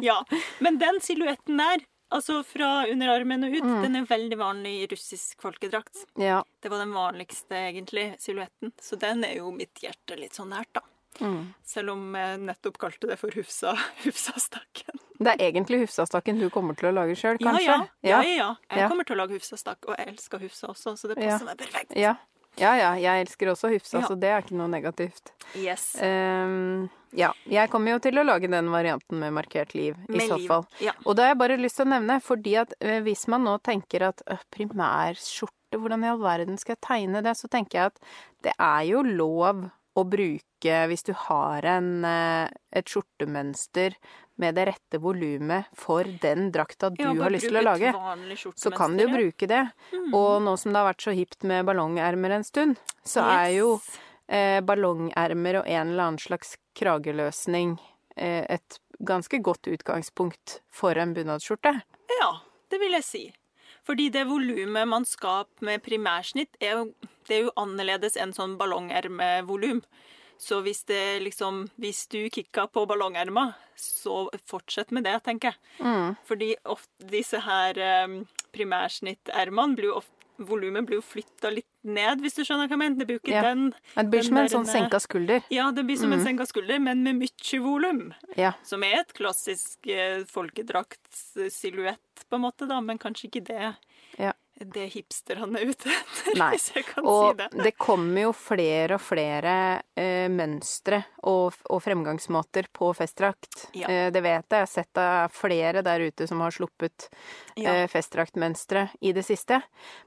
Ja. 0.03 0.17
Men 0.61 0.79
den 0.79 1.01
silhuetten 1.01 1.57
der, 1.61 1.85
altså 2.13 2.43
fra 2.47 2.87
underarmen 2.91 3.45
og 3.49 3.55
ut, 3.57 3.65
Mm. 3.67 3.83
den 3.83 3.97
er 3.97 4.05
veldig 4.07 4.37
vanlig 4.39 4.75
i 4.83 4.87
russisk 4.93 5.41
folkedrakt. 5.43 6.05
ja. 6.17 6.43
Det 6.63 6.71
var 6.71 6.79
den 6.85 6.93
vanligste, 6.93 7.55
egentlig, 7.71 8.15
silhuetten. 8.21 8.73
Så 8.81 8.97
den 8.99 9.25
er 9.25 9.37
jo 9.41 9.51
mitt 9.51 9.75
hjerte 9.83 10.17
litt 10.19 10.35
sånn 10.35 10.51
nært, 10.55 10.73
da. 10.75 10.81
Mm. 11.21 11.55
Selv 11.65 11.91
om 11.95 12.03
jeg 12.19 12.39
nettopp 12.45 12.79
kalte 12.79 13.09
det 13.11 13.19
for 13.21 13.31
Hufsa, 13.37 13.73
Hufsastakken. 14.05 15.01
Det 15.19 15.33
er 15.33 15.45
egentlig 15.51 15.81
Hufsastakken 15.87 16.39
du 16.41 16.49
kommer 16.53 16.77
til 16.77 16.91
å 16.91 16.95
lage 16.99 17.17
sjøl, 17.17 17.39
kanskje? 17.41 17.65
ja. 17.65 17.79
ja, 18.05 18.23
ja, 18.23 18.33
ja. 18.37 18.49
Jeg 18.71 18.83
Ja. 18.85 18.89
kommer 18.93 19.05
til 19.09 19.17
å 19.17 19.23
lage 19.25 19.39
Hufsastakk, 19.39 19.85
og 19.89 19.97
jeg 19.99 20.13
elsker 20.15 20.43
Hufsa 20.45 20.69
også, 20.75 20.97
så 21.01 21.09
det 21.09 21.17
passer 21.23 21.47
meg 21.49 21.57
perfekt. 21.59 21.97
Ja. 21.97 22.17
Ja 22.57 22.71
ja, 22.81 22.95
jeg 22.97 23.27
elsker 23.27 23.51
også 23.53 23.69
Hufsa, 23.69 24.01
så 24.09 24.15
det 24.17 24.31
er 24.33 24.41
ikke 24.41 24.57
noe 24.57 24.69
negativt. 24.73 25.29
Yes. 25.61 25.91
Um, 26.01 26.87
ja, 27.13 27.29
jeg 27.53 27.69
kommer 27.69 27.93
jo 27.93 27.99
til 28.01 28.17
å 28.17 28.25
lage 28.25 28.49
den 28.49 28.71
varianten 28.73 29.19
med 29.21 29.35
markert 29.37 29.75
liv, 29.77 29.93
i 30.09 30.23
så 30.25 30.39
liv. 30.39 30.47
fall. 30.49 30.65
Og 31.05 31.17
da 31.19 31.27
har 31.27 31.35
jeg 31.35 31.39
bare 31.43 31.59
lyst 31.61 31.77
til 31.77 31.85
å 31.85 31.91
nevne, 31.93 32.17
fordi 32.25 32.55
at 32.63 32.73
eh, 32.81 33.03
hvis 33.05 33.27
man 33.29 33.45
nå 33.45 33.59
tenker 33.61 34.07
at 34.09 34.25
øh, 34.33 34.41
primærskjorte, 34.57 35.77
hvordan 35.77 36.05
i 36.07 36.09
all 36.15 36.23
verden 36.25 36.57
skal 36.57 36.77
jeg 36.79 36.85
tegne 36.87 37.21
det, 37.27 37.37
så 37.37 37.49
tenker 37.53 37.77
jeg 37.83 37.93
at 37.93 38.01
det 38.49 38.55
er 38.57 38.83
jo 38.89 39.03
lov 39.05 39.67
å 39.97 40.05
bruke, 40.09 40.56
hvis 40.91 41.03
du 41.07 41.13
har 41.17 41.65
en, 41.71 42.05
eh, 42.05 42.49
et 42.73 42.87
skjortemønster 42.91 43.95
med 44.39 44.55
det 44.59 44.67
rette 44.69 44.99
volumet 45.01 45.65
for 45.75 46.05
den 46.21 46.51
drakta 46.53 46.91
du 46.93 47.01
Ja, 47.03 47.13
har 47.23 47.31
lyst 47.33 47.49
til 47.49 47.57
å 47.57 47.63
lage, 47.65 47.93
så 48.57 48.73
kan 48.77 48.97
du 48.97 49.05
jo 49.07 49.13
bruke 49.15 49.49
det. 49.49 49.63
Og 50.13 50.43
nå 50.45 50.57
som 50.61 50.73
det 50.75 50.81
har 50.83 50.91
vært 50.93 51.07
så 51.07 51.15
hipt 51.17 51.43
med 51.49 51.65
ballongermer 51.69 52.31
en 52.37 52.45
stund, 52.45 52.77
så 53.05 53.25
er 53.25 53.55
jo 53.57 53.71
Yes. 53.81 53.99
eh, 54.29 54.61
ballongermer 54.61 55.61
og 55.63 55.67
en 55.67 55.89
eller 55.95 56.03
annen 56.11 56.19
slags 56.21 56.57
krageløsning 56.77 57.79
eh, 58.17 58.45
et 58.49 58.79
ganske 59.05 59.41
godt 59.43 59.69
utgangspunkt 59.69 60.61
for 60.71 60.97
en 60.97 61.15
bunadsskjorte. 61.15 61.83
Ja, 62.21 62.31
det 62.71 62.81
vil 62.81 62.93
jeg 62.93 63.05
si. 63.05 63.25
Fordi 63.87 64.09
det 64.11 64.27
volumet 64.27 64.89
man 64.89 65.05
skaper 65.05 65.63
med 65.63 65.83
primærsnitt, 65.85 66.57
er 66.61 66.73
jo, 66.73 66.85
det 67.29 67.37
er 67.37 67.43
jo 67.47 67.53
annerledes 67.57 68.17
enn 68.17 68.33
sånn 68.35 68.57
ballongermevolum. 68.59 69.83
Så 70.39 70.61
hvis 70.65 70.85
det 70.85 71.23
liksom 71.25 71.65
Hvis 71.81 72.07
du 72.13 72.29
kikker 72.31 72.69
på 72.73 72.85
ballongerma, 72.87 73.53
så 73.77 74.29
fortsett 74.49 74.91
med 74.91 75.05
det, 75.05 75.19
tenker 75.25 75.53
jeg. 75.53 75.59
Mm. 75.81 76.15
Fordi 76.29 76.55
ofte 76.65 77.09
disse 77.11 77.41
her 77.45 77.81
um, 78.05 78.21
primærsnittermene 78.57 79.77
blir 79.77 79.93
jo 79.93 79.99
ofte 80.03 80.13
Volumet 80.37 80.85
blir 80.85 80.99
jo 80.99 81.05
flytta 81.05 81.49
litt 81.49 81.65
ned, 81.89 82.21
hvis 82.21 82.35
du 82.37 82.43
skjønner 82.45 82.69
hva 82.69 82.75
jeg 82.75 82.81
mener. 82.83 82.99
Det 83.01 83.07
blir 83.09 83.17
jo 83.17 83.23
ikke 83.23 83.33
Ja. 83.33 83.43
den 83.43 83.71
Det 83.95 84.11
blir 84.11 84.21
Den 84.21 84.27
som 84.27 84.37
en 84.37 84.49
sånn 84.53 84.67
senka 84.69 84.99
skulder. 85.01 85.43
Ja, 85.49 85.71
det 85.73 85.85
blir 85.87 85.97
som 85.97 86.13
en 86.13 86.25
senka 86.25 86.45
skulder, 86.45 86.79
men 86.79 87.03
med 87.03 87.17
mye 87.17 87.61
volum. 87.65 88.13
Ja. 88.37 88.53
Som 88.63 88.85
er 88.85 89.01
et 89.01 89.15
klassisk 89.15 89.87
eh, 89.87 90.25
folkedraktssilhuett, 90.25 92.27
på 92.29 92.37
en 92.37 92.43
måte, 92.43 92.69
da, 92.69 92.81
men 92.81 92.99
kanskje 92.99 93.31
ikke 93.31 93.45
det 93.47 93.75
Ja. 94.19 94.33
Det 94.57 94.87
hipsterne 94.95 95.59
er 95.61 95.69
ute 95.69 95.91
etter, 95.93 96.37
Nei. 96.41 96.49
hvis 96.55 96.71
jeg 96.75 96.87
kan 96.89 97.05
Og 97.07 97.35
si 97.35 97.37
det. 97.43 97.49
Og 97.53 97.65
det 97.67 97.73
kommer 97.77 98.23
jo 98.23 98.33
flere 98.33 98.97
og 98.97 99.03
flere 99.05 99.53
eh, 99.99 100.29
mønstre 100.33 101.03
og, 101.29 101.59
og 101.69 101.83
fremgangsmåter 101.85 102.71
på 102.73 102.89
festdrakt. 102.97 103.67
Ja. 103.77 103.91
Eh, 103.93 104.09
det 104.15 104.23
vet 104.25 104.47
jeg. 104.49 104.57
Jeg 104.57 104.65
har 104.65 104.73
sett 104.73 104.93
det 104.97 105.05
er 105.05 105.29
flere 105.37 105.83
der 105.85 106.07
ute 106.09 106.27
som 106.31 106.41
har 106.41 106.55
sluppet 106.57 107.09
Ja. 107.57 107.83
eh, 107.83 107.87
festdraktmønstre 107.93 108.89
i 109.01 109.13
det 109.17 109.25
siste. 109.29 109.61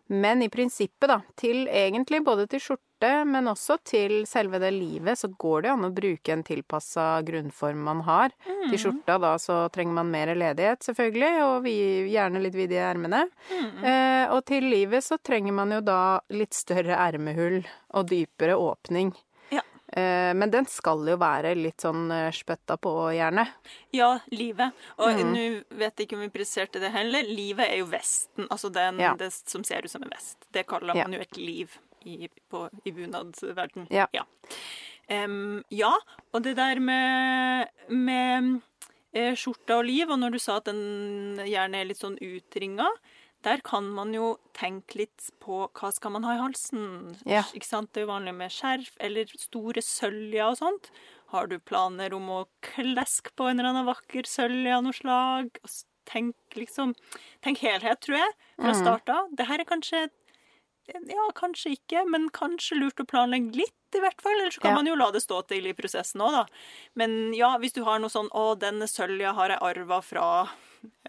Men 0.09 0.41
i 0.41 0.49
prinsippet, 0.49 1.07
da, 1.09 1.21
til 1.37 1.67
egentlig 1.69 2.23
både 2.25 2.47
til 2.49 2.59
skjorte, 2.59 2.83
men 3.01 3.47
også 3.47 3.77
til 3.83 4.25
selve 4.27 4.59
det 4.59 4.73
livet, 4.73 5.17
så 5.17 5.27
går 5.31 5.61
det 5.61 5.69
jo 5.69 5.73
an 5.77 5.85
å 5.87 5.93
bruke 5.95 6.33
en 6.33 6.43
tilpassa 6.43 7.21
grunnform 7.23 7.77
man 7.83 8.01
har. 8.01 8.29
Mm. 8.45 8.69
Til 8.69 8.77
skjorta 8.77 9.19
da 9.23 9.37
så 9.39 9.69
trenger 9.71 9.93
man 9.93 10.11
mer 10.11 10.33
ledighet, 10.35 10.83
selvfølgelig, 10.83 11.43
og 11.45 11.63
vi, 11.63 11.75
gjerne 12.11 12.41
litt 12.43 12.53
vide 12.55 12.75
ermene. 12.75 13.29
Mm. 13.53 13.83
Eh, 13.85 14.25
og 14.35 14.43
til 14.45 14.63
livet 14.69 15.03
så 15.03 15.17
trenger 15.17 15.53
man 15.53 15.71
jo 15.71 15.79
da 15.81 16.19
litt 16.29 16.53
større 16.53 16.97
ermehull 16.99 17.61
og 17.93 18.07
dypere 18.11 18.55
åpning. 18.59 19.13
Ja. 19.49 19.61
Eh, 19.87 20.33
men 20.35 20.51
den 20.51 20.65
skal 20.69 21.07
jo 21.07 21.15
være 21.17 21.55
litt 21.55 21.81
sånn 21.81 22.11
spytta 22.35 22.59
spøtta 22.75 22.77
på, 22.77 22.93
gjerne. 23.15 23.47
Ja, 23.95 24.19
livet. 24.31 24.73
Og 24.99 25.09
Mm. 25.15 25.33
nå 25.33 25.63
vet 25.77 25.95
jeg 25.97 26.07
ikke 26.07 26.15
om 26.19 26.21
vi 26.27 26.29
presiserte 26.29 26.79
det 26.79 26.91
heller. 26.91 27.23
Livet 27.23 27.69
er 27.69 27.77
jo 27.77 27.85
vesten, 27.85 28.47
altså 28.49 28.69
den, 28.71 28.99
Ja. 28.99 29.15
det 29.15 29.31
som 29.33 29.63
ser 29.63 29.81
ut 29.83 29.89
som 29.89 30.03
en 30.03 30.09
vest. 30.09 30.37
Det 30.51 30.67
kaller 30.67 30.95
Ja. 30.95 31.03
man 31.07 31.13
jo 31.13 31.19
et 31.21 31.37
liv 31.37 31.79
i, 32.05 32.29
på, 32.51 32.67
i 32.85 32.93
bunadsverden. 32.95 33.87
Ja. 33.93 34.07
Em, 35.09 35.63
ja, 35.73 35.93
og 36.33 36.43
det 36.45 36.55
der 36.59 36.79
med, 36.83 37.71
med 37.89 38.59
eh, 39.13 39.33
skjorta 39.33 39.79
og 39.79 39.87
liv, 39.89 40.09
og 40.09 40.19
når 40.21 40.35
du 40.35 40.41
sa 40.41 40.59
at 40.59 40.69
den 40.69 41.39
gjerne 41.47 41.81
er 41.81 41.89
litt 41.89 42.01
sånn 42.03 42.19
utringa, 42.21 42.87
der 43.45 43.61
kan 43.63 43.87
man 43.95 44.11
jo 44.13 44.33
tenke 44.57 44.99
litt 44.99 45.29
på 45.39 45.63
hva 45.79 45.91
skal 45.95 46.11
man 46.11 46.25
ha 46.27 46.35
i 46.35 46.41
halsen. 46.41 47.15
Ja. 47.23 47.45
Ikke 47.55 47.69
sant? 47.69 47.93
Det 47.93 48.01
er 48.01 48.07
jo 48.07 48.11
vanlig 48.11 48.35
med 48.35 48.51
skjerf 48.51 48.97
eller 48.99 49.31
store 49.39 49.83
søljer 49.85 50.49
og 50.49 50.59
sånt. 50.59 50.91
Har 51.31 51.47
du 51.47 51.55
planer 51.61 52.13
om 52.17 52.27
å 52.33 52.41
kleske 52.65 53.31
på 53.37 53.47
en 53.47 53.59
eller 53.61 53.71
annen 53.71 53.87
vakker 53.87 54.27
sølje 54.27 54.75
av 54.75 54.83
noe 54.83 54.97
slag? 54.97 55.53
Tenk 56.09 56.57
liksom 56.57 56.95
Tenk 57.45 57.61
helhet, 57.63 58.01
tror 58.03 58.17
jeg, 58.17 58.35
fra 58.57 58.73
start 58.75 59.11
av. 59.13 59.29
Det 59.37 59.45
her 59.47 59.61
er 59.61 59.69
kanskje 59.69 60.07
Ja, 61.09 61.25
kanskje 61.37 61.75
ikke, 61.77 62.03
men 62.09 62.29
kanskje 62.33 62.77
lurt 62.79 63.01
å 63.01 63.05
planlegge 63.09 63.55
litt, 63.61 63.75
i 63.97 64.01
hvert 64.03 64.21
fall. 64.21 64.37
Eller 64.39 64.51
så 64.51 64.61
kan 64.61 64.71
Ja. 64.71 64.75
man 64.81 64.85
jo 64.89 64.95
la 64.95 65.09
det 65.11 65.21
stå 65.23 65.41
til 65.47 65.67
i 65.69 65.73
prosessen 65.73 66.21
òg, 66.21 66.31
da. 66.31 66.45
Men 66.95 67.33
ja, 67.33 67.57
hvis 67.57 67.73
du 67.73 67.83
har 67.83 67.99
noe 67.99 68.09
sånn 68.09 68.29
Å, 68.33 68.57
denne 68.59 68.87
sølja 68.89 69.33
har 69.37 69.49
jeg 69.49 69.59
arva 69.61 70.01
fra 70.05 70.25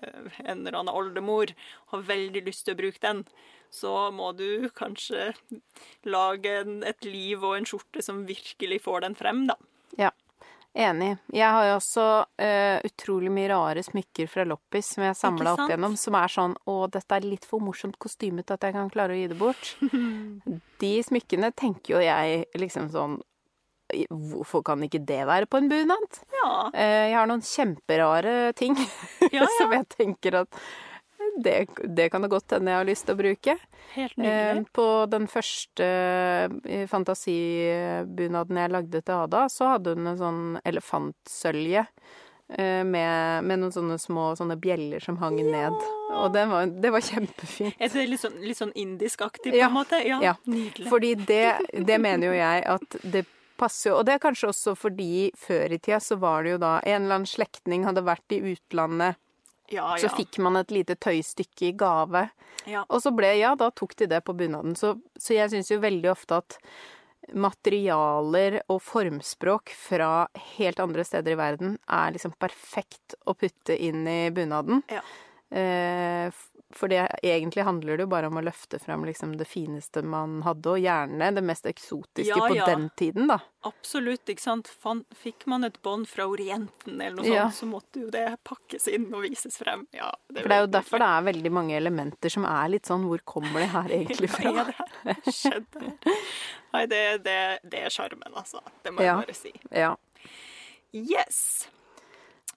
eh, 0.03 0.31
en 0.45 0.67
eller 0.67 0.79
annen 0.81 0.95
oldemor, 0.95 1.53
har 1.93 2.03
veldig 2.03 2.45
lyst 2.47 2.65
til 2.67 2.75
å 2.75 2.81
bruke 2.83 3.01
den, 3.01 3.25
så 3.71 4.11
må 4.13 4.33
du 4.37 4.69
kanskje 4.75 5.35
lage 6.05 6.61
en, 6.65 6.83
et 6.83 7.05
liv 7.05 7.43
og 7.45 7.57
en 7.57 7.65
skjorte 7.69 8.03
som 8.03 8.25
virkelig 8.27 8.81
får 8.83 9.01
den 9.07 9.15
frem, 9.15 9.47
da. 9.47 9.57
Ja. 9.99 10.11
Enig. 10.75 11.17
Jeg 11.35 11.51
har 11.51 11.65
jo 11.67 11.73
også 11.81 12.03
uh, 12.23 12.77
utrolig 12.87 13.31
mye 13.35 13.49
rare 13.51 13.83
smykker 13.83 14.29
fra 14.31 14.45
Loppis 14.47 14.93
som 14.95 15.03
jeg 15.03 15.17
samla 15.19 15.57
opp 15.57 15.65
igjennom, 15.67 15.97
som 15.99 16.15
er 16.15 16.31
sånn 16.31 16.55
Å, 16.71 16.77
dette 16.95 17.17
er 17.17 17.27
litt 17.27 17.49
for 17.49 17.63
morsomt 17.65 17.99
kostymet 17.99 18.53
at 18.55 18.63
jeg 18.69 18.77
kan 18.77 18.93
klare 18.93 19.17
å 19.17 19.19
gi 19.19 19.27
det 19.33 19.39
bort. 19.41 19.73
De 20.83 20.93
smykkene 21.03 21.51
tenker 21.59 21.97
jo 21.97 22.05
jeg 22.05 22.47
liksom 22.63 22.87
sånn 22.95 23.19
Hvorfor 23.91 24.63
kan 24.63 24.79
ikke 24.87 25.01
det 25.03 25.25
være 25.27 25.49
på 25.51 25.59
en 25.59 25.67
bunad? 25.67 26.21
Ja. 26.37 26.53
Uh, 26.71 27.09
Jeg 27.11 27.17
har 27.19 27.27
noen 27.27 27.43
kjemperare 27.43 28.53
ting 28.55 28.79
Ja, 29.35 29.49
som 29.59 29.75
jeg 29.75 29.89
tenker 29.97 30.45
at 30.45 30.63
det, 31.43 31.55
det 31.97 32.09
kan 32.13 32.23
det 32.25 32.31
godt 32.33 32.55
hende 32.57 32.71
jeg 32.73 32.81
har 32.83 32.89
lyst 32.89 33.07
til 33.09 33.15
å 33.17 33.21
bruke. 33.21 33.57
Helt 33.97 34.17
Eh, 34.19 34.25
nydelig. 34.25 34.67
På 34.77 34.87
den 35.11 35.27
første 35.31 35.87
eh, 36.69 36.87
fantasibunaden 36.91 38.57
jeg 38.61 38.73
lagde 38.75 39.03
til 39.03 39.15
Ada, 39.27 39.47
så 39.53 39.73
hadde 39.75 39.95
hun 39.97 40.07
en 40.11 40.19
sånn 40.21 40.43
elefantsølje 40.69 41.85
eh, 41.87 42.83
med, 42.87 43.45
med 43.47 43.63
noen 43.63 43.75
sånne 43.75 43.99
små 44.03 44.31
sånne 44.39 44.57
bjeller 44.61 45.03
som 45.05 45.19
hang 45.23 45.41
ned. 45.43 45.77
Og 46.11 46.31
det 46.35 46.47
var, 46.51 46.67
det 46.83 46.93
var 46.95 47.05
kjempefint. 47.07 47.77
Er 47.81 47.93
det 47.95 48.07
litt 48.11 48.23
sånn, 48.25 48.39
litt 48.45 48.59
sånn 48.61 48.73
indisk-aktig, 48.79 49.53
på 49.55 49.61
Ja. 49.61 49.69
en 49.71 49.77
måte? 49.81 50.01
Ja, 50.07 50.21
Ja. 50.23 50.35
nydelig. 50.51 50.89
Fordi 50.91 51.15
det, 51.15 51.45
det 51.87 52.01
mener 52.03 52.31
jo 52.33 52.39
jeg 52.39 52.65
at 52.67 52.99
det 53.03 53.27
passer 53.61 53.91
jo 53.91 53.97
Og 53.99 54.07
det 54.09 54.15
er 54.15 54.23
kanskje 54.23 54.49
også 54.49 54.73
fordi 54.75 55.27
før 55.37 55.75
i 55.75 55.79
tida 55.79 55.99
så 56.01 56.17
var 56.17 56.45
det 56.47 56.55
jo 56.55 56.61
da 56.63 56.79
en 56.81 57.03
eller 57.05 57.19
annen 57.19 57.29
slektning 57.29 57.83
hadde 57.85 58.01
vært 58.07 58.33
i 58.33 58.39
utlandet, 58.55 59.19
ja, 59.75 59.89
så 60.01 60.11
fikk 60.15 60.41
man 60.45 60.59
et 60.61 60.73
lite 60.75 60.97
tøystykke 61.01 61.71
i 61.71 61.75
gave. 61.79 62.29
ja. 62.69 62.85
Og 62.89 63.03
så 63.03 63.13
ble, 63.15 63.35
ja, 63.41 63.55
da 63.59 63.71
tok 63.71 63.97
de 64.01 64.09
det 64.11 64.23
på 64.27 64.37
bunaden. 64.37 64.77
Så, 64.79 64.97
så 65.19 65.37
jeg 65.37 65.53
syns 65.53 65.71
jo 65.73 65.81
veldig 65.83 66.11
ofte 66.13 66.41
at 66.43 66.59
materialer 67.37 68.61
og 68.73 68.81
formspråk 68.83 69.73
fra 69.77 70.27
helt 70.57 70.81
andre 70.83 71.05
steder 71.07 71.37
i 71.37 71.39
verden 71.39 71.75
er 71.87 72.15
liksom 72.15 72.33
perfekt 72.41 73.15
å 73.29 73.37
putte 73.39 73.77
inn 73.77 74.07
i 74.09 74.21
bunaden. 74.35 74.83
Ja. 74.91 75.03
Eh, 75.51 76.31
for 76.73 76.87
det, 76.89 77.01
egentlig 77.27 77.65
handler 77.67 77.97
det 77.99 78.05
jo 78.05 78.11
bare 78.13 78.29
om 78.31 78.37
å 78.39 78.43
løfte 78.47 78.79
frem 78.79 79.03
liksom 79.05 79.33
det 79.41 79.47
fineste 79.51 80.03
man 80.07 80.37
hadde, 80.47 80.71
og 80.71 80.79
gjerne 80.79 81.31
det 81.35 81.43
mest 81.43 81.65
eksotiske 81.67 82.29
Ja, 82.37 82.47
på 82.47 82.55
ja. 82.55 82.67
den 82.69 82.85
tiden, 82.97 83.27
da. 83.27 83.41
Absolutt, 83.67 84.23
ikke 84.31 84.41
sant. 84.45 84.71
Fikk 85.19 85.47
man 85.51 85.65
et 85.67 85.81
bånd 85.83 86.07
fra 86.09 86.29
Orienten 86.31 87.01
eller 87.01 87.17
noe 87.19 87.27
Ja. 87.27 87.49
sånt, 87.51 87.59
så 87.59 87.67
måtte 87.73 88.05
jo 88.05 88.11
det 88.15 88.37
pakkes 88.47 88.87
inn 88.89 89.09
og 89.15 89.23
vises 89.27 89.59
frem. 89.59 89.87
Ja, 89.93 90.13
For 90.31 90.47
det 90.49 90.57
er 90.57 90.61
jo 90.67 90.71
derfor 90.79 91.03
det 91.03 91.09
er 91.11 91.27
veldig 91.33 91.53
mange 91.53 91.77
elementer 91.77 92.31
som 92.31 92.45
er 92.47 92.69
litt 92.69 92.87
sånn 92.87 93.05
Hvor 93.11 93.19
kommer 93.25 93.61
det 93.61 93.71
her 93.75 93.89
egentlig 93.99 94.31
fra? 94.37 94.53
Hva 94.53 94.65
er 94.69 94.71
det 94.71 95.17
her 95.25 95.35
skjedde? 95.41 95.95
Nei, 96.73 96.87
det, 96.87 97.03
det, 97.27 97.39
det 97.67 97.83
er 97.89 97.91
sjarmen, 97.91 98.31
altså. 98.39 98.63
Det 98.85 98.93
må 98.95 99.03
Ja. 99.03 99.19
jeg 99.19 99.27
bare 99.27 99.35
si. 99.35 99.53
Ja. 99.75 99.97
Yes. 100.95 101.69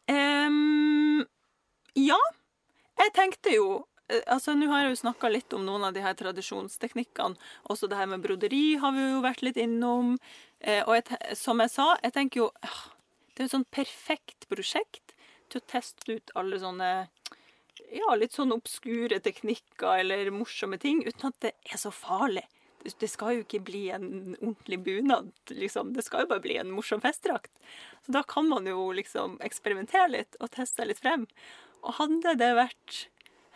Um, 0.10 1.24
ja, 1.96 2.18
jeg 3.00 3.14
tenkte 3.16 3.54
jo 3.56 3.68
Altså, 4.28 4.54
Nå 4.58 4.68
har 4.72 4.84
jeg 4.84 4.94
jo 4.94 5.02
snakka 5.04 5.30
litt 5.32 5.54
om 5.56 5.66
noen 5.66 5.88
av 5.88 5.94
de 5.96 6.04
her 6.04 6.16
tradisjonsteknikkene. 6.20 7.38
Også 7.72 7.90
det 7.90 7.98
her 8.00 8.10
med 8.12 8.24
broderi 8.26 8.76
har 8.82 8.94
vi 8.96 9.06
jo 9.08 9.22
vært 9.26 9.44
litt 9.46 9.60
innom. 9.62 10.18
Eh, 10.60 10.84
og 10.88 10.96
jeg, 11.00 11.18
som 11.40 11.62
jeg 11.64 11.74
sa, 11.74 11.94
jeg 12.04 12.16
tenker 12.16 12.44
jo 12.46 12.50
ah, 12.64 12.84
Det 13.34 13.44
er 13.44 13.50
et 13.50 13.56
sånn 13.56 13.68
perfekt 13.74 14.48
prosjekt 14.52 15.16
til 15.50 15.62
å 15.62 15.68
teste 15.70 16.18
ut 16.20 16.34
alle 16.40 16.60
sånne 16.62 16.92
ja, 17.94 18.16
litt 18.18 18.34
sånn 18.34 18.54
obskure 18.56 19.20
teknikker 19.24 20.00
eller 20.02 20.32
morsomme 20.34 20.80
ting, 20.82 21.04
uten 21.06 21.30
at 21.30 21.40
det 21.46 21.54
er 21.70 21.80
så 21.82 21.92
farlig. 21.94 22.46
Det- 22.84 23.10
skal 23.10 23.38
jo 23.38 23.44
ikke 23.46 23.64
bli 23.64 23.90
en 23.96 24.36
ordentlig 24.42 24.80
bunad, 24.84 25.32
liksom. 25.50 25.94
Det 25.94 26.04
skal 26.04 26.22
jo 26.22 26.28
bare 26.34 26.44
bli 26.44 26.58
en 26.58 26.72
morsom 26.72 27.02
festdrakt. 27.02 27.52
Så 28.06 28.12
da 28.12 28.24
kan 28.24 28.50
man 28.50 28.66
jo 28.66 28.92
liksom 28.92 29.38
eksperimentere 29.40 30.10
litt 30.10 30.36
og 30.42 30.52
teste 30.52 30.86
litt 30.86 31.00
frem. 31.00 31.28
Og 31.84 31.94
hadde 32.00 32.36
det 32.36 32.52
vært 32.56 33.08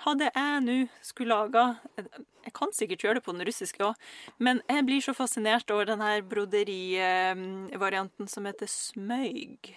hadde 0.06 0.30
jeg 0.30 0.62
nå 0.66 0.78
skulle 1.06 1.34
laga 1.34 1.64
Jeg 1.98 2.54
kan 2.56 2.72
sikkert 2.76 3.04
gjøre 3.04 3.20
det 3.20 3.26
på 3.26 3.36
den 3.36 3.48
russiske 3.48 3.84
òg, 3.84 3.96
men 4.40 4.62
jeg 4.70 4.86
blir 4.88 5.04
så 5.04 5.14
fascinert 5.18 5.72
over 5.74 5.90
den 5.90 6.04
her 6.04 6.22
broderivarianten 6.24 8.30
som 8.32 8.48
heter 8.48 8.70
smøyg. 8.72 9.74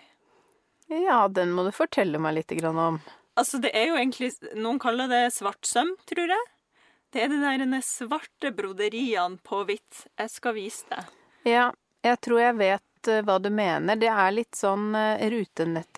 Ja, 0.91 1.29
den 1.29 1.53
må 1.55 1.65
du 1.67 1.73
fortelle 1.75 2.19
meg 2.23 2.37
litt 2.39 2.55
om. 2.67 3.01
Altså, 3.39 3.61
det 3.63 3.71
er 3.77 3.91
jo 3.91 3.99
egentlig 3.99 4.33
Noen 4.59 4.81
kaller 4.83 5.11
det 5.11 5.35
svart 5.35 5.67
søm, 5.67 5.95
tror 6.11 6.35
jeg. 6.35 6.49
Det 7.11 7.25
er 7.25 7.31
de 7.31 7.41
der 7.43 7.59
denne 7.63 7.81
svarte 7.83 8.53
broderiene 8.55 9.39
på 9.47 9.65
hvitt. 9.67 10.05
Jeg 10.19 10.31
skal 10.31 10.55
vise 10.55 10.87
deg. 10.91 11.11
Ja, 11.49 11.71
jeg 12.07 12.21
tror 12.23 12.43
jeg 12.43 12.59
vet 12.59 13.11
eh, 13.11 13.23
hva 13.27 13.39
du 13.43 13.49
mener. 13.51 13.99
Det 13.99 14.11
er 14.13 14.35
litt 14.35 14.59
sånn 14.59 14.93
eh, 14.95 15.23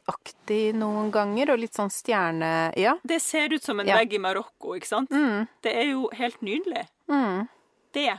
rutenettaktig 0.06 0.74
noen 0.74 1.10
ganger, 1.12 1.52
og 1.52 1.58
litt 1.60 1.74
sånn 1.74 1.90
stjerne... 1.90 2.72
Ja. 2.76 2.96
Det 3.04 3.20
ser 3.22 3.52
ut 3.52 3.62
som 3.62 3.80
en 3.80 3.86
Ja. 3.86 3.96
vegg 3.98 4.12
i 4.14 4.18
Marokko, 4.18 4.74
ikke 4.76 4.86
sant? 4.86 5.10
Mm, 5.10 5.48
Det 5.62 5.74
er 5.74 5.90
jo 5.92 6.08
helt 6.12 6.40
nydelig. 6.42 6.88
mm. 7.08 7.48
Det 7.92 8.18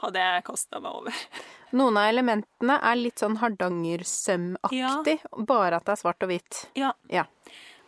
hadde 0.00 0.14
jeg 0.18 0.44
kasta 0.44 0.80
meg 0.80 0.92
over. 0.94 1.12
Noen 1.72 1.96
av 1.96 2.08
elementene 2.08 2.78
er 2.82 2.94
litt 2.96 3.18
sånn 3.18 3.36
hardangersømmaktig, 3.38 5.20
bare 5.46 5.76
at 5.76 5.84
det 5.84 5.92
er 5.92 5.96
svart 6.00 6.22
og 6.22 6.28
hvitt. 6.30 6.66
Ja. 6.74 6.92
Ja. 7.10 7.24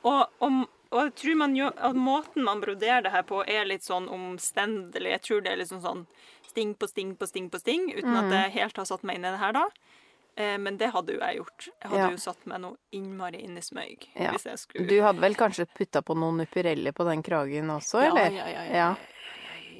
Og, 0.04 0.26
og, 0.40 0.66
og 0.90 1.00
jeg 1.06 1.14
tror 1.14 1.36
man 1.36 1.54
jo, 1.56 1.68
at 1.70 1.94
måten 1.94 2.42
man 2.44 2.60
broderer 2.60 3.02
det 3.02 3.12
her 3.12 3.22
på, 3.22 3.42
er 3.48 3.64
litt 3.64 3.82
sånn 3.86 4.08
omstendelig. 4.10 5.10
Jeg 5.16 5.22
tror 5.22 5.42
det 5.42 5.52
er 5.52 5.56
liksom 5.62 5.80
sånn 5.82 6.06
sting 6.50 6.74
på 6.74 6.88
sting 6.90 7.14
på 7.16 7.26
sting 7.30 7.48
på 7.50 7.58
sting, 7.62 7.88
uten 7.96 8.16
at 8.18 8.30
jeg 8.32 8.52
helt 8.60 8.76
har 8.76 8.84
satt 8.84 9.02
meg 9.04 9.16
inn 9.16 9.24
i 9.24 9.30
det 9.32 9.38
her 9.40 9.52
da. 9.56 9.64
Eh, 10.36 10.56
men 10.58 10.76
det 10.80 10.90
hadde 10.94 11.12
jo 11.12 11.18
jeg 11.20 11.36
gjort. 11.38 11.66
Jeg 11.82 11.90
hadde 11.90 11.98
Ja. 12.02 12.10
jo 12.10 12.16
satt 12.16 12.46
meg 12.46 12.60
noe 12.60 12.76
innmari 12.92 13.42
inn 13.44 13.56
i 13.58 13.60
smøg. 13.60 14.06
Ja. 14.16 14.30
Hvis 14.32 14.44
jeg 14.48 14.58
skulle 14.58 14.88
Du 14.88 15.00
hadde 15.02 15.20
vel 15.20 15.34
kanskje 15.34 15.66
putta 15.76 16.00
på 16.02 16.16
noen 16.16 16.38
nupireller 16.40 16.92
på 16.92 17.04
den 17.04 17.22
kragen 17.22 17.68
også, 17.68 18.00
eller? 18.08 18.30
Ja, 18.32 18.46
ja, 18.46 18.48
ja. 18.48 18.62
ja, 18.64 18.96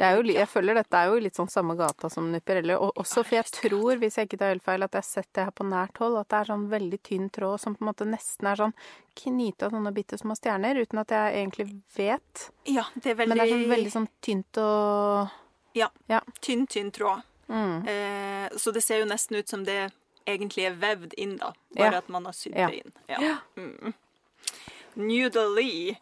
Ja. 0.01 0.17
Jo, 0.17 0.23
jeg 0.25 0.49
føler 0.49 0.75
dette 0.75 0.95
er 0.99 1.07
jo 1.13 1.19
litt 1.21 1.35
sånn 1.37 1.51
samme 1.53 1.77
gata 1.77 2.09
som 2.11 2.25
nupireller. 2.33 2.81
Og 2.81 2.95
også 2.97 3.23
for 3.25 3.37
jeg 3.37 3.45
tror, 3.45 3.97
hvis 4.01 4.17
jeg 4.17 4.27
ikke 4.27 4.39
tar 4.39 4.49
helt 4.49 4.63
feil, 4.65 4.83
at 4.83 4.91
jeg 4.97 4.99
har 5.03 5.07
sett 5.09 5.29
det 5.33 5.45
her 5.45 5.51
på 5.53 5.65
nært 5.69 5.97
hold, 5.99 6.17
at 6.19 6.29
det 6.29 6.39
er 6.41 6.45
sånn 6.53 6.69
veldig 6.73 6.99
tynn 7.03 7.29
tråd 7.31 7.61
som 7.61 7.77
på 7.77 7.83
en 7.85 7.89
måte 7.93 8.07
nesten 8.09 8.47
er 8.51 8.57
sånn 8.57 8.75
knyta 9.15 9.67
av 9.67 9.71
sånne 9.77 9.93
bitte 9.95 10.19
små 10.19 10.35
stjerner, 10.35 10.81
uten 10.81 10.99
at 10.99 11.09
jeg 11.09 11.37
egentlig 11.47 11.83
vet. 11.95 12.51
ja, 12.67 12.85
det 12.97 13.07
er 13.13 13.15
veldig, 13.15 13.29
Men 13.29 13.39
det 13.39 13.47
er 13.47 13.55
sånn 13.55 13.69
veldig 13.77 13.93
sånn 13.93 14.09
tynt 14.21 14.59
og 14.59 15.31
Ja. 15.75 15.89
Ja. 16.09 16.21
Tynn, 16.41 16.67
tynn 16.67 16.91
tråd. 16.91 17.23
mm. 17.49 17.87
Eh, 17.87 18.49
så 18.57 18.73
det 18.73 18.83
ser 18.83 18.99
jo 19.01 19.07
nesten 19.07 19.37
ut 19.39 19.49
som 19.49 19.63
det 19.63 19.93
egentlig 20.27 20.67
er 20.69 20.75
vevd 20.81 21.15
inn, 21.19 21.37
da. 21.41 21.53
Bare 21.77 21.93
Ja. 21.93 21.99
at 21.99 22.09
man 22.09 22.25
har 22.25 22.33
sydd 22.33 22.57
Ja. 22.57 22.69
det 22.69 22.83
inn. 22.85 22.93
Ja. 23.09 23.37
Mm. 23.57 23.95
Nudely. 24.95 25.97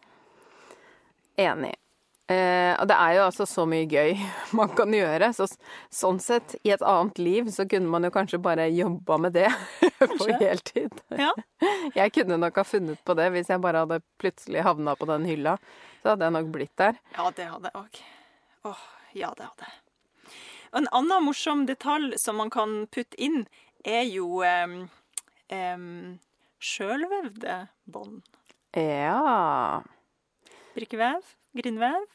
Enig. 1.37 1.75
Eh, 2.31 2.77
og 2.79 2.87
det 2.87 2.95
er 2.95 3.15
jo 3.17 3.23
altså 3.25 3.43
så 3.49 3.65
mye 3.67 3.87
gøy 3.91 4.13
man 4.57 4.69
kan 4.75 4.91
gjøre. 4.95 5.31
Så, 5.35 5.47
sånn 5.91 6.19
sett, 6.23 6.55
i 6.63 6.71
et 6.71 6.83
annet 6.87 7.19
liv, 7.19 7.49
så 7.51 7.65
kunne 7.67 7.89
man 7.91 8.03
jo 8.07 8.11
kanskje 8.13 8.39
bare 8.41 8.69
jobba 8.71 9.17
med 9.19 9.33
det 9.35 9.49
på 9.99 10.29
heltid. 10.39 10.95
Ja. 11.09 11.31
Jeg 11.97 12.13
kunne 12.15 12.37
nok 12.39 12.55
ha 12.61 12.63
funnet 12.67 13.01
på 13.03 13.15
det 13.19 13.29
hvis 13.33 13.49
jeg 13.51 13.59
bare 13.63 13.81
hadde 13.83 13.97
plutselig 14.21 14.63
havna 14.63 14.95
på 14.95 15.07
den 15.09 15.25
hylla. 15.27 15.57
Så 16.01 16.13
hadde 16.13 16.25
jeg 16.27 16.33
nok 16.37 16.47
blitt 16.53 16.71
der. 16.79 16.95
Ja, 17.17 17.27
det 17.35 17.45
hadde 17.51 17.69
jeg 17.69 17.77
òg. 17.81 17.99
Åh, 18.71 18.79
ja, 19.17 19.29
det 19.37 19.45
hadde 19.49 19.67
jeg. 19.67 20.31
En 20.79 20.87
annen 20.95 21.25
morsom 21.27 21.65
detalj 21.67 22.15
som 22.21 22.37
man 22.39 22.49
kan 22.53 22.85
putte 22.93 23.17
inn, 23.21 23.43
er 23.85 24.05
jo 24.09 24.41
um, 24.45 25.99
sjølvevde 26.61 27.57
bånd. 27.85 28.21
Ja. 28.77 29.81
Brikkevev, 30.75 31.21
grindvev. 31.57 32.09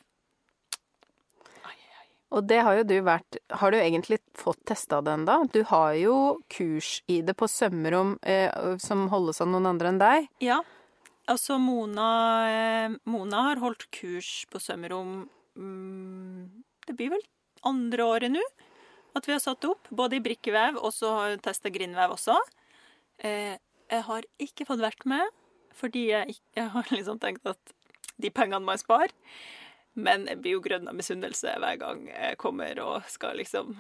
Og 2.35 2.47
det 2.49 2.59
har 2.67 2.81
jo 2.81 2.87
du 2.89 2.97
vært 3.07 3.39
Har 3.61 3.73
du 3.73 3.79
egentlig 3.79 4.19
fått 4.37 4.65
testa 4.69 5.01
det 5.05 5.15
ennå? 5.15 5.39
Du 5.53 5.63
har 5.71 5.95
jo 5.99 6.17
kurs 6.53 7.01
i 7.07 7.21
det 7.25 7.37
på 7.39 7.49
Sømmerom 7.49 8.17
eh, 8.27 8.51
som 8.83 9.07
holdes 9.13 9.41
av 9.45 9.53
noen 9.53 9.69
andre 9.71 9.93
enn 9.93 10.01
deg. 10.03 10.27
Ja. 10.45 10.59
Altså, 11.31 11.57
Mona, 11.59 12.11
eh, 12.51 12.97
Mona 13.11 13.49
har 13.49 13.63
holdt 13.63 13.89
kurs 13.95 14.45
på 14.51 14.61
Sømmerom 14.63 15.25
mm, 15.59 16.43
Det 16.87 16.95
blir 16.99 17.15
vel 17.17 17.25
andre 17.67 18.07
året 18.07 18.35
nå 18.35 18.43
at 19.17 19.27
vi 19.29 19.35
har 19.37 19.43
satt 19.43 19.65
opp. 19.69 19.89
Både 19.91 20.19
i 20.19 20.23
brikkevev 20.25 20.79
og 20.81 20.93
så 20.95 21.13
har 21.17 21.29
jeg 21.35 21.43
testa 21.47 21.73
grindvev 21.73 22.15
også. 22.17 22.37
Eh, 23.25 23.57
jeg 23.91 24.03
har 24.09 24.27
ikke 24.43 24.67
fått 24.69 24.83
vært 24.83 25.05
med, 25.09 25.29
fordi 25.77 26.09
jeg, 26.11 26.35
ikke, 26.37 26.49
jeg 26.59 26.73
har 26.75 26.91
liksom 26.97 27.21
tenkt 27.23 27.47
at 27.51 27.75
de 28.17 28.31
pengene 28.33 28.65
må 28.65 28.75
jeg 28.77 28.85
spare. 28.87 29.13
Men 29.97 30.27
jeg 30.29 30.41
blir 30.43 30.57
jo 30.59 30.65
grønn 30.65 30.89
av 30.91 30.97
misunnelse 30.99 31.55
hver 31.63 31.79
gang 31.81 32.03
jeg 32.11 32.37
kommer 32.41 32.77
og 32.85 33.07
skal 33.09 33.39
liksom 33.41 33.79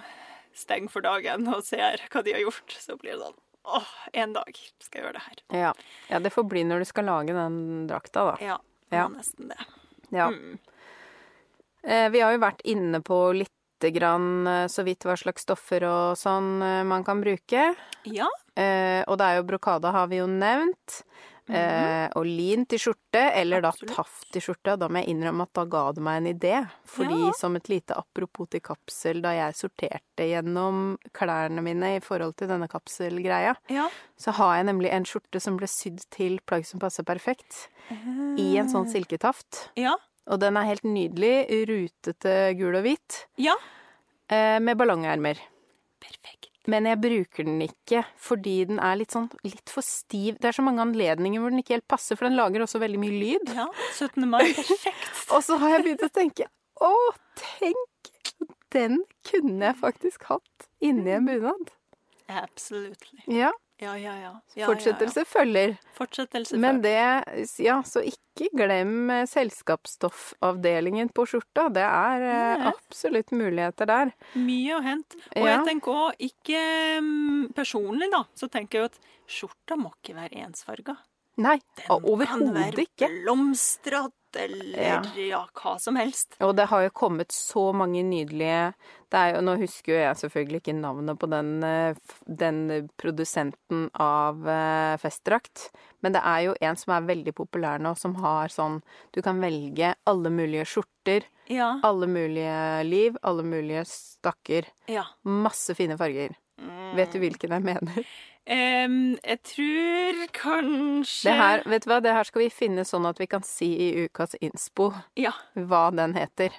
stenge 0.56 0.88
for 0.88 1.04
dagen 1.04 1.44
og 1.52 1.60
ser 1.66 2.00
hva 2.12 2.22
de 2.24 2.32
har 2.32 2.40
gjort. 2.46 2.76
Så 2.80 2.96
blir 3.00 3.16
det 3.16 3.24
sånn 3.26 3.42
Åh, 3.66 3.86
en 4.22 4.30
dag 4.30 4.54
skal 4.78 5.00
jeg 5.00 5.02
gjøre 5.02 5.16
det 5.16 5.24
her. 5.24 5.38
Ja. 5.58 5.70
ja, 6.06 6.18
det 6.22 6.30
får 6.30 6.44
bli 6.46 6.60
når 6.68 6.84
du 6.84 6.86
skal 6.86 7.08
lage 7.08 7.34
den 7.34 7.56
drakta, 7.90 8.22
da. 8.28 8.34
Ja, 8.38 8.58
Ja. 8.94 9.08
nesten 9.10 9.48
det. 9.50 9.56
Ja. 10.14 10.28
Mm. 10.30 10.54
Eh, 11.82 12.06
vi 12.14 12.20
har 12.22 12.30
jo 12.36 12.38
vært 12.44 12.62
inne 12.62 13.00
på 13.02 13.18
lite 13.78 13.90
grann 13.92 14.46
eh, 14.46 14.66
så 14.68 14.82
vidt 14.84 15.04
hva 15.04 15.16
slags 15.16 15.42
stoffer 15.44 15.84
og 15.84 16.16
sånn 16.16 16.62
eh, 16.62 16.82
man 16.84 17.04
kan 17.04 17.20
bruke. 17.20 17.74
Ja. 18.08 18.28
Eh, 18.56 19.02
og 19.06 19.18
det 19.20 19.24
er 19.26 19.36
jo 19.40 19.46
brokade 19.48 19.92
har 19.92 20.06
vi 20.08 20.16
jo 20.22 20.26
nevnt. 20.26 21.02
Eh, 21.48 22.08
og 22.18 22.24
lin 22.26 22.64
til 22.66 22.80
skjorte, 22.82 23.20
eller 23.38 23.60
da 23.62 23.70
taft 23.70 23.92
taff 23.94 24.14
til 24.34 24.42
skjorte. 24.42 24.72
Og 24.74 24.80
da 24.80 24.88
må 24.90 24.98
jeg 24.98 25.12
innrømme 25.12 25.44
at 25.46 25.52
da 25.54 25.62
ga 25.70 25.82
det 25.94 26.02
meg 26.02 26.16
en 26.18 26.30
idé. 26.32 26.54
Fordi 26.90 27.20
Ja. 27.28 27.32
som 27.38 27.54
et 27.54 27.68
lite 27.68 27.94
apropos 27.94 28.48
til 28.50 28.60
kapsel, 28.60 29.20
da 29.22 29.30
jeg 29.30 29.54
sorterte 29.54 30.26
gjennom 30.26 30.98
klærne 31.14 31.62
mine 31.62 31.96
i 31.96 32.00
forhold 32.00 32.34
til 32.36 32.48
denne 32.48 32.66
kapselgreia, 32.68 33.54
Ja. 33.70 33.88
så 34.18 34.32
har 34.32 34.56
jeg 34.56 34.66
nemlig 34.66 34.90
en 34.90 35.04
skjorte 35.04 35.40
som 35.40 35.56
ble 35.56 35.68
sydd 35.68 36.02
til 36.10 36.40
plagg 36.46 36.66
som 36.66 36.80
passer 36.80 37.04
perfekt. 37.04 37.68
I 37.92 38.56
en 38.58 38.66
sånn 38.68 38.90
silketaft. 38.90 39.68
Ja. 39.76 39.94
Og 40.26 40.40
den 40.42 40.58
er 40.58 40.68
helt 40.68 40.86
nydelig. 40.86 41.34
Rutete 41.70 42.34
gul 42.58 42.74
og 42.78 42.86
hvit. 42.86 43.22
Ja. 43.40 43.54
Eh, 44.32 44.58
med 44.62 44.78
ballongermer. 44.78 45.38
Perfekt. 46.02 46.50
Men 46.66 46.88
jeg 46.90 46.98
bruker 46.98 47.46
den 47.46 47.60
ikke 47.62 48.02
fordi 48.18 48.56
den 48.66 48.80
er 48.82 48.98
litt 48.98 49.14
sånn 49.14 49.28
litt 49.46 49.70
for 49.70 49.86
stiv. 49.86 50.40
Det 50.42 50.50
er 50.50 50.56
så 50.56 50.64
mange 50.66 50.82
anledninger 50.82 51.42
hvor 51.42 51.54
den 51.54 51.62
ikke 51.62 51.76
helt 51.76 51.88
passer, 51.90 52.18
for 52.18 52.26
den 52.26 52.38
lager 52.38 52.64
også 52.64 52.80
veldig 52.82 53.02
mye 53.02 53.20
lyd. 53.20 53.52
Ja. 53.54 53.68
17. 53.94 54.26
mai. 54.26 54.42
Perfekt. 54.50 55.12
Og 55.34 55.44
så 55.46 55.60
har 55.62 55.76
jeg 55.76 55.86
begynt 55.86 56.06
å 56.08 56.12
tenke 56.14 56.50
Å, 56.82 56.94
tenk! 57.38 58.10
Den 58.74 58.98
kunne 59.24 59.70
jeg 59.70 59.78
faktisk 59.78 60.26
hatt 60.28 60.66
inni 60.84 61.14
en 61.14 61.28
bunad. 61.28 61.70
Absolutely. 62.28 63.22
Ja. 63.30 63.52
Ja, 63.78 63.98
ja, 63.98 64.14
ja. 64.16 64.30
ja 64.56 64.66
Fortsettelse 64.70 65.24
følger. 65.28 65.68
Ja, 65.68 65.74
følger. 65.76 65.96
Fortsettelse 65.98 66.58
Men 66.60 66.78
det 66.84 66.96
Ja, 67.60 67.82
så 67.84 68.00
ikke 68.00 68.48
glem 68.56 69.10
eh, 69.12 69.26
selskapsstoffavdelingen 69.28 71.10
på 71.16 71.26
skjorta. 71.28 71.68
Det 71.72 71.84
er 71.84 72.24
eh, 72.24 72.62
Nei. 72.62 72.72
absolutt 72.72 73.34
muligheter 73.36 73.90
der. 73.90 74.14
Mye 74.40 74.78
å 74.78 74.80
hente. 74.84 75.20
Og 75.34 75.48
jeg 75.50 75.66
tenker 75.68 76.00
òg, 76.06 76.24
ikke 76.30 76.62
mm, 77.04 77.52
personlig, 77.56 78.08
da, 78.12 78.24
så 78.36 78.48
tenker 78.52 78.80
jeg 78.80 78.92
at 78.92 78.98
skjorta 79.28 79.76
må 79.80 79.92
ikke 79.98 80.16
være 80.16 80.46
ensfarga. 80.46 80.96
Nei, 81.36 81.58
Den 81.76 82.24
kan 82.24 82.46
være 82.54 82.86
ikke. 82.86 83.10
Eller 84.36 84.82
Ja. 84.82 85.00
ja. 85.16 85.40
hva 85.56 85.78
som 85.80 85.96
helst. 85.96 86.36
Og 86.40 86.54
det 86.56 86.66
har 86.70 86.82
jo 86.86 86.90
kommet 86.90 87.32
så 87.34 87.72
mange 87.74 88.02
nydelige 88.06 88.74
det 89.10 89.18
er 89.20 89.34
jo, 89.36 89.40
Nå 89.46 89.52
husker 89.60 89.92
jo 89.92 89.98
jeg 90.00 90.16
selvfølgelig 90.18 90.60
ikke 90.64 90.74
navnet 90.80 91.18
på 91.22 91.28
den, 91.30 91.50
eh, 91.62 91.94
den 92.26 92.88
produsenten 92.98 93.86
av 94.02 94.40
eh, 94.50 94.96
festdrakt, 94.98 95.68
men 96.02 96.12
det 96.16 96.22
er 96.26 96.40
jo 96.48 96.54
en 96.60 96.76
som 96.80 96.94
er 96.96 97.06
veldig 97.14 97.34
populær 97.38 97.78
nå, 97.82 97.94
som 97.96 98.16
har 98.22 98.48
sånn 98.52 98.80
Du 99.14 99.22
kan 99.22 99.38
velge 99.40 99.94
alle 100.06 100.30
mulige 100.34 100.66
skjorter, 100.66 101.22
Ja. 101.48 101.78
alle 101.86 102.06
mulige 102.10 102.84
liv, 102.84 103.16
alle 103.22 103.42
mulige 103.46 103.84
stakker. 103.86 104.66
ja. 104.88 105.04
Masse 105.24 105.74
fine 105.78 105.96
farger. 105.96 106.34
Vet 106.96 107.12
du 107.12 107.20
hvilken 107.20 107.50
jeg 107.52 107.62
mener? 107.62 108.04
Em, 108.46 109.16
jeg 109.26 109.40
tror 109.42 110.20
kanskje 110.36 111.26
Det 111.26 111.34
her, 111.34 111.62
vet 111.66 111.82
du 111.82 111.90
hva, 111.90 111.98
det 112.04 112.12
her 112.14 112.28
skal 112.28 112.44
vi 112.44 112.50
finne 112.54 112.84
sånn 112.86 113.08
at 113.08 113.18
vi 113.18 113.26
kan 113.26 113.42
si 113.42 113.72
i 113.88 114.06
ukas 114.06 114.36
innspo 114.40 114.92
Ja. 115.18 115.32
hva 115.56 115.88
den 115.94 116.14
heter. 116.14 116.54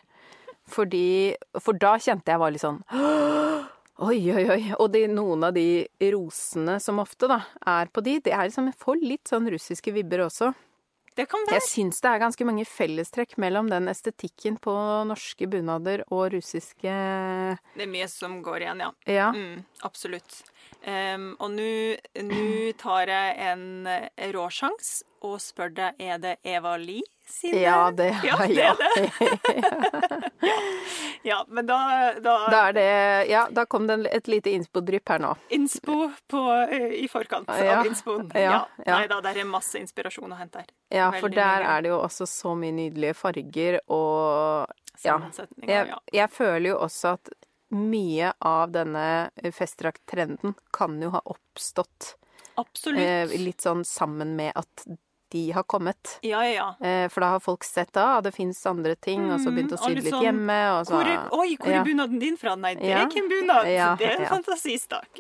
Fordi 0.67 1.35
For 1.63 1.73
da 1.79 1.93
kjente 1.97 2.27
jeg 2.33 2.39
var 2.41 2.51
litt 2.51 2.61
sånn 2.65 2.81
Oi, 3.97 4.19
oi, 4.29 4.43
oi. 4.51 4.63
Og 4.77 4.91
de, 4.93 5.07
noen 5.09 5.47
av 5.47 5.55
de 5.55 5.87
rosene 6.13 6.75
som 6.83 6.99
ofte 7.01 7.25
da 7.31 7.39
er 7.65 7.87
på 7.89 8.03
de, 8.05 8.19
det 8.21 8.33
er 8.35 8.45
liksom 8.45 8.67
Jeg 8.69 8.77
får 8.83 8.99
litt 9.01 9.31
sånn 9.31 9.47
russiske 9.49 9.93
vibber 9.95 10.21
også. 10.27 10.51
Det 11.17 11.25
kan 11.31 11.41
være. 11.47 11.57
Jeg 11.57 11.65
syns 11.65 12.03
det 12.03 12.11
er 12.11 12.19
ganske 12.21 12.45
mange 12.45 12.65
fellestrekk 12.69 13.39
mellom 13.41 13.71
den 13.71 13.87
estetikken 13.89 14.59
på 14.61 14.75
norske 15.09 15.47
bunader 15.49 16.03
og 16.13 16.27
russiske 16.35 16.93
Det 17.73 17.87
er 17.87 17.89
mye 17.89 18.05
som 18.11 18.35
går 18.45 18.67
igjen, 18.67 18.83
ja. 18.85 18.91
Ja. 19.09 19.31
Mm, 19.33 19.63
absolutt. 19.87 20.43
Em, 20.83 21.35
og 21.39 21.51
nå 21.51 22.73
tar 22.77 23.07
jeg 23.09 23.35
en 23.51 23.87
eh, 23.87 24.09
råsjans 24.31 25.03
og 25.25 25.39
spør 25.41 25.71
deg 25.73 25.95
er 25.99 26.17
det 26.21 26.35
Eva 26.45 26.75
Lie 26.77 27.01
sine 27.27 27.59
Ja, 27.63 27.89
det 27.91 28.11
Ja, 28.23 28.37
det 28.37 28.55
ja. 28.55 28.75
er 28.77 30.31
Ja, 31.23 31.45
men 31.49 31.65
da, 31.67 32.13
da, 32.23 32.35
Da 32.53 32.61
det 32.71 33.25
Ja, 33.29 33.47
da 33.51 33.65
kom 33.65 33.87
det 33.89 33.97
et 34.13 34.27
lite 34.31 34.53
innspo-drypp 34.55 35.09
her 35.09 35.19
nå. 35.23 35.33
Innspo 35.57 36.11
på, 36.31 36.43
eh, 36.71 36.93
i 37.03 37.07
forkant 37.11 37.49
Ja, 37.49 37.79
av 37.81 37.85
innspoen. 37.89 38.29
ja, 38.35 38.41
Ja, 38.41 38.61
ja. 38.85 38.99
Nei 38.99 39.07
da, 39.11 39.19
det 39.25 39.35
er 39.41 39.49
masse 39.49 39.79
inspirasjon 39.81 40.31
å 40.31 40.37
hente 40.39 40.61
her. 40.63 40.69
Ja, 40.93 41.09
for 41.11 41.27
Veldig 41.27 41.35
der 41.41 41.63
mye. 41.65 41.73
er 41.77 41.81
det 41.81 41.89
jo 41.91 41.99
også 42.05 42.27
så 42.29 42.53
mye 42.55 42.71
nydelige 42.77 43.15
farger 43.17 43.79
og 43.89 44.67
Ja. 45.03 45.19
Jeg, 45.67 45.93
jeg 46.13 46.29
føler 46.33 46.69
jo 46.71 46.77
også 46.85 47.11
at 47.17 47.29
mye 47.69 48.33
av 48.39 48.71
denne 48.71 49.29
festdrakttrenden 49.53 50.53
kan 50.73 51.01
jo 51.01 51.09
ha 51.09 51.21
oppstått 51.25 52.15
Absolutt. 52.55 53.01
eh, 53.01 53.33
litt 53.41 53.61
sånn 53.61 53.83
sammen 53.85 54.35
med 54.35 54.53
at 54.55 54.85
de 55.29 55.51
har 55.51 55.63
kommet. 55.67 56.19
ja, 56.21 56.39
ja, 56.47 56.75
ja. 56.79 56.87
Eh, 56.87 57.09
for 57.09 57.21
da 57.21 57.33
har 57.35 57.39
folk 57.43 57.63
sett 57.67 57.97
ah, 57.97 58.21
det 58.21 58.31
fins 58.31 58.65
andre 58.65 58.95
ting, 58.95 59.25
og 59.31 59.41
så 59.43 59.51
begynt 59.51 59.73
å 59.75 59.77
sy 59.81 59.91
Mm, 59.91 59.95
litt 59.99 60.13
sånn, 60.13 60.23
hjemme. 60.23 60.59
Og 60.79 60.85
så, 60.87 60.93
Hvor 60.95 61.09
er, 61.11 61.19
oi, 61.35 61.57
hvor 61.59 61.73
ja. 61.73 61.81
er 61.81 61.83
bunaden 61.83 62.19
din 62.19 62.37
fra? 62.39 62.55
Nei, 62.55 62.75
det 62.79 62.93
er 62.93 63.03
ikke 63.09 63.23
en 63.25 63.29
bunad. 63.33 63.67
Ja, 63.67 63.95
det 63.99 64.07
er 64.07 64.15
en 64.15 64.23
ja. 64.23 64.29
fantasistak. 64.31 65.19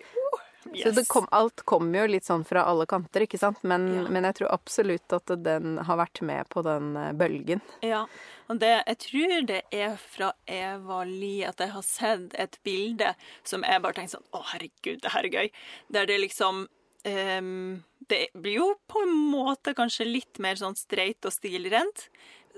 Oh, 0.67 0.77
Så 0.83 0.91
det 0.95 1.07
kom, 1.07 1.27
alt 1.31 1.63
kommer 1.65 2.03
jo 2.03 2.11
litt 2.11 2.25
sånn 2.27 2.43
fra 2.47 2.63
alle 2.69 2.85
kanter, 2.89 3.25
ikke 3.25 3.39
sant? 3.41 3.59
Men, 3.63 3.87
Ja. 3.95 4.05
men 4.09 4.27
jeg 4.29 4.35
tror 4.39 4.53
absolutt 4.53 5.13
at 5.17 5.31
den 5.43 5.77
har 5.87 5.97
vært 5.97 6.21
med 6.21 6.47
på 6.49 6.63
den 6.65 6.95
eh, 6.97 7.11
bølgen. 7.17 7.61
Ja, 7.85 8.05
og 8.47 8.59
det, 8.59 8.83
jeg 8.87 8.97
tror 9.03 9.45
det 9.47 9.61
er 9.71 9.97
fra 9.97 10.31
Eva 10.47 11.03
Lie 11.07 11.47
at 11.47 11.59
jeg 11.63 11.73
har 11.73 11.85
sett 11.85 12.33
et 12.39 12.57
bilde 12.63 13.13
som 13.43 13.63
jeg 13.67 13.81
bare 13.83 13.93
tenker 13.97 14.17
sånn 14.17 14.27
Å, 14.33 14.43
herregud, 14.53 15.01
det 15.03 15.11
her 15.13 15.27
er 15.27 15.35
gøy. 15.41 15.51
Der 15.91 16.05
det 16.09 16.19
liksom 16.21 16.65
um, 17.07 17.83
Det 18.07 18.27
blir 18.33 18.59
jo 18.61 18.67
på 18.87 19.01
en 19.03 19.13
måte 19.31 19.73
kanskje 19.75 20.05
litt 20.07 20.39
mer 20.39 20.55
sånn 20.59 20.75
streit 20.79 21.25
og 21.27 21.33
stilrent. 21.35 22.07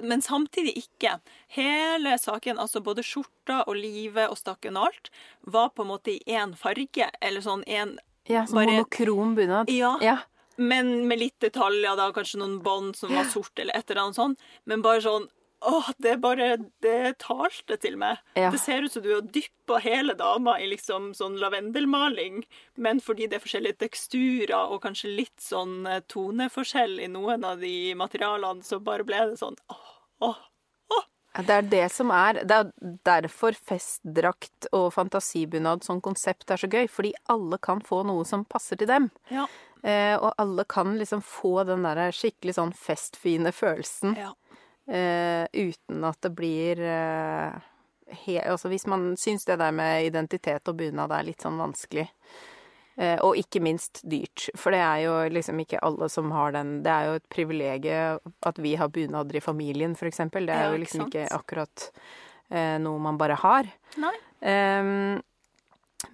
Men 0.01 0.21
samtidig 0.21 0.75
ikke. 0.77 1.19
Hele 1.55 2.17
saken, 2.19 2.57
altså 2.59 2.81
både 2.83 3.03
skjorta 3.03 3.63
og 3.67 3.75
livet 3.75 4.29
og 4.29 4.37
stakken 4.37 4.77
og 4.77 4.87
alt, 4.91 5.09
var 5.45 5.69
på 5.75 5.83
en 5.83 5.91
måte 5.91 6.13
i 6.15 6.19
én 6.27 6.55
farge. 6.57 7.09
Eller 7.21 7.41
sånn 7.41 7.63
én 7.67 7.97
Ja, 8.29 8.45
som 8.45 8.55
Bare- 8.59 8.67
monokrom 8.71 9.35
bunad. 9.35 9.69
Ja. 9.69 9.97
Ja. 10.01 10.17
Men 10.57 11.07
med 11.07 11.19
litt 11.19 11.39
detaljer, 11.39 11.95
da, 11.95 12.11
kanskje 12.11 12.37
noen 12.41 12.61
bånd 12.61 12.95
som 12.95 13.09
var 13.15 13.23
sort, 13.25 13.57
eller 13.57 13.73
et 13.75 13.89
eller 13.89 14.01
annet 14.01 14.15
sånt. 14.15 14.39
Men 14.65 14.81
bare 14.81 15.01
sånn 15.01 15.27
Åh, 15.61 15.89
det 15.97 16.17
bare 16.17 16.57
Det 16.81 17.17
talte 17.19 17.77
til 17.81 17.97
meg. 17.99 18.19
Ja. 18.39 18.51
Det 18.51 18.61
ser 18.61 18.85
ut 18.85 18.93
som 18.93 19.03
du 19.03 19.11
har 19.13 19.21
dyppa 19.21 19.79
hele 19.83 20.15
dama 20.17 20.55
i 20.59 20.69
liksom 20.71 21.11
sånn 21.17 21.37
lavendelmaling, 21.41 22.43
men 22.79 23.01
fordi 23.03 23.27
det 23.27 23.39
er 23.39 23.43
forskjellige 23.43 23.81
teksturer 23.83 24.71
og 24.71 24.81
kanskje 24.85 25.11
litt 25.17 25.43
sånn 25.43 25.83
eh, 25.87 26.03
toneforskjell 26.07 26.99
i 27.03 27.09
noen 27.11 27.43
av 27.45 27.59
de 27.63 27.93
materialene, 27.99 28.63
så 28.63 28.79
bare 28.83 29.07
ble 29.07 29.25
det 29.33 29.39
sånn 29.41 29.59
åh, 29.67 29.89
åh. 30.29 30.39
åh. 30.95 31.07
Det 31.45 31.55
er 31.55 31.67
det 31.71 31.85
som 31.93 32.09
er 32.11 32.41
Det 32.47 32.55
er 32.57 32.71
derfor 33.05 33.53
festdrakt 33.53 34.69
og 34.73 34.89
fantasibunad 34.95 35.83
som 35.85 36.01
konsept 36.01 36.49
er 36.51 36.59
så 36.59 36.67
gøy. 36.71 36.87
Fordi 36.89 37.13
alle 37.29 37.59
kan 37.61 37.83
få 37.85 38.01
noe 38.07 38.25
som 38.25 38.47
passer 38.49 38.79
til 38.79 38.89
dem. 38.89 39.11
Ja. 39.29 39.45
Eh, 39.83 40.15
og 40.17 40.33
alle 40.41 40.65
kan 40.67 40.97
liksom 40.99 41.21
få 41.23 41.63
den 41.67 41.85
der 41.85 42.09
skikkelig 42.11 42.57
sånn 42.57 42.73
festfine 42.75 43.53
følelsen 43.55 44.17
ja. 44.17 44.33
Eh, 44.89 45.45
uten 45.53 46.03
at 46.03 46.17
det 46.25 46.31
blir 46.35 46.79
uh, 46.81 47.59
he 48.25 48.39
Altså 48.41 48.69
hvis 48.71 48.87
man 48.89 49.11
syns 49.21 49.45
det 49.45 49.59
der 49.61 49.71
med 49.71 50.07
identitet 50.07 50.67
og 50.71 50.77
bunad 50.79 51.11
er 51.13 51.27
litt 51.27 51.41
sånn 51.45 51.59
vanskelig. 51.61 52.07
Uh, 52.99 53.15
og 53.23 53.37
ikke 53.39 53.61
minst 53.63 54.01
dyrt. 54.03 54.49
For 54.59 54.75
det 54.75 54.81
er 54.83 55.03
jo 55.05 55.13
liksom 55.31 55.59
ikke 55.63 55.79
alle 55.87 56.09
som 56.11 56.31
har 56.35 56.51
den 56.57 56.81
Det 56.83 56.91
er 56.91 57.05
jo 57.07 57.13
et 57.21 57.29
privilegium 57.31 58.33
at 58.49 58.57
vi 58.59 58.73
har 58.75 58.89
bunader 58.91 59.37
i 59.39 59.43
familien, 59.45 59.93
for 59.95 60.09
eksempel. 60.09 60.45
Det 60.49 60.55
er 60.57 60.65
Ja, 60.65 60.71
jo 60.73 60.81
liksom 60.83 61.05
sant? 61.05 61.15
ikke 61.15 61.29
akkurat 61.37 61.91
noe 62.81 62.97
man 62.99 63.17
bare 63.21 63.35
har. 63.37 63.67
Nei. 64.01 64.15
Um, 64.41 65.21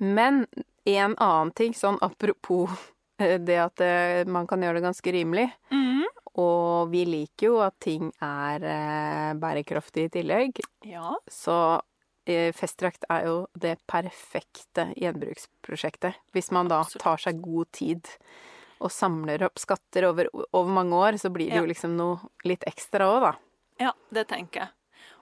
men 0.03 0.41
en 0.85 1.13
annen 1.15 1.51
ting, 1.55 1.71
sånn 1.73 1.95
apropos 2.03 2.69
det 3.17 3.55
at 3.55 3.79
man 4.27 4.45
kan 4.49 4.59
gjøre 4.61 4.81
det 4.81 4.83
ganske 4.89 5.13
rimelig, 5.15 5.45
Mhm. 5.71 5.84
Og 6.35 6.89
vi 6.91 7.05
liker 7.07 7.47
jo 7.47 7.59
at 7.63 7.77
ting 7.79 8.09
er 8.23 8.63
eh, 8.67 9.33
bærekraftig 9.39 10.07
i 10.09 10.13
tillegg, 10.19 10.59
Ja. 10.83 11.13
så 11.31 11.81
eh, 12.27 12.51
festdrakt 12.51 13.05
er 13.09 13.25
jo 13.29 13.35
det 13.57 13.77
perfekte 13.87 14.89
gjenbruksprosjektet. 14.99 16.15
Hvis 16.33 16.51
man 16.51 16.67
da 16.67 16.81
Absolutt. 16.83 17.03
tar 17.03 17.17
seg 17.17 17.41
god 17.41 17.71
tid 17.71 18.07
og 18.81 18.91
samler 18.91 19.45
opp 19.47 19.57
skatter 19.61 20.09
over, 20.09 20.27
over 20.51 20.71
mange 20.73 20.93
år, 20.97 21.17
så 21.21 21.29
blir 21.31 21.47
det 21.49 21.55
Ja. 21.55 21.61
jo 21.63 21.67
liksom 21.71 21.95
noe 21.95 22.19
litt 22.43 22.63
ekstra 22.67 23.07
òg, 23.07 23.21
da. 23.21 23.33
Ja, 23.79 23.91
det 24.11 24.27
tenker 24.27 24.65
jeg. 24.65 24.69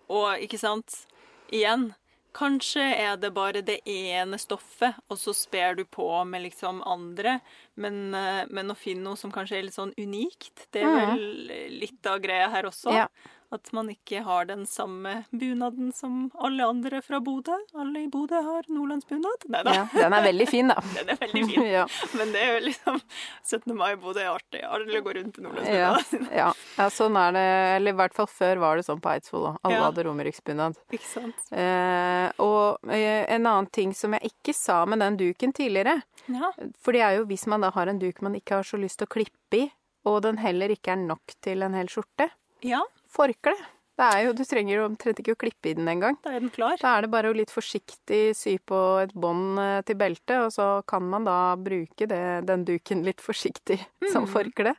Og 0.09 0.39
ikke 0.41 0.59
sant, 0.59 1.05
igjen, 1.51 1.93
kanskje 2.34 2.82
er 2.98 3.18
det 3.18 3.32
bare 3.34 3.62
det 3.66 3.80
ene 3.90 4.38
stoffet, 4.42 4.96
og 5.10 5.18
så 5.18 5.34
sper 5.38 5.76
du 5.76 5.84
på 5.86 6.08
med 6.26 6.44
liksom 6.44 6.82
andre, 6.86 7.40
men, 7.76 8.14
eh, 8.16 8.46
men 8.50 8.72
å 8.74 8.76
finne 8.78 9.04
noe 9.04 9.18
som 9.18 9.32
kanskje 9.32 9.58
er 9.60 9.64
litt 9.68 9.78
sånn 9.78 9.94
unikt, 9.98 10.68
det 10.72 10.84
er 10.84 10.90
Mhm. 10.90 11.12
vel 11.14 11.80
litt 11.80 12.06
av 12.08 12.20
greia 12.22 12.50
her 12.50 12.64
også. 12.64 12.92
Ja. 12.94 13.08
At 13.54 13.70
man 13.76 13.89
ikke 13.91 14.24
har 14.26 14.47
den 14.49 14.64
samme 14.66 15.12
bunaden 15.30 15.91
som 15.93 16.32
alle 16.41 16.66
andre 16.66 17.01
fra 17.06 17.20
Bodø. 17.22 17.56
Alle 17.78 18.06
i 18.06 18.08
Bodø 18.10 18.39
har 18.41 18.66
nordlandsbunad. 18.72 19.45
Nei 19.54 19.62
da, 19.68 19.74
Ja, 19.78 19.84
den 19.93 20.16
er 20.18 20.24
veldig 20.26 20.47
fin, 20.49 20.72
da. 20.74 20.78
den 20.97 21.12
er 21.14 21.20
veldig 21.22 21.43
fin. 21.51 21.68
ja. 21.78 21.84
Men 22.18 22.34
det 22.34 22.41
er 22.41 22.56
jo 22.58 22.64
liksom 22.70 22.97
17. 23.43 23.76
mai 23.78 23.91
i 23.93 23.99
Bodø 24.01 24.24
er 24.24 24.32
artig. 24.34 24.64
Alle 24.66 25.04
går 25.06 25.20
rundt 25.22 25.38
i 25.38 25.45
nordlandsbunad. 25.45 26.32
ja. 26.41 26.49
ja, 26.80 26.88
sånn 26.97 27.20
er 27.22 27.36
det. 27.38 27.45
Eller 27.78 27.93
i 27.95 27.99
hvert 28.01 28.18
fall 28.18 28.30
før 28.32 28.64
var 28.66 28.82
det 28.82 28.88
sånn 28.89 29.04
på 29.04 29.14
Eidsvoll 29.14 29.47
òg. 29.51 29.60
Alle 29.70 29.84
hadde 29.86 30.08
romeriksbunad. 30.10 30.80
Ikke 30.93 31.10
sant? 31.12 31.45
Eh, 31.54 32.28
og 32.43 32.89
eh, 32.89 33.22
en 33.38 33.45
annen 33.45 33.70
ting 33.74 33.93
som 33.97 34.18
jeg 34.18 34.34
ikke 34.34 34.56
sa 34.58 34.82
med 34.89 35.04
den 35.04 35.20
duken 35.22 35.54
tidligere, 35.54 35.99
Ja. 36.32 36.49
for 36.82 36.95
det 36.95 37.01
er 37.04 37.18
jo 37.20 37.26
hvis 37.30 37.45
man 37.51 37.62
da 37.66 37.70
har 37.76 37.89
en 37.91 37.99
duk 38.01 38.22
man 38.24 38.36
ikke 38.39 38.58
har 38.62 38.68
så 38.68 38.78
lyst 38.80 39.01
til 39.01 39.10
å 39.10 39.14
klippe 39.14 39.60
i, 39.60 39.70
og 40.08 40.22
den 40.26 40.38
heller 40.41 40.72
ikke 40.74 40.93
er 40.95 41.01
nok 41.04 41.36
til 41.43 41.62
en 41.64 41.76
hel 41.78 41.88
skjorte, 41.91 42.30
ja, 42.64 42.80
forkle. 43.14 43.55
Det 43.93 44.05
er 44.09 44.24
jo, 44.26 44.32
du 44.34 44.41
trenger 44.49 44.74
jo 44.74 44.86
omtrent 44.88 45.20
ikke 45.22 45.36
å 45.36 45.39
klippe 45.43 45.70
i 45.70 45.76
den 45.78 45.89
engang. 45.89 46.16
da 46.26 46.32
er 46.34 46.41
den 46.41 46.53
klar. 46.53 46.80
Da 46.82 46.95
er 46.97 47.05
det 47.05 47.11
bare 47.14 47.30
å 47.30 47.36
litt 47.38 47.53
forsiktig 47.53 48.22
sy 48.38 48.55
på 48.57 48.80
et 49.03 49.14
bånd 49.14 49.59
eh, 49.61 49.82
til 49.86 49.99
beltet, 49.99 50.39
og 50.41 50.49
så 50.55 50.68
kan 50.89 51.05
man 51.11 51.28
da 51.28 51.53
bruke 51.61 52.07
det, 52.09 52.24
den 52.49 52.66
duken 52.66 53.03
litt 53.05 53.22
forsiktig 53.22 53.78
som 54.14 54.26
forkle. 54.30 54.74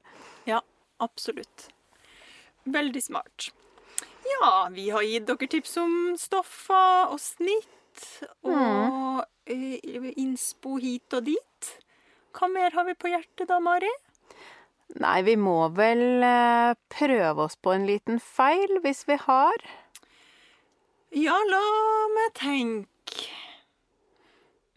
Ja, 0.51 0.59
absolutt. 1.05 1.69
Veldig 2.65 3.05
smart. 3.07 3.53
Ja, 4.25 4.69
vi 4.73 4.89
har 4.91 5.05
gitt 5.07 5.29
dere 5.29 5.51
tips 5.53 5.77
om 5.79 5.95
stoffer 6.19 7.13
og 7.13 7.21
snitt 7.23 7.71
og 8.43 9.23
mm. 9.47 10.11
innspo 10.19 10.79
hit 10.83 11.15
og 11.15 11.29
dit. 11.29 11.71
Hva 12.35 12.49
mer 12.51 12.75
har 12.75 12.89
vi 12.89 12.97
på 12.99 13.13
hjertet 13.13 13.47
da, 13.47 13.61
Mari? 13.63 13.93
Nei, 15.01 15.23
vi 15.27 15.35
må 15.41 15.57
vel 15.75 16.23
eh, 16.23 16.75
prøve 16.93 17.47
oss 17.49 17.57
på 17.57 17.73
en 17.75 17.87
liten 17.89 18.21
feil, 18.23 18.79
hvis 18.85 19.05
vi 19.09 19.17
har. 19.25 19.65
Ja, 21.15 21.35
la 21.49 21.63
meg 22.15 22.31
tenke. 22.39 23.27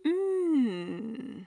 Mm. 0.07 1.45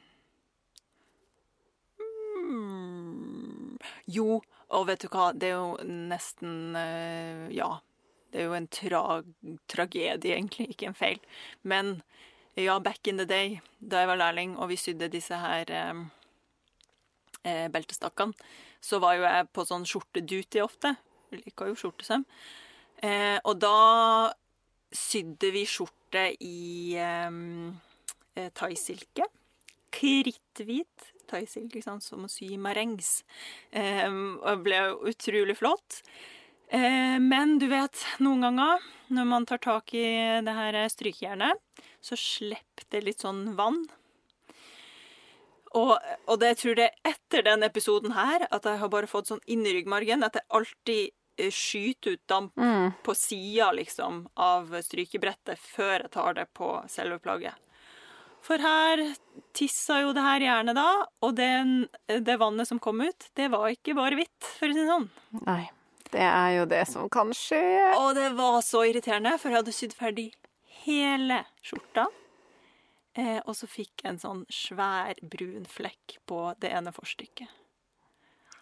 Mm. 2.50 3.78
Jo, 4.10 4.40
og 4.70 4.86
vet 4.90 5.02
du 5.02 5.08
hva, 5.10 5.30
det 5.32 5.52
er 5.52 5.56
jo 5.56 5.94
nesten 6.10 6.76
eh, 6.78 7.46
Ja. 7.56 7.78
Det 8.30 8.38
er 8.38 8.46
jo 8.46 8.52
en 8.54 8.68
tra 8.70 9.02
tragedie, 9.66 10.36
egentlig, 10.36 10.68
ikke 10.70 10.86
en 10.86 10.94
feil. 10.94 11.16
Men 11.66 11.96
ja, 12.54 12.78
back 12.78 13.08
in 13.10 13.18
the 13.18 13.26
day, 13.26 13.56
da 13.80 14.04
jeg 14.04 14.10
var 14.12 14.20
lærling 14.20 14.52
og 14.54 14.68
vi 14.70 14.76
sydde 14.78 15.08
disse 15.10 15.34
her 15.34 15.70
eh, 15.74 16.04
eh, 17.44 17.68
beltestakkene, 17.72 18.34
så 18.80 19.00
var 19.02 19.18
jo 19.18 19.26
jeg 19.26 19.48
på 19.54 19.66
sånn 19.68 19.86
skjorteduty 19.88 20.62
ofte. 20.64 20.94
Jeg 21.30 21.44
liker 21.44 21.70
jo 21.70 21.78
skjortesøm. 21.78 22.24
Eh, 23.04 23.38
og 23.44 23.60
da 23.62 24.32
sydde 24.90 25.52
vi 25.54 25.64
skjorte 25.68 26.26
i 26.42 26.96
eh, 26.98 28.50
thaisilke. 28.58 29.28
Kritthvit 29.90 31.10
thaisilke, 31.30 31.80
ikke 31.80 31.98
som 32.02 32.26
å 32.26 32.30
sy 32.30 32.54
marengs. 32.60 33.20
Eh, 33.70 34.08
og 34.10 34.48
det 34.50 34.60
ble 34.66 34.82
utrolig 35.10 35.56
flott. 35.58 36.02
Eh, 36.70 37.18
men 37.22 37.58
du 37.62 37.68
vet, 37.70 38.04
noen 38.22 38.46
ganger 38.46 38.90
når 39.10 39.26
man 39.26 39.46
tar 39.48 39.62
tak 39.62 39.94
i 39.98 40.06
det 40.46 40.54
her 40.54 40.78
strykejernet, 40.92 41.58
så 42.00 42.18
slipper 42.18 42.86
det 42.94 43.04
litt 43.06 43.24
sånn 43.24 43.48
vann. 43.58 43.82
Og, 45.78 45.94
og 46.26 46.38
det 46.40 46.48
jeg 46.54 46.58
tror 46.64 46.74
det 46.80 46.86
er 46.90 47.12
etter 47.12 47.44
den 47.46 47.62
episoden 47.62 48.12
her 48.16 48.46
at 48.50 48.64
jeg 48.66 48.80
har 48.80 48.88
bare 48.90 49.06
fått 49.10 49.28
sånn 49.30 49.42
inn 49.46 49.62
i 49.66 49.74
ryggmargen 49.76 50.24
at 50.26 50.34
jeg 50.40 50.48
alltid 50.58 51.10
eh, 51.38 51.50
skyter 51.54 52.16
ut 52.16 52.22
damp 52.28 52.56
Mm. 52.58 52.92
på 53.06 53.14
sida 53.14 53.70
liksom, 53.72 54.24
av 54.36 54.72
strykebrettet 54.82 55.58
før 55.62 56.00
jeg 56.02 56.10
tar 56.16 56.34
det 56.34 56.46
på 56.58 56.72
selve 56.90 57.20
plagget. 57.22 57.54
For 58.42 58.56
her 58.58 59.02
tissa 59.52 60.00
jo 60.00 60.14
det 60.16 60.22
her 60.24 60.40
gjerne 60.40 60.72
da, 60.74 60.88
og 61.22 61.34
den, 61.36 61.86
det 62.08 62.38
vannet 62.40 62.66
som 62.68 62.78
kom 62.80 63.02
ut, 63.04 63.26
det 63.36 63.50
var 63.52 63.68
ikke 63.68 63.94
bare 63.94 64.16
hvitt, 64.16 64.38
for 64.58 64.66
å 64.70 64.72
si 64.74 64.80
det 64.80 64.88
sånn. 64.88 65.10
Nei. 65.44 65.62
Det 66.10 66.24
er 66.26 66.56
jo 66.56 66.64
det 66.66 66.80
som 66.90 67.04
kan 67.12 67.28
skje. 67.36 67.60
Og 68.00 68.16
det 68.16 68.32
var 68.34 68.56
så 68.66 68.80
irriterende, 68.88 69.36
for 69.38 69.52
jeg 69.52 69.60
hadde 69.60 69.74
sydd 69.76 69.92
ferdig 69.94 70.24
hele 70.82 71.44
skjorta. 71.62 72.08
Eh, 73.20 73.38
og 73.44 73.52
så 73.58 73.66
fikk 73.68 74.04
jeg 74.04 74.14
en 74.14 74.20
sånn 74.22 74.42
svær, 74.48 75.18
brun 75.32 75.66
flekk 75.68 76.16
på 76.30 76.40
det 76.62 76.70
ene 76.72 76.92
forstykket. 76.96 77.50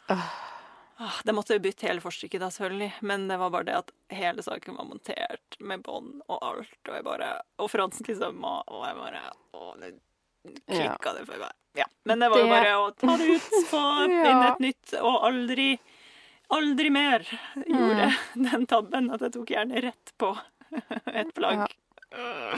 Ah, 0.09 1.13
det 1.25 1.33
måtte 1.37 1.55
jo 1.55 1.63
bytte 1.63 1.87
hele 1.87 2.03
forstykket, 2.03 2.41
da, 2.43 2.49
selvfølgelig. 2.51 2.93
Men 3.07 3.29
det 3.31 3.37
var 3.39 3.53
bare 3.55 3.69
det 3.69 3.77
at 3.79 3.93
hele 4.19 4.43
saken 4.43 4.75
var 4.81 4.89
montert 4.89 5.59
med 5.61 5.85
bånd 5.87 6.23
og 6.27 6.41
alt. 6.43 6.73
Og 6.89 6.97
jeg 6.97 7.05
bare 7.07 7.29
Og 7.63 7.71
Fransen 7.71 8.09
liksom. 8.09 8.41
Og, 8.43 8.81
jeg 8.89 8.97
bare 8.99 9.21
Å, 9.55 9.69
det 9.79 9.93
klikka 10.67 11.13
det 11.19 11.27
for 11.29 11.39
meg. 11.45 11.55
Ja. 11.79 11.87
Men 12.09 12.19
det 12.25 12.31
var 12.33 12.41
jo 12.41 12.49
Det- 12.49 12.57
bare 12.57 12.75
å 12.83 12.91
ta 12.99 13.17
det 13.21 13.29
ut, 13.37 13.49
få 13.71 13.85
inn 14.09 14.43
et 14.49 14.61
nytt, 14.65 14.95
og 15.03 15.23
aldri 15.31 15.79
Aldri 16.51 16.89
mer 16.91 17.21
gjorde 17.69 18.07
Mm. 18.09 18.45
den 18.51 18.67
tabben 18.67 19.11
at 19.13 19.21
jeg 19.21 19.33
tok 19.35 19.51
gjerne 19.53 19.83
rett 19.85 20.13
på 20.17 20.31
et 21.21 21.35
plagg. 21.37 21.67
Ja. 22.11 22.57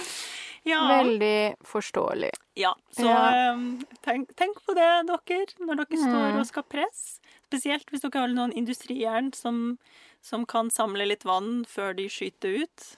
Veldig 0.67 1.57
forståelig. 1.65 2.31
Ja, 2.57 2.75
så 2.93 3.05
Ja. 3.07 3.53
um, 3.55 3.81
tenk, 4.03 4.35
tenk 4.37 4.59
på 4.67 4.75
det, 4.75 5.07
dere, 5.07 5.47
når 5.59 5.77
dere 5.77 5.99
står 5.99 6.33
Mm. 6.33 6.39
og 6.41 6.47
skal 6.47 6.63
presse. 6.65 7.21
Spesielt 7.51 7.87
hvis 7.91 8.01
dere 8.03 8.21
har 8.21 8.29
noen 8.29 8.53
industrijern 8.53 9.33
som, 9.35 9.79
som 10.23 10.45
kan 10.47 10.71
samle 10.71 11.07
litt 11.09 11.25
vann 11.25 11.65
før 11.65 11.95
de 11.97 12.09
skyter 12.09 12.63
ut. 12.63 12.97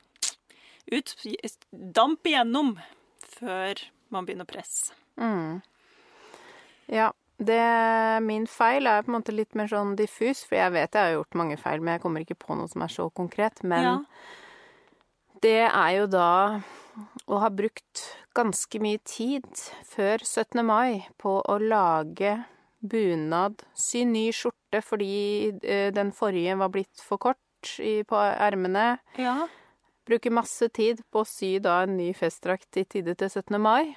Ut, 0.93 1.15
damp 1.73 2.23
igjennom 2.25 2.79
før 3.39 3.75
man 4.11 4.27
begynner 4.27 4.45
å 4.45 4.53
presse. 4.53 4.93
Mm. 5.17 5.63
Ja. 6.89 7.13
Det, 7.43 8.23
min 8.23 8.47
feil 8.47 8.87
er 8.87 9.03
på 9.03 9.09
en 9.09 9.21
måte 9.21 9.33
litt 9.35 9.55
mer 9.55 9.67
sånn 9.67 9.97
diffus, 9.97 10.45
for 10.45 10.55
jeg 10.57 10.71
vet 10.73 10.93
jeg 10.93 11.03
har 11.03 11.15
gjort 11.17 11.35
mange 11.35 11.57
feil, 11.59 11.81
men 11.81 11.95
jeg 11.95 12.03
kommer 12.03 12.21
ikke 12.21 12.37
på 12.39 12.55
noe 12.57 12.69
som 12.69 12.83
er 12.83 12.89
så 12.93 13.11
konkret. 13.13 13.65
Men 13.65 13.83
Ja. 13.83 13.99
det 15.41 15.71
er 15.73 15.91
jo 15.97 16.07
da 16.07 16.61
å 17.26 17.38
har 17.43 17.53
brukt 17.57 18.03
ganske 18.36 18.80
mye 18.82 19.01
tid 19.09 19.47
før 19.88 20.24
17. 20.24 20.62
mai 20.66 21.07
på 21.20 21.38
å 21.40 21.59
lage 21.61 22.36
bunad, 22.82 23.62
sy 23.78 24.05
ny 24.09 24.26
skjorte 24.34 24.82
fordi 24.82 25.53
eh, 25.62 25.88
den 25.95 26.11
forrige 26.16 26.57
var 26.59 26.72
blitt 26.74 27.03
for 27.05 27.20
kort 27.22 27.38
på 28.09 28.22
ermene. 28.22 28.99
ja. 29.16 29.49
Bruker 30.03 30.32
masse 30.34 30.66
tid 30.74 30.99
på 31.14 31.20
å 31.22 31.28
sy 31.28 31.61
da 31.62 31.84
en 31.84 31.93
ny 31.95 32.09
festdrakt 32.18 32.74
i 32.80 32.82
tide 32.90 33.14
til 33.14 33.28
17. 33.30 33.55
mai. 33.62 33.93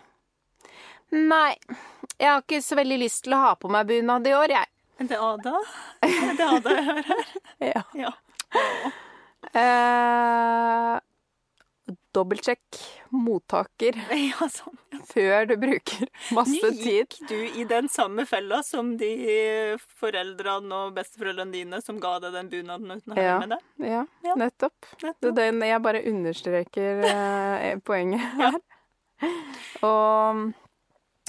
Nei, 1.10 1.56
jeg 2.20 2.30
har 2.30 2.44
ikke 2.44 2.60
så 2.62 2.78
veldig 2.78 3.00
lyst 3.02 3.24
til 3.26 3.34
å 3.34 3.40
ha 3.42 3.56
på 3.58 3.72
meg 3.74 3.90
bunad 3.90 4.30
i 4.30 4.36
år, 4.38 4.54
jeg. 4.54 4.70
Det 5.02 5.18
er 5.18 5.24
Ada. 5.26 5.56
Det 6.06 6.46
er 6.46 6.54
Ada 6.60 6.76
jeg 6.78 6.86
hører 6.92 7.10
her. 7.10 7.34
Ja. 7.72 7.82
Ja. 7.98 8.12
Eh, 9.56 10.94
Dobbeltsjekk 12.16 12.78
mottaker 13.12 13.98
ja, 14.30 14.48
sånn. 14.52 14.78
før 15.10 15.48
du 15.50 15.56
bruker 15.60 16.08
masse 16.36 16.70
tid. 16.78 16.86
gikk 17.12 17.18
du 17.30 17.36
i 17.62 17.66
den 17.68 17.90
samme 17.92 18.24
fella 18.30 18.62
som 18.64 18.94
de 19.00 19.10
foreldrene 20.00 20.80
og 20.86 20.94
besteforeldrene 20.96 21.52
dine 21.54 21.82
som 21.84 22.00
ga 22.04 22.14
deg 22.24 22.34
den 22.38 22.50
bunaden 22.54 22.96
uten 22.96 23.12
å 23.14 23.18
høre 23.20 23.26
Ja. 23.28 23.40
med 23.44 23.54
deg. 23.56 23.90
Ja, 23.92 24.04
Ja. 24.30 24.36
nettopp. 24.40 24.90
Nettopp. 25.04 25.36
den, 25.36 25.60
jeg 25.68 25.82
bare 25.84 26.04
understreker 26.08 27.04
eh, 27.12 27.76
poenget 27.84 28.24
her. 28.40 28.60
Og 29.86 30.54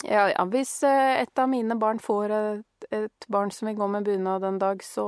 ja, 0.04 0.26
ja, 0.32 0.44
hvis 0.52 0.72
eh, 0.86 1.22
et 1.22 1.38
av 1.40 1.48
mine 1.50 1.76
barn 1.80 1.98
får 2.02 2.34
et, 2.36 2.88
et 2.94 3.28
barn 3.32 3.50
som 3.54 3.68
vil 3.70 3.78
gå 3.78 3.86
med 3.90 4.04
bunad 4.06 4.44
en 4.44 4.58
dag, 4.60 4.82
så 4.84 5.06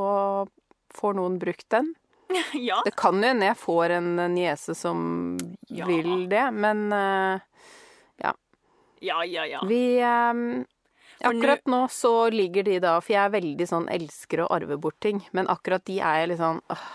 får 0.96 1.18
noen 1.18 1.38
brukt 1.42 1.66
den. 1.74 1.92
Ja. 2.52 2.82
Det 2.84 2.94
kan 2.96 3.16
jo 3.22 3.28
hende 3.28 3.46
jeg 3.48 3.56
får 3.60 3.94
en 3.98 4.08
niese 4.34 4.74
som 4.76 5.36
Ja. 5.68 5.86
vil 5.86 6.28
det, 6.28 6.50
men 6.52 6.92
uh, 6.92 7.40
Ja, 9.00 9.24
ja, 9.24 9.44
ja. 9.46 9.60
vi 9.66 10.02
um, 10.02 10.64
Akkurat 11.20 11.66
nå 11.66 11.84
så 11.90 12.30
ligger 12.30 12.62
de 12.66 12.78
da 12.82 12.96
For 13.00 13.14
jeg 13.14 13.24
er 13.26 13.34
veldig 13.34 13.66
sånn 13.70 13.88
elsker 13.94 14.42
å 14.42 14.48
arve 14.54 14.78
bort 14.78 14.98
ting, 15.02 15.20
men 15.30 15.46
akkurat 15.50 15.84
de 15.86 16.00
er 16.00 16.22
jeg 16.22 16.32
litt 16.32 16.40
sånn 16.42 16.58
åh, 16.66 16.86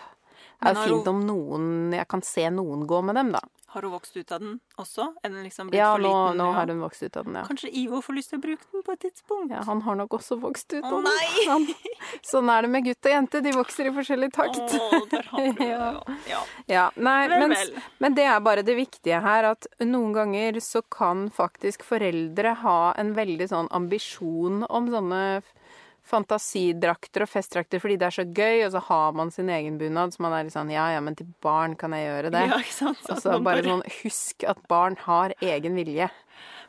Det 0.60 0.72
er 0.74 0.76
jo 0.82 0.98
fint 0.98 1.08
om 1.14 1.22
noen 1.28 1.68
Jeg 1.96 2.08
kan 2.12 2.24
se 2.28 2.50
noen 2.52 2.84
gå 2.88 3.02
med 3.08 3.16
dem, 3.20 3.32
da. 3.36 3.42
Har 3.74 3.82
hun 3.88 3.92
vokst 3.96 4.16
ut 4.18 4.32
av 4.36 4.40
den 4.44 4.60
også? 4.78 5.08
Er 5.26 5.32
den 5.34 5.44
liksom 5.48 5.70
blitt 5.72 5.80
Ja, 5.82 5.92
for 5.96 6.04
nå, 6.04 6.10
liten? 6.14 6.38
nå 6.38 6.46
ja? 6.46 6.54
har 6.60 6.68
hun 6.70 6.82
vokst 6.84 7.04
ut 7.04 7.18
av 7.18 7.26
den, 7.26 7.38
ja. 7.40 7.44
Kanskje 7.48 7.72
Ivo 7.82 8.02
får 8.06 8.18
lyst 8.20 8.30
til 8.34 8.38
å 8.38 8.44
bruke 8.44 8.68
den 8.72 8.84
på 8.86 8.94
et 8.94 9.00
tidspunkt? 9.08 9.52
ja. 9.56 9.64
Han 9.66 9.82
har 9.88 9.96
nok 9.98 10.14
også 10.20 10.38
vokst 10.44 10.74
ut 10.76 10.84
av 10.86 11.00
den. 11.02 11.10
Han, 11.50 11.66
sånn 12.32 12.52
er 12.54 12.62
det 12.68 12.70
med 12.76 12.86
gutt 12.86 13.10
og 13.10 13.16
jente, 13.16 13.42
de 13.48 13.54
vokser 13.58 13.90
i 13.90 13.94
forskjellig 13.96 14.30
takt. 14.36 14.62
Å, 14.78 15.02
der 15.14 15.30
har 15.32 15.50
du. 15.58 15.64
Ja. 15.74 15.90
Ja. 16.30 16.44
ja. 16.70 16.86
Nei, 16.96 17.18
Vel, 17.32 17.40
men, 17.48 17.56
vel. 17.58 17.74
men 18.06 18.14
det 18.20 18.28
er 18.30 18.40
bare 18.46 18.62
det 18.68 18.76
viktige 18.78 19.20
her, 19.26 19.50
at 19.56 19.66
noen 19.82 20.14
ganger 20.14 20.60
så 20.62 20.84
kan 20.94 21.28
faktisk 21.34 21.84
foreldre 21.88 22.54
ha 22.62 22.78
en 23.02 23.14
veldig 23.18 23.50
sånn 23.50 23.72
ambisjon 23.74 24.64
om 24.70 24.90
sånne 24.94 25.24
fantasidrakter 26.04 27.24
og 27.26 27.30
festdrakter 27.32 27.82
fordi 27.84 27.98
det 28.02 28.08
er 28.10 28.16
så 28.18 28.26
gøy, 28.28 28.64
og 28.68 28.72
så 28.76 28.82
har 28.90 29.14
man 29.18 29.32
sin 29.32 29.50
egen 29.54 29.78
bunad, 29.82 30.14
så 30.16 30.24
man 30.26 30.36
er 30.38 30.48
litt 30.48 30.56
sånn 30.56 30.72
ja 30.74 30.90
ja, 30.96 31.02
men 31.04 31.16
til 31.20 31.30
barn 31.44 31.76
kan 31.80 31.96
jeg 31.96 32.08
gjøre 32.10 32.32
det. 32.34 32.46
Ja, 32.52 32.60
ikke 32.64 32.78
sant? 32.78 33.04
Så 33.06 33.16
Og 33.18 33.22
så 33.24 33.38
bare 33.44 33.64
sånn 33.66 33.86
husk 34.02 34.44
at 34.50 34.64
barn 34.72 34.98
har 35.08 35.36
egen 35.42 35.76
vilje. 35.80 36.10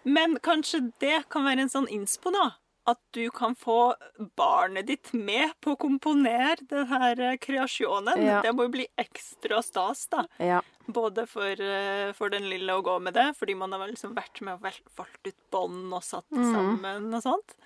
Men 0.04 0.36
kanskje 0.44 0.84
det 1.00 1.24
kan 1.32 1.46
være 1.48 1.64
en 1.66 1.72
sånn 1.72 1.88
innspo, 1.92 2.30
da? 2.34 2.50
At 2.86 2.98
du 3.16 3.30
kan 3.32 3.54
få 3.56 3.94
barnet 4.36 4.84
ditt 4.90 5.14
med 5.16 5.54
på 5.64 5.72
å 5.72 5.78
komponere 5.80 6.58
den 6.68 6.84
her 6.90 7.20
eh, 7.30 7.38
kreasjonen. 7.40 8.20
Ja. 8.20 8.42
Det 8.44 8.52
må 8.52 8.66
jo 8.66 8.74
bli 8.74 8.84
ekstra 9.00 9.62
stas, 9.64 10.02
da. 10.12 10.26
Ja. 10.36 10.58
Både 10.84 11.24
for, 11.26 11.48
eh, 11.48 12.10
for 12.12 12.28
den 12.28 12.44
lille 12.50 12.76
å 12.76 12.82
gå 12.84 12.98
med 13.00 13.16
det, 13.16 13.30
fordi 13.38 13.56
man 13.56 13.72
har 13.72 13.88
liksom 13.88 14.12
vært 14.12 14.42
med 14.44 14.58
og 14.58 14.68
valgt 15.00 15.30
ut 15.30 15.38
bånd 15.50 15.96
og 15.96 16.04
satt 16.04 16.28
Mhm. 16.30 16.52
sammen 16.52 17.14
og 17.16 17.22
sånt. 17.24 17.56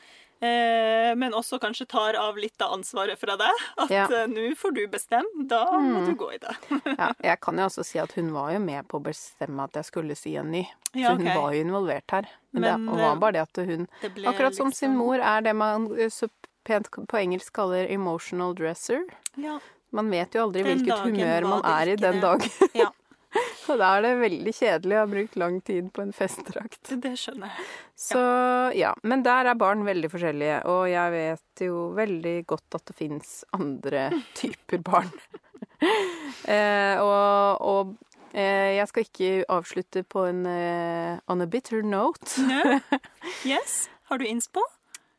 Eh, 0.41 1.15
men 1.19 1.33
også 1.35 1.59
kanskje 1.59 1.87
tar 1.91 2.15
av 2.15 2.37
litt 2.39 2.61
av 2.63 2.73
ansvaret 2.77 3.19
fra 3.19 3.35
deg. 3.37 3.63
At 3.77 3.91
Ja. 3.91 4.05
eh, 4.07 4.27
nå 4.31 4.55
får 4.57 4.75
du 4.77 4.87
bestemme, 4.87 5.47
da 5.49 5.65
må 5.81 6.05
du 6.07 6.15
gå 6.15 6.29
i 6.35 6.39
det. 6.39 6.55
ja. 6.99 7.13
Jeg 7.31 7.41
kan 7.41 7.59
jo 7.59 7.65
også 7.67 7.85
si 7.85 7.99
at 7.99 8.13
hun 8.15 8.31
var 8.33 8.53
jo 8.53 8.61
med 8.63 8.87
på 8.89 9.01
å 9.01 9.03
bestemme 9.09 9.65
at 9.65 9.73
jeg 9.81 9.85
skulle 9.85 10.15
sy 10.17 10.37
en 10.39 10.51
ny. 10.53 10.65
Ja, 10.95 11.11
Så 11.11 11.17
hun 11.19 11.27
var 11.35 11.53
jo 11.57 11.65
involvert 11.65 12.11
her. 12.11 12.29
Men, 12.53 12.63
Men, 12.63 12.87
det 12.95 13.03
var 13.03 13.13
eh, 13.17 13.19
bare 13.19 13.33
det 13.33 13.43
at 13.43 13.57
hun 13.67 13.89
Det 14.03 14.13
Akkurat 14.27 14.55
som 14.55 14.71
sin 14.73 14.95
liksom- 14.95 14.97
mor 14.97 15.19
er 15.21 15.41
det 15.43 15.55
man 15.57 15.89
så 16.11 16.29
pent 16.65 16.91
på 16.91 17.19
engelsk 17.19 17.53
kaller 17.53 17.91
emotional 17.91 18.55
dresser. 18.55 19.03
Ja. 19.37 19.59
Man 19.91 20.11
vet 20.11 20.35
jo 20.35 20.43
aldri 20.47 20.63
Den 20.63 20.79
hvilket 20.85 21.01
humør 21.03 21.49
man 21.49 21.63
er 21.65 21.89
i 21.93 21.97
den 21.97 22.21
dagen. 22.21 22.51
ja. 22.75 22.91
Og 23.69 23.77
da 23.81 23.91
er 23.97 24.05
det 24.05 24.13
veldig 24.23 24.53
kjedelig 24.57 24.97
å 24.97 25.03
ha 25.03 25.09
brukt 25.11 25.37
lang 25.41 25.59
tid 25.65 25.91
på 25.95 26.05
en 26.05 26.15
festdrakt. 26.17 26.93
Det 27.03 27.13
skjønner 27.21 27.53
jeg. 27.53 27.67
Så 27.99 28.23
ja, 28.79 28.95
men 29.03 29.25
der 29.27 29.51
er 29.51 29.59
barn 29.61 29.85
veldig 29.87 30.11
forskjellige, 30.13 30.63
og 30.71 30.87
jeg 30.91 31.15
vet 31.15 31.65
jo 31.67 31.89
veldig 31.99 32.37
godt 32.49 32.79
at 32.79 32.87
det 32.89 32.97
fins 32.99 33.33
andre 33.57 34.09
typer 34.39 34.83
barn. 34.87 35.13
eh, 36.55 36.97
og 37.03 37.61
og 37.69 37.95
eh, 38.33 38.79
jeg 38.79 38.89
skal 38.91 39.07
ikke 39.07 39.31
avslutte 39.59 40.05
på 40.09 40.25
en 40.31 40.47
eh, 40.49 41.21
on 41.29 41.45
a 41.45 41.51
bitter 41.51 41.85
note. 41.85 42.41
No. 42.49 42.81
Yes. 43.47 43.87
Har 44.09 44.19
du 44.19 44.25
innspo? 44.25 44.65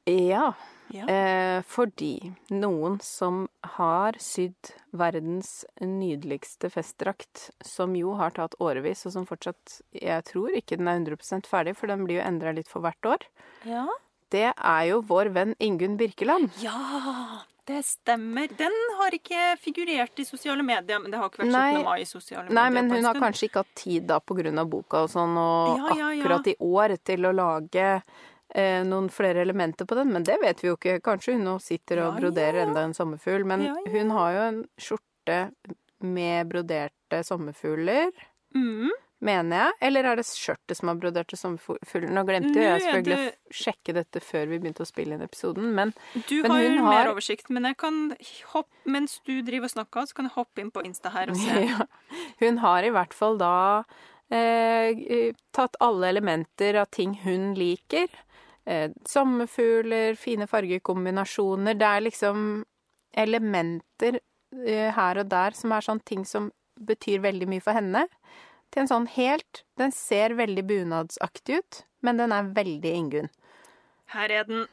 Ja. 0.09 0.53
Ja. 0.93 1.05
Eh, 1.05 1.61
fordi 1.69 2.31
noen 2.49 2.97
som 3.03 3.43
har 3.75 4.17
sydd 4.21 4.71
verdens 4.91 5.63
nydeligste 5.81 6.71
festdrakt, 6.73 7.49
som 7.61 7.95
jo 7.97 8.15
har 8.19 8.33
tatt 8.37 8.57
årevis, 8.59 9.05
og 9.05 9.13
som 9.13 9.27
fortsatt 9.29 9.81
Jeg 9.93 10.25
tror 10.31 10.55
ikke 10.57 10.77
den 10.79 10.87
er 10.89 10.99
100 10.99 11.45
ferdig, 11.49 11.75
for 11.77 11.87
den 11.87 12.05
blir 12.05 12.19
jo 12.19 12.25
endra 12.25 12.55
litt 12.55 12.67
for 12.67 12.81
hvert 12.81 13.05
år. 13.05 13.27
Ja. 13.69 13.85
Det 14.29 14.51
er 14.53 14.83
jo 14.91 15.01
vår 15.09 15.31
venn 15.33 15.55
Ingunn 15.59 15.97
Birkeland. 15.97 16.51
Ja, 16.61 17.41
det 17.69 17.83
stemmer. 17.85 18.49
Den 18.57 18.73
har 18.99 19.13
ikke 19.13 19.55
figurert 19.61 20.19
i 20.21 20.25
sosiale 20.25 20.63
medier, 20.65 20.99
men 21.01 21.11
det 21.11 21.19
har 21.21 21.29
ikke 21.29 21.43
vært 21.43 21.53
Nei. 21.53 21.73
17. 21.77 21.85
mai 21.85 22.01
i 22.01 22.07
sosiale 22.09 22.43
medier. 22.45 22.57
Nei, 22.59 22.69
men 22.73 22.89
hun 22.93 23.07
har 23.09 23.21
kanskje 23.21 23.49
ikke 23.49 23.63
hatt 23.63 23.75
tid 23.77 24.07
da 24.09 24.19
av 24.19 24.69
boka 24.69 25.03
og 25.05 25.09
sånn, 25.13 25.37
og 25.37 25.77
Ja, 25.77 25.95
ja, 25.97 26.09
ja. 26.13 26.23
akkurat 26.23 26.47
i 26.49 26.55
år 26.59 26.97
til 27.05 27.25
å 27.29 27.33
lage 27.33 27.87
eh, 28.55 28.83
noen 28.83 29.09
flere 29.13 29.41
elementer 29.45 29.85
på 29.85 29.95
den, 29.95 30.11
men 30.13 30.23
det 30.23 30.39
vet 30.41 30.61
vi 30.63 30.69
jo 30.69 30.75
ikke. 30.77 31.01
Kanskje 31.05 31.33
hun 31.37 31.43
nå 31.45 31.57
sitter 31.61 32.01
og 32.05 32.13
Ja, 32.15 32.19
broderer 32.21 32.61
ja. 32.61 32.65
enda 32.67 32.81
en 32.87 32.93
sommerfugl, 32.97 33.45
men 33.45 33.61
Ja, 33.67 33.75
hun 33.91 34.09
har 34.11 34.31
jo 34.33 34.41
en 34.47 34.63
skjorte 34.77 35.51
med 36.01 36.47
broderte 36.49 37.23
sommerfugler. 37.23 38.11
mm. 38.55 38.89
Mener 39.21 39.57
jeg, 39.65 39.73
eller 39.81 40.05
er 40.07 40.15
det 40.15 40.23
skjørtet 40.23 40.77
som 40.77 40.87
har 40.87 40.95
broderte 40.95 41.35
sommerfugler? 41.35 42.07
Nå 42.09 42.21
glemte 42.23 42.55
jo 42.55 42.61
jeg 42.63 42.81
selvfølgelig 42.85 43.17
det- 43.17 43.33
å 43.35 43.51
sjekke 43.51 43.93
dette 43.93 44.21
før 44.23 44.45
vi 44.47 44.59
begynte 44.59 44.79
å 44.79 44.87
spille 44.87 45.11
inn 45.11 45.21
episoden, 45.21 45.73
men 45.75 45.93
Du 46.29 46.41
Men 46.41 46.51
har 46.51 46.61
jo 46.61 46.69
har- 46.69 46.89
mer 46.89 47.11
oversikt, 47.13 47.49
men 47.49 47.63
jeg 47.65 47.75
kan 47.75 48.15
hoppe, 48.53 48.71
mens 48.85 49.19
du 49.25 49.41
driver 49.41 49.65
og 49.65 49.71
snakker, 49.71 50.07
så 50.07 50.13
kan 50.15 50.25
jeg 50.25 50.35
hoppe 50.35 50.59
inn 50.61 50.71
på 50.71 50.85
Insta 50.85 51.11
her 51.11 51.27
og 51.29 51.35
se. 51.35 51.67
Hun 52.39 52.57
har 52.59 52.81
i 52.83 52.89
hvert 52.91 53.13
fall 53.13 53.37
da 53.37 53.83
eh, 54.31 55.33
tatt 55.51 55.75
alle 55.81 56.07
elementer 56.13 56.75
av 56.79 56.89
ting 56.89 57.13
hun 57.25 57.55
liker. 57.55 58.07
Eh, 58.69 58.91
sommerfugler, 59.09 60.13
fine 60.19 60.45
fargekombinasjoner. 60.49 61.73
Det 61.79 61.87
er 61.87 62.03
liksom 62.05 62.41
elementer 63.17 64.19
eh, 64.65 64.91
her 64.93 65.21
og 65.23 65.29
der 65.31 65.57
som 65.57 65.73
er 65.73 65.85
sånn 65.85 66.01
ting 66.05 66.25
som 66.27 66.51
betyr 66.79 67.23
veldig 67.23 67.47
mye 67.49 67.63
for 67.65 67.75
henne, 67.75 68.05
til 68.69 68.83
en 68.83 68.91
sånn 68.91 69.07
helt 69.15 69.63
Den 69.81 69.91
ser 69.95 70.35
veldig 70.37 70.63
bunadsaktig 70.69 71.57
ut, 71.63 71.79
men 72.05 72.19
den 72.21 72.31
er 72.35 72.51
veldig 72.53 72.91
Ingunn. 72.99 73.31
Her 74.13 74.29
er 74.29 74.45
den. 74.45 74.67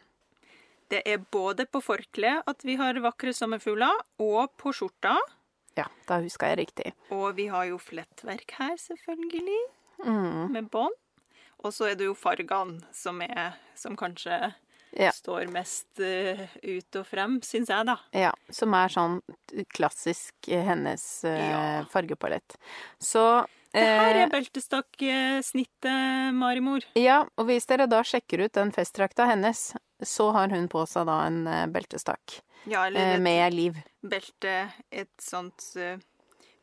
Det 0.92 1.00
er 1.08 1.24
både 1.32 1.64
på 1.66 1.80
forkleet 1.82 2.44
at 2.46 2.62
vi 2.68 2.76
har 2.78 3.00
vakre 3.02 3.32
sommerfugler, 3.34 3.96
og 4.22 4.52
på 4.60 4.74
skjorta. 4.76 5.16
Ja, 5.76 5.88
da 6.08 6.20
huska 6.22 6.52
jeg 6.52 6.60
riktig. 6.60 6.92
Og 7.10 7.34
vi 7.36 7.48
har 7.52 7.66
jo 7.70 7.80
flettverk 7.80 8.54
her, 8.60 8.76
selvfølgelig, 8.76 9.62
Mm. 10.04 10.52
med 10.52 10.70
bånd. 10.70 10.92
Og 11.66 11.72
så 11.74 11.88
er 11.90 11.96
det 11.98 12.06
jo 12.06 12.14
fargene 12.14 12.78
som 12.94 13.18
er 13.24 13.56
Som 13.76 13.96
kanskje 13.98 14.54
Ja. 14.96 15.10
står 15.12 15.50
mest 15.52 15.98
uh, 16.00 16.38
ut 16.62 16.96
og 16.96 17.04
frem, 17.04 17.34
syns 17.44 17.68
jeg, 17.68 17.84
da. 17.84 17.98
Ja, 18.16 18.30
som 18.48 18.72
er 18.72 18.88
sånn 18.88 19.18
klassisk 19.74 20.48
eh, 20.48 20.62
hennes 20.64 21.02
uh, 21.26 21.34
Ja. 21.36 21.58
fargepalett. 21.92 22.56
Så 22.98 23.44
Det 23.74 23.82
her 23.84 24.22
er 24.22 24.30
beltestakksnittet, 24.32 26.32
Marimor. 26.32 26.86
Ja, 26.96 27.26
og 27.36 27.50
hvis 27.50 27.68
dere 27.68 27.84
da 27.90 28.00
sjekker 28.00 28.46
ut 28.46 28.54
den 28.56 28.72
festdrakta 28.72 29.26
hennes, 29.28 29.74
så 30.00 30.30
har 30.32 30.48
hun 30.54 30.70
på 30.72 30.86
seg 30.88 31.04
da 31.10 31.18
en 31.26 31.44
beltestakk 31.74 32.38
Ja, 32.64 32.86
eller 32.86 33.18
et 33.18 33.20
med 33.20 33.52
liv. 33.52 33.76
belte 34.00 34.70
Et 34.90 35.12
sånt 35.20 35.74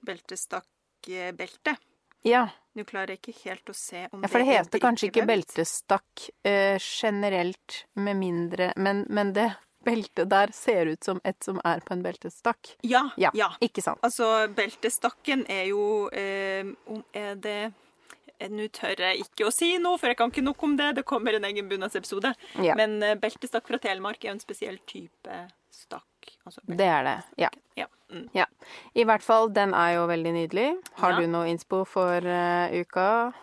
beltestakkbelte. 0.01 1.77
Ja, 2.23 2.47
Du 2.73 2.81
klarer 2.83 3.13
ikke 3.19 3.33
helt 3.43 3.69
å 3.69 3.73
se 3.77 4.07
om 4.11 4.23
ja 4.23 4.29
for 4.31 4.41
det 4.41 4.47
det 4.47 4.55
heter 4.57 4.81
kanskje 4.81 5.11
ikke 5.11 5.27
beltestakk 5.29 6.29
uh, 6.47 6.79
generelt, 6.81 7.83
med 7.93 8.17
mindre 8.17 8.71
men, 8.75 9.05
men 9.09 9.33
det 9.35 9.51
beltet 9.83 10.29
der 10.29 10.51
ser 10.55 10.85
ut 10.85 11.03
som 11.03 11.19
et 11.23 11.43
som 11.43 11.59
er 11.65 11.83
på 11.83 11.93
en 11.93 12.03
beltestakk. 12.03 12.75
Ja, 12.81 13.09
Ja, 13.17 13.31
ja. 13.35 13.51
ikke 13.61 13.83
sant? 13.83 13.99
Altså, 14.03 14.47
beltestakken 14.55 15.45
er 15.51 15.65
jo 15.71 16.09
eh, 16.09 16.63
Er 17.13 17.35
det 17.35 17.57
eh, 18.39 18.49
Nå 18.49 18.67
tør 18.75 18.99
jeg 18.99 19.25
ikke 19.25 19.47
å 19.47 19.51
si 19.53 19.77
noe, 19.79 19.99
for 19.99 20.11
jeg 20.11 20.19
kan 20.19 20.31
ikke 20.31 20.43
nok 20.43 20.63
om 20.63 20.77
det. 20.79 20.93
Det 20.97 21.05
kommer 21.07 21.37
en 21.37 21.45
egen 21.47 21.69
bunadsepisode. 21.69 22.33
Ja, 22.63 22.75
Men 22.79 23.01
eh, 23.03 23.15
beltestakk 23.19 23.67
fra 23.67 23.79
Telemark 23.79 24.23
er 24.25 24.33
en 24.33 24.43
spesiell 24.43 24.79
type 24.87 25.43
stakk. 25.71 26.07
Altså, 26.45 26.61
det 26.67 26.87
er 26.87 27.03
det. 27.07 27.17
Ja. 27.41 27.49
ja. 27.79 27.87
Mm. 28.13 28.27
I 28.95 29.05
hvert 29.09 29.23
fall, 29.25 29.49
den 29.53 29.73
er 29.73 29.95
jo 29.95 30.07
veldig 30.11 30.33
nydelig. 30.35 30.67
Har 31.01 31.15
Ja. 31.15 31.21
du 31.21 31.27
noe 31.27 31.49
innspo 31.49 31.83
for 31.89 32.21
uh, 32.21 32.69
uka? 32.73 33.33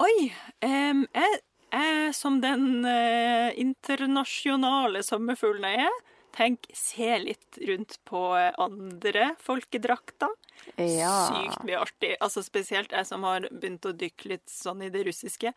Oi! 0.00 0.30
Um, 0.64 1.06
jeg, 1.14 1.40
jeg 1.72 2.14
som 2.14 2.38
den 2.40 2.84
uh, 2.86 3.50
internasjonale 3.58 5.02
sommerfuglen 5.06 5.66
jeg 5.74 5.88
er, 5.88 5.98
tenk 6.36 6.68
se 6.76 7.10
litt 7.18 7.58
rundt 7.66 7.96
på 8.06 8.20
eh, 8.38 8.52
andre 8.62 9.32
folkedrakter. 9.42 10.30
Ja. 10.78 11.26
Sykt 11.26 11.64
mye 11.66 11.80
artig. 11.82 12.12
Altså 12.22 12.44
Spesielt 12.46 12.92
jeg 12.94 13.08
som 13.08 13.24
har 13.26 13.48
begynt 13.50 13.88
å 13.88 13.92
dykke 13.98 14.36
litt 14.36 14.46
sånn 14.52 14.84
i 14.86 14.92
det 14.94 15.02
russiske. 15.08 15.50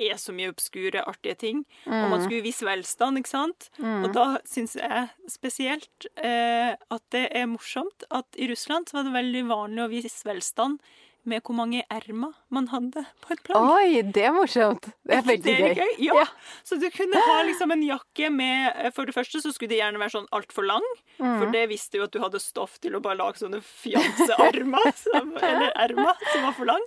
Er 0.00 0.16
så 0.16 0.32
mye 0.32 0.48
obskure, 0.48 1.02
artige 1.06 1.34
ting. 1.36 1.64
Og 1.86 1.92
Mm. 1.92 2.10
man 2.10 2.22
skulle 2.24 2.42
vise 2.42 2.64
velstand, 2.64 3.18
ikke 3.20 3.28
sant? 3.28 3.68
Og 3.82 4.12
da 4.16 4.38
syns 4.48 4.76
jeg 4.80 5.10
spesielt 5.28 6.06
eh, 6.16 6.72
at 6.90 7.02
det 7.12 7.28
er 7.36 7.46
morsomt 7.46 8.04
at 8.10 8.26
i 8.38 8.48
Russland 8.48 8.88
så 8.88 8.96
var 8.98 9.04
det 9.04 9.12
veldig 9.18 9.44
vanlig 9.50 9.84
å 9.84 9.90
vise 9.92 10.24
velstand 10.24 10.80
med 11.24 11.42
hvor 11.44 11.54
mange 11.54 11.82
ermer 11.90 12.32
man 12.50 12.68
hadde 12.68 13.02
på 13.20 13.32
et 13.34 13.42
plagg. 13.44 13.68
Oi, 13.74 14.02
det 14.02 14.24
er 14.24 14.32
morsomt. 14.32 14.88
Det 15.04 15.16
er 15.18 15.22
veldig 15.22 15.42
Det 15.44 15.70
er 15.70 15.74
gøy. 15.74 15.92
Ja. 16.06 16.14
Ja. 16.20 16.24
Så 16.64 16.78
du 16.80 16.88
kunne 16.90 17.20
ha 17.26 17.42
liksom 17.42 17.70
en 17.72 17.82
jakke 17.82 18.30
med 18.32 18.72
eh, 18.76 18.90
For 18.90 19.04
det 19.04 19.14
første 19.14 19.40
så 19.42 19.52
skulle 19.52 19.68
de 19.74 19.80
gjerne 19.82 19.98
være 20.00 20.14
sånn 20.16 20.28
altfor 20.32 20.66
lang, 20.66 20.82
Mm. 21.20 21.38
for 21.38 21.50
det 21.52 21.66
visste 21.68 21.98
jo 21.98 22.04
at 22.04 22.12
du 22.12 22.18
hadde 22.22 22.40
stoff 22.40 22.78
til 22.80 22.94
å 22.96 23.00
bare 23.04 23.18
lage 23.20 23.36
sånne 23.42 23.60
fjansearmer, 23.60 24.92
som- 25.04 25.36
eller 25.36 25.72
ermer, 25.76 26.14
som 26.32 26.42
var 26.46 26.52
for 26.56 26.64
lang. 26.64 26.84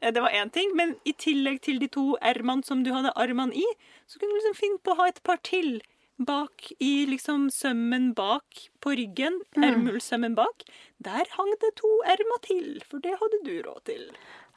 Eh, 0.00 0.10
Det 0.12 0.20
var 0.22 0.30
én 0.30 0.50
ting. 0.52 0.70
Men 0.76 0.96
i 1.04 1.12
tillegg 1.12 1.60
til 1.62 1.78
de 1.78 1.88
to 1.88 2.16
ermene 2.22 2.64
som 2.64 2.82
du 2.84 2.92
hadde 2.92 3.12
armene 3.16 3.52
i, 3.54 3.64
så 4.06 4.18
kunne 4.18 4.30
du 4.30 4.38
liksom 4.40 4.54
finne 4.60 4.78
på 4.82 4.92
å 4.92 4.96
ha 4.96 5.06
et 5.08 5.22
par 5.24 5.36
til 5.42 5.80
bak 6.18 6.72
i 6.78 7.06
liksom 7.06 7.48
sømmen 7.50 8.12
bak 8.14 8.68
på 8.80 8.94
ryggen. 8.98 9.40
Mm. 9.56 9.64
Ermulsømmen 9.68 10.34
bak. 10.38 10.64
Der 11.02 11.26
hang 11.36 11.50
det 11.60 11.74
to 11.80 11.90
ermer 12.06 12.40
til, 12.46 12.80
for 12.88 13.02
det 13.02 13.16
hadde 13.20 13.42
du 13.46 13.54
råd 13.66 13.84
til. 13.88 14.06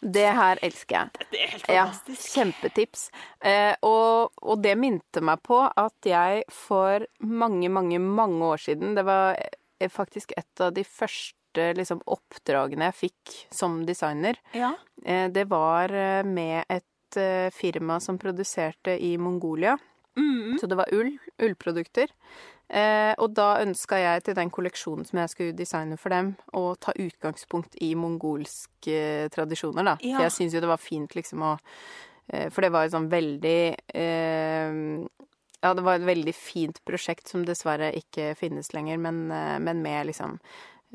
Det 0.06 0.28
her 0.38 0.60
elsker 0.66 0.96
jeg. 0.98 1.28
Det 1.32 1.42
er 1.42 1.52
helt 1.54 1.70
Ja, 1.72 1.86
kjempetips. 2.14 3.08
Eh, 3.42 3.74
og, 3.88 4.36
og 4.44 4.62
det 4.62 4.76
minte 4.78 5.24
meg 5.24 5.42
på 5.46 5.64
at 5.66 6.06
jeg 6.06 6.44
for 6.52 7.08
mange, 7.20 7.70
mange, 7.70 8.00
mange 8.00 8.44
år 8.46 8.62
siden 8.62 8.94
Det 8.98 9.06
var 9.08 9.40
eh, 9.40 9.90
faktisk 9.90 10.36
et 10.38 10.62
av 10.62 10.76
de 10.76 10.84
første 10.86 11.72
liksom, 11.80 12.04
oppdragene 12.06 12.92
jeg 12.92 13.00
fikk 13.00 13.36
som 13.56 13.82
designer. 13.88 14.38
Ja. 14.54 14.76
Eh, 15.04 15.32
det 15.32 15.48
var 15.50 15.90
eh, 15.90 16.22
med 16.28 16.68
et 16.70 17.18
eh, 17.18 17.50
firma 17.56 18.00
som 18.04 18.20
produserte 18.22 19.00
i 19.00 19.16
Mongolia. 19.18 19.78
Mm. 20.16 20.58
Så 20.60 20.68
det 20.72 20.78
var 20.80 20.92
ull, 20.96 21.16
ullprodukter. 21.42 22.12
Eh, 22.68 23.14
og 23.22 23.36
da 23.38 23.60
ønska 23.62 23.98
jeg 24.02 24.24
til 24.26 24.38
den 24.40 24.50
kolleksjonen 24.54 25.06
som 25.06 25.20
jeg 25.22 25.32
skulle 25.34 25.58
designe 25.58 26.00
for 26.02 26.14
dem, 26.16 26.32
å 26.58 26.74
ta 26.82 26.96
utgangspunkt 26.98 27.78
i 27.86 27.92
mongolske 28.00 29.30
tradisjoner, 29.36 29.86
da. 29.86 29.96
Ja. 30.02 30.18
For 30.18 30.26
jeg 30.26 30.36
syns 30.40 30.56
jo 30.58 30.64
det 30.64 30.72
var 30.72 30.82
fint 30.82 31.14
liksom 31.18 31.46
å 31.46 31.54
eh, 32.34 32.50
For 32.50 32.66
det 32.66 32.72
var 32.74 32.88
et 32.88 32.96
sånn 32.96 33.12
veldig 33.12 33.60
eh, 34.02 34.80
Ja, 35.62 35.74
det 35.78 35.86
var 35.86 36.00
et 36.00 36.08
veldig 36.10 36.34
fint 36.38 36.82
prosjekt 36.90 37.30
som 37.30 37.46
dessverre 37.46 37.92
ikke 37.98 38.34
finnes 38.40 38.74
lenger, 38.74 38.98
men, 38.98 39.28
eh, 39.30 39.60
men 39.62 39.86
med 39.86 40.10
liksom 40.10 40.40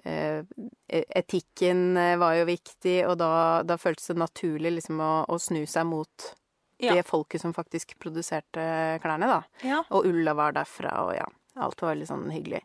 eh, 0.02 0.42
Etikken 0.90 1.94
eh, 1.96 2.16
var 2.18 2.34
jo 2.40 2.50
viktig, 2.50 2.98
og 3.06 3.14
da, 3.22 3.32
da 3.62 3.78
føltes 3.78 4.10
det 4.10 4.18
naturlig 4.18 4.74
liksom 4.80 4.98
å, 5.06 5.12
å 5.30 5.38
snu 5.38 5.62
seg 5.70 5.86
mot 5.86 6.32
Ja. 6.80 6.94
det 6.96 7.06
folket 7.08 7.42
som 7.42 7.52
faktisk 7.56 7.96
produserte 8.00 8.62
klærne, 9.02 9.28
da. 9.28 9.42
ja. 9.66 9.82
Og 9.90 10.08
ulla 10.08 10.34
var 10.38 10.56
derfra, 10.56 10.94
og 11.04 11.14
ja. 11.18 11.26
Alt 11.60 11.82
var 11.82 11.90
veldig 11.92 12.06
sånn 12.06 12.28
hyggelig. 12.30 12.60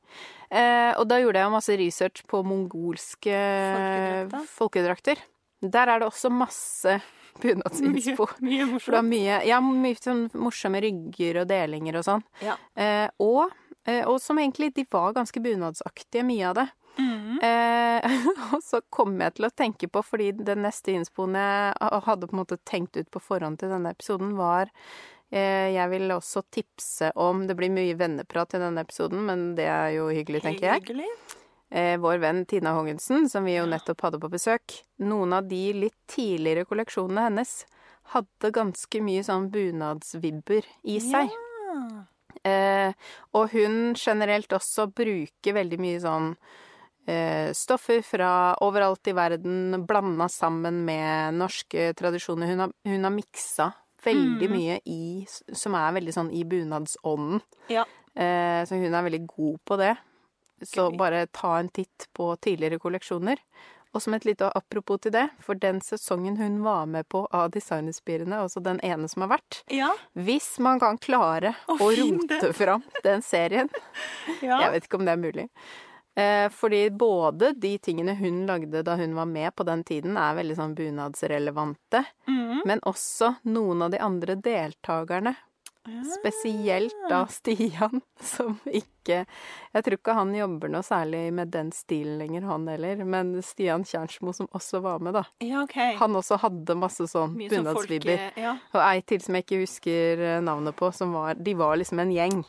Eh, 0.54 0.92
og 1.00 1.08
da 1.10 1.18
gjorde 1.20 1.42
jeg 1.42 1.52
masse 1.52 1.76
research 1.82 2.22
på 2.30 2.44
mongolske 2.46 3.34
Folkedrakter. 4.54 5.20
Der 5.66 5.90
er 5.90 6.00
det 6.00 6.08
også 6.08 6.30
masse 6.32 7.00
bunadsinspo. 7.42 8.28
Mye, 8.40 8.52
mye 8.52 8.70
morsomt. 8.70 9.10
mye, 9.10 9.42
ja, 9.50 9.60
mye 9.64 10.00
sånn 10.00 10.28
morsomme 10.38 10.82
rygger 10.86 11.42
og 11.42 11.50
delinger 11.50 12.00
og 12.00 12.08
sånn. 12.08 12.26
Ja. 12.46 12.56
Eh, 12.78 13.08
og, 13.24 13.50
eh, 13.88 14.04
og 14.06 14.22
som 14.24 14.40
egentlig, 14.40 14.72
de 14.78 14.86
var 14.92 15.16
ganske 15.18 15.42
bunadsaktige, 15.44 16.24
mye 16.28 16.52
av 16.52 16.60
det. 16.62 16.68
Mhm. 16.98 17.40
Eh, 17.44 18.06
og 18.56 18.64
så 18.64 18.82
kom 18.94 19.18
jeg 19.22 19.36
til 19.38 19.48
å 19.48 19.54
tenke 19.54 19.90
på, 19.92 20.04
fordi 20.06 20.32
den 20.38 20.64
neste 20.66 20.96
innspoen 20.96 21.36
jeg 21.40 22.02
hadde 22.08 22.30
på 22.30 22.36
en 22.38 22.42
måte 22.44 22.60
tenkt 22.68 22.98
ut 22.98 23.10
på 23.12 23.22
forhånd 23.24 23.60
til 23.62 23.74
denne 23.74 23.92
episoden, 23.96 24.36
var 24.40 24.72
eh, 25.32 25.74
Jeg 25.76 25.92
vil 25.92 26.14
også 26.16 26.46
tipse 26.54 27.12
om 27.20 27.46
Det 27.50 27.58
blir 27.60 27.74
mye 27.74 27.98
venneprat 28.00 28.56
i 28.56 28.64
denne 28.64 28.86
episoden, 28.86 29.26
men 29.28 29.48
det 29.60 29.68
er 29.72 29.96
jo 29.98 30.10
hyggelig, 30.14 30.46
tenker 30.46 30.72
jeg. 30.72 30.86
Hyggelig. 30.86 31.12
Eh, 31.76 31.96
vår 32.00 32.20
venn 32.24 32.44
Tina 32.46 32.76
Hongensen, 32.78 33.30
som 33.30 33.44
vi 33.44 33.58
jo 33.58 33.66
nettopp 33.68 34.06
hadde 34.06 34.22
på 34.22 34.32
besøk. 34.32 34.80
Noen 35.04 35.34
av 35.36 35.50
de 35.50 35.64
litt 35.76 35.98
tidligere 36.12 36.68
kolleksjonene 36.70 37.26
hennes 37.28 37.56
hadde 38.14 38.52
ganske 38.54 39.02
mye 39.02 39.24
sånn 39.26 39.50
bunadsvibber 39.52 40.68
i 40.86 41.00
seg. 41.02 41.34
Ja. 41.34 42.04
Eh, 42.46 42.92
og 43.34 43.50
hun 43.56 43.96
generelt 43.98 44.54
også 44.54 44.86
bruker 44.94 45.58
veldig 45.58 45.80
mye 45.82 46.02
sånn 46.04 46.36
stoffer 47.54 48.02
fra 48.02 48.30
overalt 48.66 49.08
i 49.08 49.14
verden, 49.14 49.86
blanda 49.86 50.26
sammen 50.32 50.80
med 50.88 51.38
norske 51.38 51.92
tradisjoner. 51.94 52.48
Hun 52.48 52.60
har, 52.66 52.72
hun 52.90 53.04
har 53.04 53.14
miksa 53.14 53.68
veldig 54.06 54.50
Mm. 54.50 54.58
mye 54.58 54.80
i 54.86 55.28
Som 55.54 55.76
er 55.76 55.94
veldig 55.94 56.14
sånn 56.14 56.32
i 56.34 56.44
bunadsånden. 56.44 57.42
Ja. 57.70 57.86
Eh, 58.16 58.66
så 58.66 58.76
hun 58.76 58.94
er 58.94 59.04
veldig 59.04 59.28
god 59.28 59.60
på 59.66 59.78
det. 59.78 59.96
Så 60.64 60.88
okay. 60.88 60.98
bare 60.98 61.28
ta 61.28 61.58
en 61.60 61.70
titt 61.70 62.08
på 62.14 62.36
tidligere 62.38 62.80
kolleksjoner. 62.80 63.38
Og 63.96 64.02
som 64.02 64.14
et 64.14 64.26
lite 64.26 64.50
apropos 64.56 65.00
til 65.00 65.12
det, 65.12 65.30
for 65.40 65.56
den 65.56 65.80
sesongen 65.82 66.36
hun 66.38 66.64
var 66.64 66.86
med 66.86 67.08
på 67.08 67.28
av 67.32 67.52
Designerspirene, 67.52 68.42
altså 68.44 68.60
den 68.64 68.80
ene 68.84 69.08
som 69.08 69.24
har 69.24 69.38
vært 69.38 69.64
Ja. 69.72 69.94
Hvis 70.16 70.60
man 70.60 70.80
kan 70.80 70.98
klare 70.98 71.56
Å, 71.68 71.78
å 71.80 71.92
rote 71.96 72.54
fram 72.54 72.84
den 73.04 73.22
serien 73.22 73.70
ja. 74.42 74.60
Jeg 74.66 74.72
vet 74.74 74.84
ikke 74.90 75.00
om 75.00 75.06
det 75.06 75.14
er 75.16 75.22
mulig. 75.22 75.48
Eh, 76.16 76.50
fordi 76.50 76.90
både 76.96 77.52
de 77.60 77.74
tingene 77.84 78.16
hun 78.16 78.46
lagde 78.48 78.84
da 78.88 78.96
hun 78.96 79.16
var 79.18 79.28
med 79.28 79.56
på 79.56 79.66
den 79.68 79.84
tiden, 79.84 80.16
er 80.18 80.38
veldig 80.38 80.56
sånn 80.56 80.76
bunadsrelevante. 80.78 82.06
Mm. 82.30 82.62
Men 82.66 82.84
også 82.88 83.34
noen 83.52 83.84
av 83.84 83.92
de 83.92 84.00
andre 84.00 84.38
deltakerne 84.40 85.36
Spesielt 86.16 86.96
da 87.10 87.26
Stian, 87.30 88.02
som 88.20 88.58
ikke 88.66 89.22
Jeg 89.76 89.84
tror 89.86 89.98
ikke 90.00 90.16
han 90.18 90.32
jobber 90.34 90.72
noe 90.74 90.82
særlig 90.82 91.28
med 91.36 91.52
den 91.54 91.70
stilen 91.76 92.18
lenger, 92.18 92.48
han 92.50 92.66
heller. 92.72 93.04
Men 93.06 93.36
Stian 93.46 93.84
Kjernsmo, 93.86 94.34
som 94.34 94.48
også 94.56 94.82
var 94.82 95.04
med, 95.04 95.14
da. 95.14 95.22
Ja, 95.46 95.62
OK. 95.62 95.76
Han 96.00 96.18
også 96.18 96.40
hadde 96.42 96.78
masse 96.80 97.06
sånn 97.06 97.36
sånn 97.36 97.52
bunadsvibber. 97.52 98.24
Ja. 98.40 98.56
Og 98.74 98.82
ei 98.82 99.04
til 99.06 99.22
som 99.22 99.38
jeg 99.38 99.46
ikke 99.46 99.62
husker 99.62 100.24
eh, 100.26 100.40
navnet 100.44 100.76
på, 100.80 100.90
som 100.96 101.14
var 101.14 101.38
De 101.38 101.54
var 101.60 101.78
liksom 101.78 102.02
en 102.02 102.14
gjeng. 102.16 102.42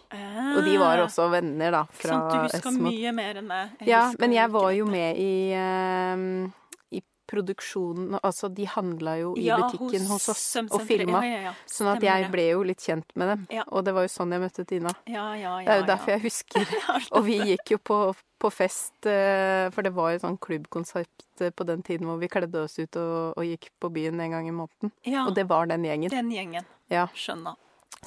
Og 0.56 0.62
de 0.64 0.78
var 0.80 1.02
også 1.04 1.28
venner, 1.34 1.74
da, 1.74 1.84
fra 1.92 2.14
Sånn, 2.14 2.26
du 2.30 2.46
husker 2.46 2.72
Esmod. 2.72 2.88
mye 2.88 3.12
mer 3.20 3.42
enn 3.42 3.50
meg. 3.50 3.76
Jeg 3.82 3.92
Ja, 3.92 4.04
men 4.22 4.32
jeg 4.38 4.52
var 4.54 4.70
jo 4.78 4.88
med 4.88 5.20
i 5.20 5.26
i 5.26 5.54
produksjonen 7.30 8.18
Altså, 8.22 8.48
de 8.52 8.66
handla 8.70 9.16
jo 9.20 9.32
i 9.38 9.46
Ja, 9.46 9.58
butikken 9.62 10.06
hos 10.10 10.28
oss 10.32 10.44
og 10.64 10.78
filma. 10.88 11.22
Ja, 11.26 11.40
ja. 11.48 11.54
Sånn 11.70 11.90
at 11.92 12.04
jeg 12.04 12.30
ble 12.32 12.46
jo 12.52 12.62
litt 12.66 12.84
kjent 12.84 13.10
med 13.18 13.32
dem. 13.32 13.44
Og 13.66 13.84
det 13.86 13.94
var 13.96 14.06
jo 14.06 14.12
sånn 14.12 14.34
jeg 14.34 14.44
møtte 14.44 14.66
Tina. 14.68 14.94
Ja, 15.10 15.26
ja, 15.34 15.58
ja. 15.60 15.66
Det 15.66 15.74
er 15.74 15.82
jo 15.82 15.88
derfor 15.90 16.14
jeg 16.16 16.24
husker. 16.26 16.76
Og 17.16 17.26
vi 17.26 17.40
gikk 17.52 17.74
jo 17.76 17.80
på, 17.92 18.00
på 18.42 18.52
fest, 18.54 18.96
eh, 19.10 19.66
for 19.74 19.86
det 19.86 19.92
var 19.96 20.14
jo 20.14 20.22
sånn 20.24 20.40
klubbkonsept 20.42 21.44
eh, 21.44 21.52
på 21.52 21.66
den 21.68 21.84
tiden 21.86 22.08
hvor 22.10 22.20
vi 22.22 22.30
kledde 22.32 22.64
oss 22.66 22.78
ut 22.78 22.98
og, 23.00 23.36
og 23.36 23.44
gikk 23.46 23.70
på 23.82 23.92
byen 23.92 24.22
en 24.22 24.38
gang 24.38 24.48
i 24.48 24.54
måneden. 24.54 24.94
Og 25.26 25.34
det 25.36 25.46
var 25.50 25.68
den 25.70 25.86
gjengen. 25.86 26.12
Den 26.12 26.32
gjengen. 26.34 26.68
Ja. 26.92 27.08
Skjønner. 27.16 27.58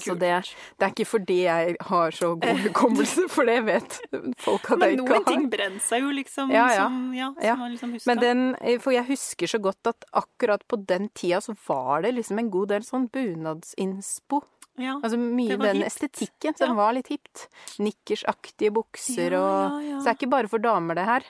Så 0.06 0.16
det, 0.20 0.32
det 0.80 0.86
er 0.88 0.94
ikke 0.94 1.06
fordi 1.10 1.38
jeg 1.44 1.76
har 1.90 2.12
så 2.16 2.30
god 2.40 2.60
hukommelse, 2.66 3.26
for 3.30 3.46
det 3.50 3.58
vet 3.68 3.98
folk 4.40 4.70
at 4.72 4.80
jeg 4.86 4.98
ikke 4.98 5.06
har. 5.06 5.06
Men 5.06 5.06
noen 5.06 5.26
ting 5.28 5.50
brenner 5.50 5.80
seg 5.84 6.02
jo 6.06 6.12
liksom 6.16 6.52
Ja, 6.54 6.68
ja. 6.74 6.86
som, 6.88 7.00
ja, 7.18 7.32
som 7.34 7.44
Ja. 7.50 7.56
man 7.56 7.72
liksom 7.76 7.94
husker. 7.98 8.10
Men 8.14 8.24
den, 8.24 8.80
for 8.80 8.92
jeg 8.96 9.06
husker 9.10 9.48
så 9.48 9.60
godt 9.62 9.88
at 9.94 10.06
akkurat 10.14 10.64
på 10.68 10.80
den 10.86 11.10
tida 11.14 11.42
så 11.42 11.56
var 11.68 12.02
det 12.08 12.14
liksom 12.16 12.40
en 12.40 12.50
god 12.54 12.70
del 12.76 12.82
sånn 12.88 13.10
bunadsinspo. 13.12 14.42
ja. 14.80 14.96
Altså 15.04 15.18
mye 15.20 15.58
den 15.60 15.82
hipt. 15.82 15.88
estetikken 15.92 16.56
som 16.58 16.76
var 16.78 16.94
litt 16.96 17.08
hipt. 17.12 17.48
Nikkersaktige 17.84 18.72
bukser 18.72 19.36
og. 19.36 19.80
Så 19.82 20.04
det 20.06 20.08
er 20.14 20.16
ikke 20.20 20.30
bare 20.32 20.48
for 20.52 20.60
damer 20.64 20.96
det 20.96 21.06
her. 21.06 21.24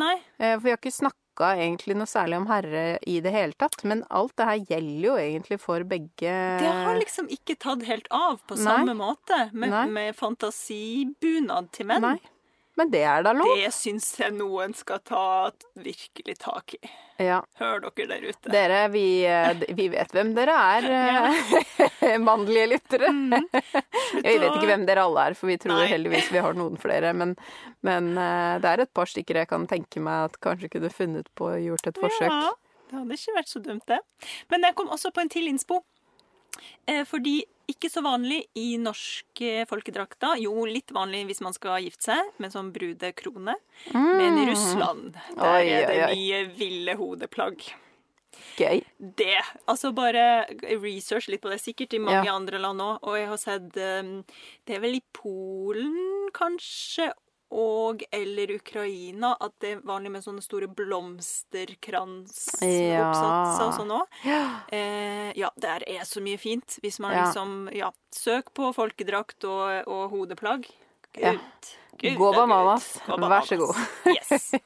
Nei. 0.00 0.14
Eh, 0.40 0.54
For 0.56 0.64
vi 0.64 0.70
har 0.72 0.78
ikke 0.80 0.90
snakka 0.94 1.18
egentlig 1.42 1.96
noe 1.98 2.06
særlig 2.06 2.38
om 2.38 2.46
herre 2.46 2.98
i 3.10 3.18
det 3.24 3.32
hele 3.34 3.52
tatt. 3.58 3.80
Men 3.84 4.04
alt 4.10 4.36
det 4.38 4.46
her 4.46 4.60
gjelder 4.70 5.08
jo 5.08 5.16
egentlig 5.18 5.60
for 5.62 5.82
begge 5.88 6.34
Det 6.60 6.74
har 6.86 6.94
liksom 7.00 7.28
ikke 7.32 7.56
tatt 7.58 7.82
helt 7.88 8.06
av 8.14 8.38
på 8.46 8.54
Nei. 8.54 8.64
samme 8.64 8.94
måte 8.94 9.48
med, 9.52 9.74
med 9.90 10.14
fantasibunad 10.14 11.72
til 11.74 11.90
menn. 11.90 12.06
Nei. 12.06 12.33
Men 12.74 12.90
det 12.90 13.04
er 13.06 13.22
da 13.22 13.32
lov. 13.36 13.54
Det 13.58 13.70
syns 13.74 14.08
jeg 14.18 14.34
noen 14.34 14.74
skal 14.74 15.00
ta 15.06 15.24
virkelig 15.78 16.38
tak 16.42 16.74
i. 16.74 16.80
Ja. 17.22 17.38
Hør 17.60 17.84
dere 17.84 18.06
der 18.10 18.24
ute. 18.26 18.50
Dere, 18.50 18.78
vi, 18.90 19.22
eh, 19.30 19.60
vi 19.78 19.86
vet 19.92 20.10
hvem 20.14 20.32
dere 20.34 20.56
er, 20.74 20.88
eh, 22.02 22.16
mannlige 22.28 22.72
lyttere. 22.72 23.12
Jeg 24.24 24.40
vet 24.40 24.50
ikke 24.50 24.66
hvem 24.72 24.86
dere 24.88 25.04
alle 25.06 25.28
er, 25.30 25.38
for 25.38 25.50
vi 25.50 25.58
tror 25.62 25.78
Nei. 25.78 25.86
heldigvis 25.92 26.32
vi 26.34 26.42
har 26.42 26.58
noen 26.58 26.74
flere. 26.80 27.14
Men, 27.14 27.36
men 27.86 28.10
eh, 28.18 28.58
det 28.64 28.72
er 28.72 28.84
et 28.84 28.94
par 28.96 29.10
stykker 29.10 29.42
jeg 29.42 29.50
kan 29.50 29.68
tenke 29.70 30.02
meg 30.02 30.30
at 30.32 30.38
kanskje 30.42 30.72
kunne 30.74 30.90
funnet 30.90 31.30
på 31.38 31.52
og 31.52 31.62
gjort 31.62 31.90
et 31.92 32.02
forsøk. 32.02 32.30
Ja, 32.32 32.52
det 32.90 32.98
hadde 32.98 33.18
ikke 33.20 33.38
vært 33.38 33.52
så 33.52 33.62
dumt, 33.62 33.86
det. 33.90 34.00
Men 34.50 34.66
jeg 34.66 34.78
kom 34.78 34.90
også 34.94 35.14
på 35.14 35.22
en 35.22 35.30
til 35.30 35.50
innspo. 35.50 35.84
Eh, 36.86 37.04
fordi 37.04 37.42
ikke 37.70 37.88
så 37.88 38.02
vanlig 38.04 38.42
i 38.60 38.76
norske 38.76 39.64
folkedrakter. 39.70 40.36
Jo, 40.42 40.66
litt 40.68 40.92
vanlig 40.92 41.22
hvis 41.30 41.40
man 41.40 41.54
skal 41.56 41.80
gifte 41.82 42.10
seg 42.12 42.34
med 42.42 42.52
sånn 42.52 42.72
brudekrone. 42.74 43.54
Men 43.94 44.36
i 44.42 44.50
Russland, 44.50 45.14
der 45.14 45.32
Mm. 45.34 45.54
Oi, 45.54 45.68
er 45.72 45.86
det 45.86 46.02
oi, 46.04 46.14
mye 46.14 46.42
ville 46.58 46.96
hodeplagg. 47.00 47.64
Gøy. 48.58 48.82
Det. 48.98 49.38
Altså 49.70 49.92
bare 49.94 50.44
research 50.82 51.28
litt 51.30 51.40
på 51.40 51.48
det. 51.50 51.60
Sikkert 51.62 51.94
i 51.94 51.98
mange 52.02 52.26
Ja. 52.26 52.34
andre 52.34 52.58
land 52.58 52.80
òg. 52.80 52.98
Og 53.02 53.16
jeg 53.16 53.28
har 53.28 53.36
sett 53.38 53.76
um, 53.78 54.24
Det 54.66 54.76
er 54.76 54.80
vel 54.80 54.96
i 54.96 55.02
Polen, 55.12 56.28
kanskje, 56.34 57.12
og 57.54 58.02
eller 58.12 58.50
Ukraina 58.56 59.36
at 59.40 59.52
det 59.62 59.70
er 59.76 59.80
vanlig 59.86 60.10
med 60.16 60.22
sånne 60.24 60.42
store 60.42 60.66
blomsterkransoppsatser 60.66 62.90
Ja. 62.90 63.12
og 63.66 63.72
sånn 63.78 63.90
òg. 63.94 64.06
Eh, 64.72 65.30
ja, 65.38 65.50
der 65.56 65.82
er 65.86 66.02
så 66.04 66.20
mye 66.24 66.38
fint. 66.38 66.78
Hvis 66.82 66.98
man 67.00 67.12
Ja. 67.14 67.24
liksom 67.26 67.68
Ja, 67.74 67.90
søk 68.12 68.44
på 68.54 68.72
folkedrakt 68.74 69.44
og, 69.44 69.86
og 69.88 70.10
hodeplagg. 70.10 70.66
Gud. 71.14 71.22
Ja. 71.22 71.32
Gud, 71.98 72.16
Gå 72.18 72.32
bananas. 72.34 72.98
Vær 73.06 73.40
så 73.46 73.56
god. 73.56 73.74
Yes. 74.06 74.52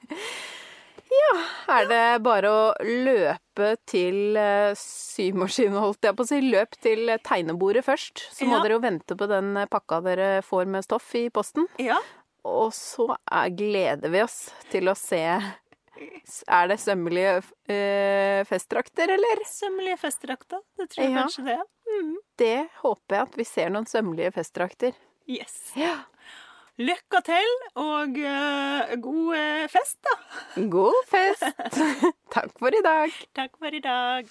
ja, 1.13 1.43
Er 1.69 1.87
det 1.89 2.23
bare 2.23 2.49
å 2.49 2.75
løpe 2.83 3.77
til 3.87 4.37
eh, 4.37 4.73
symaskinen, 4.75 5.77
holdt 5.79 6.03
jeg 6.09 6.17
på 6.17 6.23
å 6.25 6.29
si. 6.31 6.41
Løp 6.41 6.71
til 6.81 7.19
tegnebordet 7.23 7.85
først. 7.85 8.19
Så 8.33 8.47
må 8.49 8.63
dere 8.63 8.73
jo 8.79 8.81
vente 8.81 9.15
på 9.19 9.27
den 9.29 9.55
pakka 9.69 10.01
dere 10.03 10.43
får 10.43 10.65
med 10.67 10.85
stoff 10.85 11.15
i 11.15 11.29
posten. 11.29 11.67
Ja. 11.79 11.99
Og 12.45 12.71
så 12.77 13.09
er, 13.31 13.49
gleder 13.57 14.11
vi 14.13 14.23
oss 14.23 14.51
til 14.71 14.89
å 14.89 14.95
se 14.97 15.19
Er 16.47 16.69
det 16.71 16.77
sømmelige 16.79 17.41
eh, 17.69 18.45
festdrakter, 18.47 19.11
eller? 19.17 19.43
Sømmelige 19.51 19.99
festdrakter. 19.99 20.61
Det 20.79 20.87
tror 20.93 21.05
jeg 21.05 21.13
Ja. 21.13 21.25
kanskje 21.25 21.45
det. 21.49 21.59
Mm. 21.89 22.15
Det 22.39 22.69
håper 22.85 23.17
jeg 23.17 23.23
at 23.29 23.37
vi 23.41 23.45
ser 23.45 23.71
noen 23.75 23.87
sømmelige 23.91 24.31
festdrakter. 24.37 24.93
Yes. 25.27 25.73
Ja. 25.75 25.97
Lykke 26.79 27.21
til, 27.27 27.55
og 27.75 28.19
eh, 28.23 28.95
god 29.03 29.35
eh, 29.35 29.67
fest, 29.69 29.99
da. 30.07 30.15
God 30.71 31.01
fest! 31.11 31.43
Takk 32.37 32.55
for 32.61 32.71
i 32.71 32.85
dag. 32.87 33.11
Takk 33.35 33.59
for 33.59 33.75
i 33.75 33.83
dag. 33.83 34.31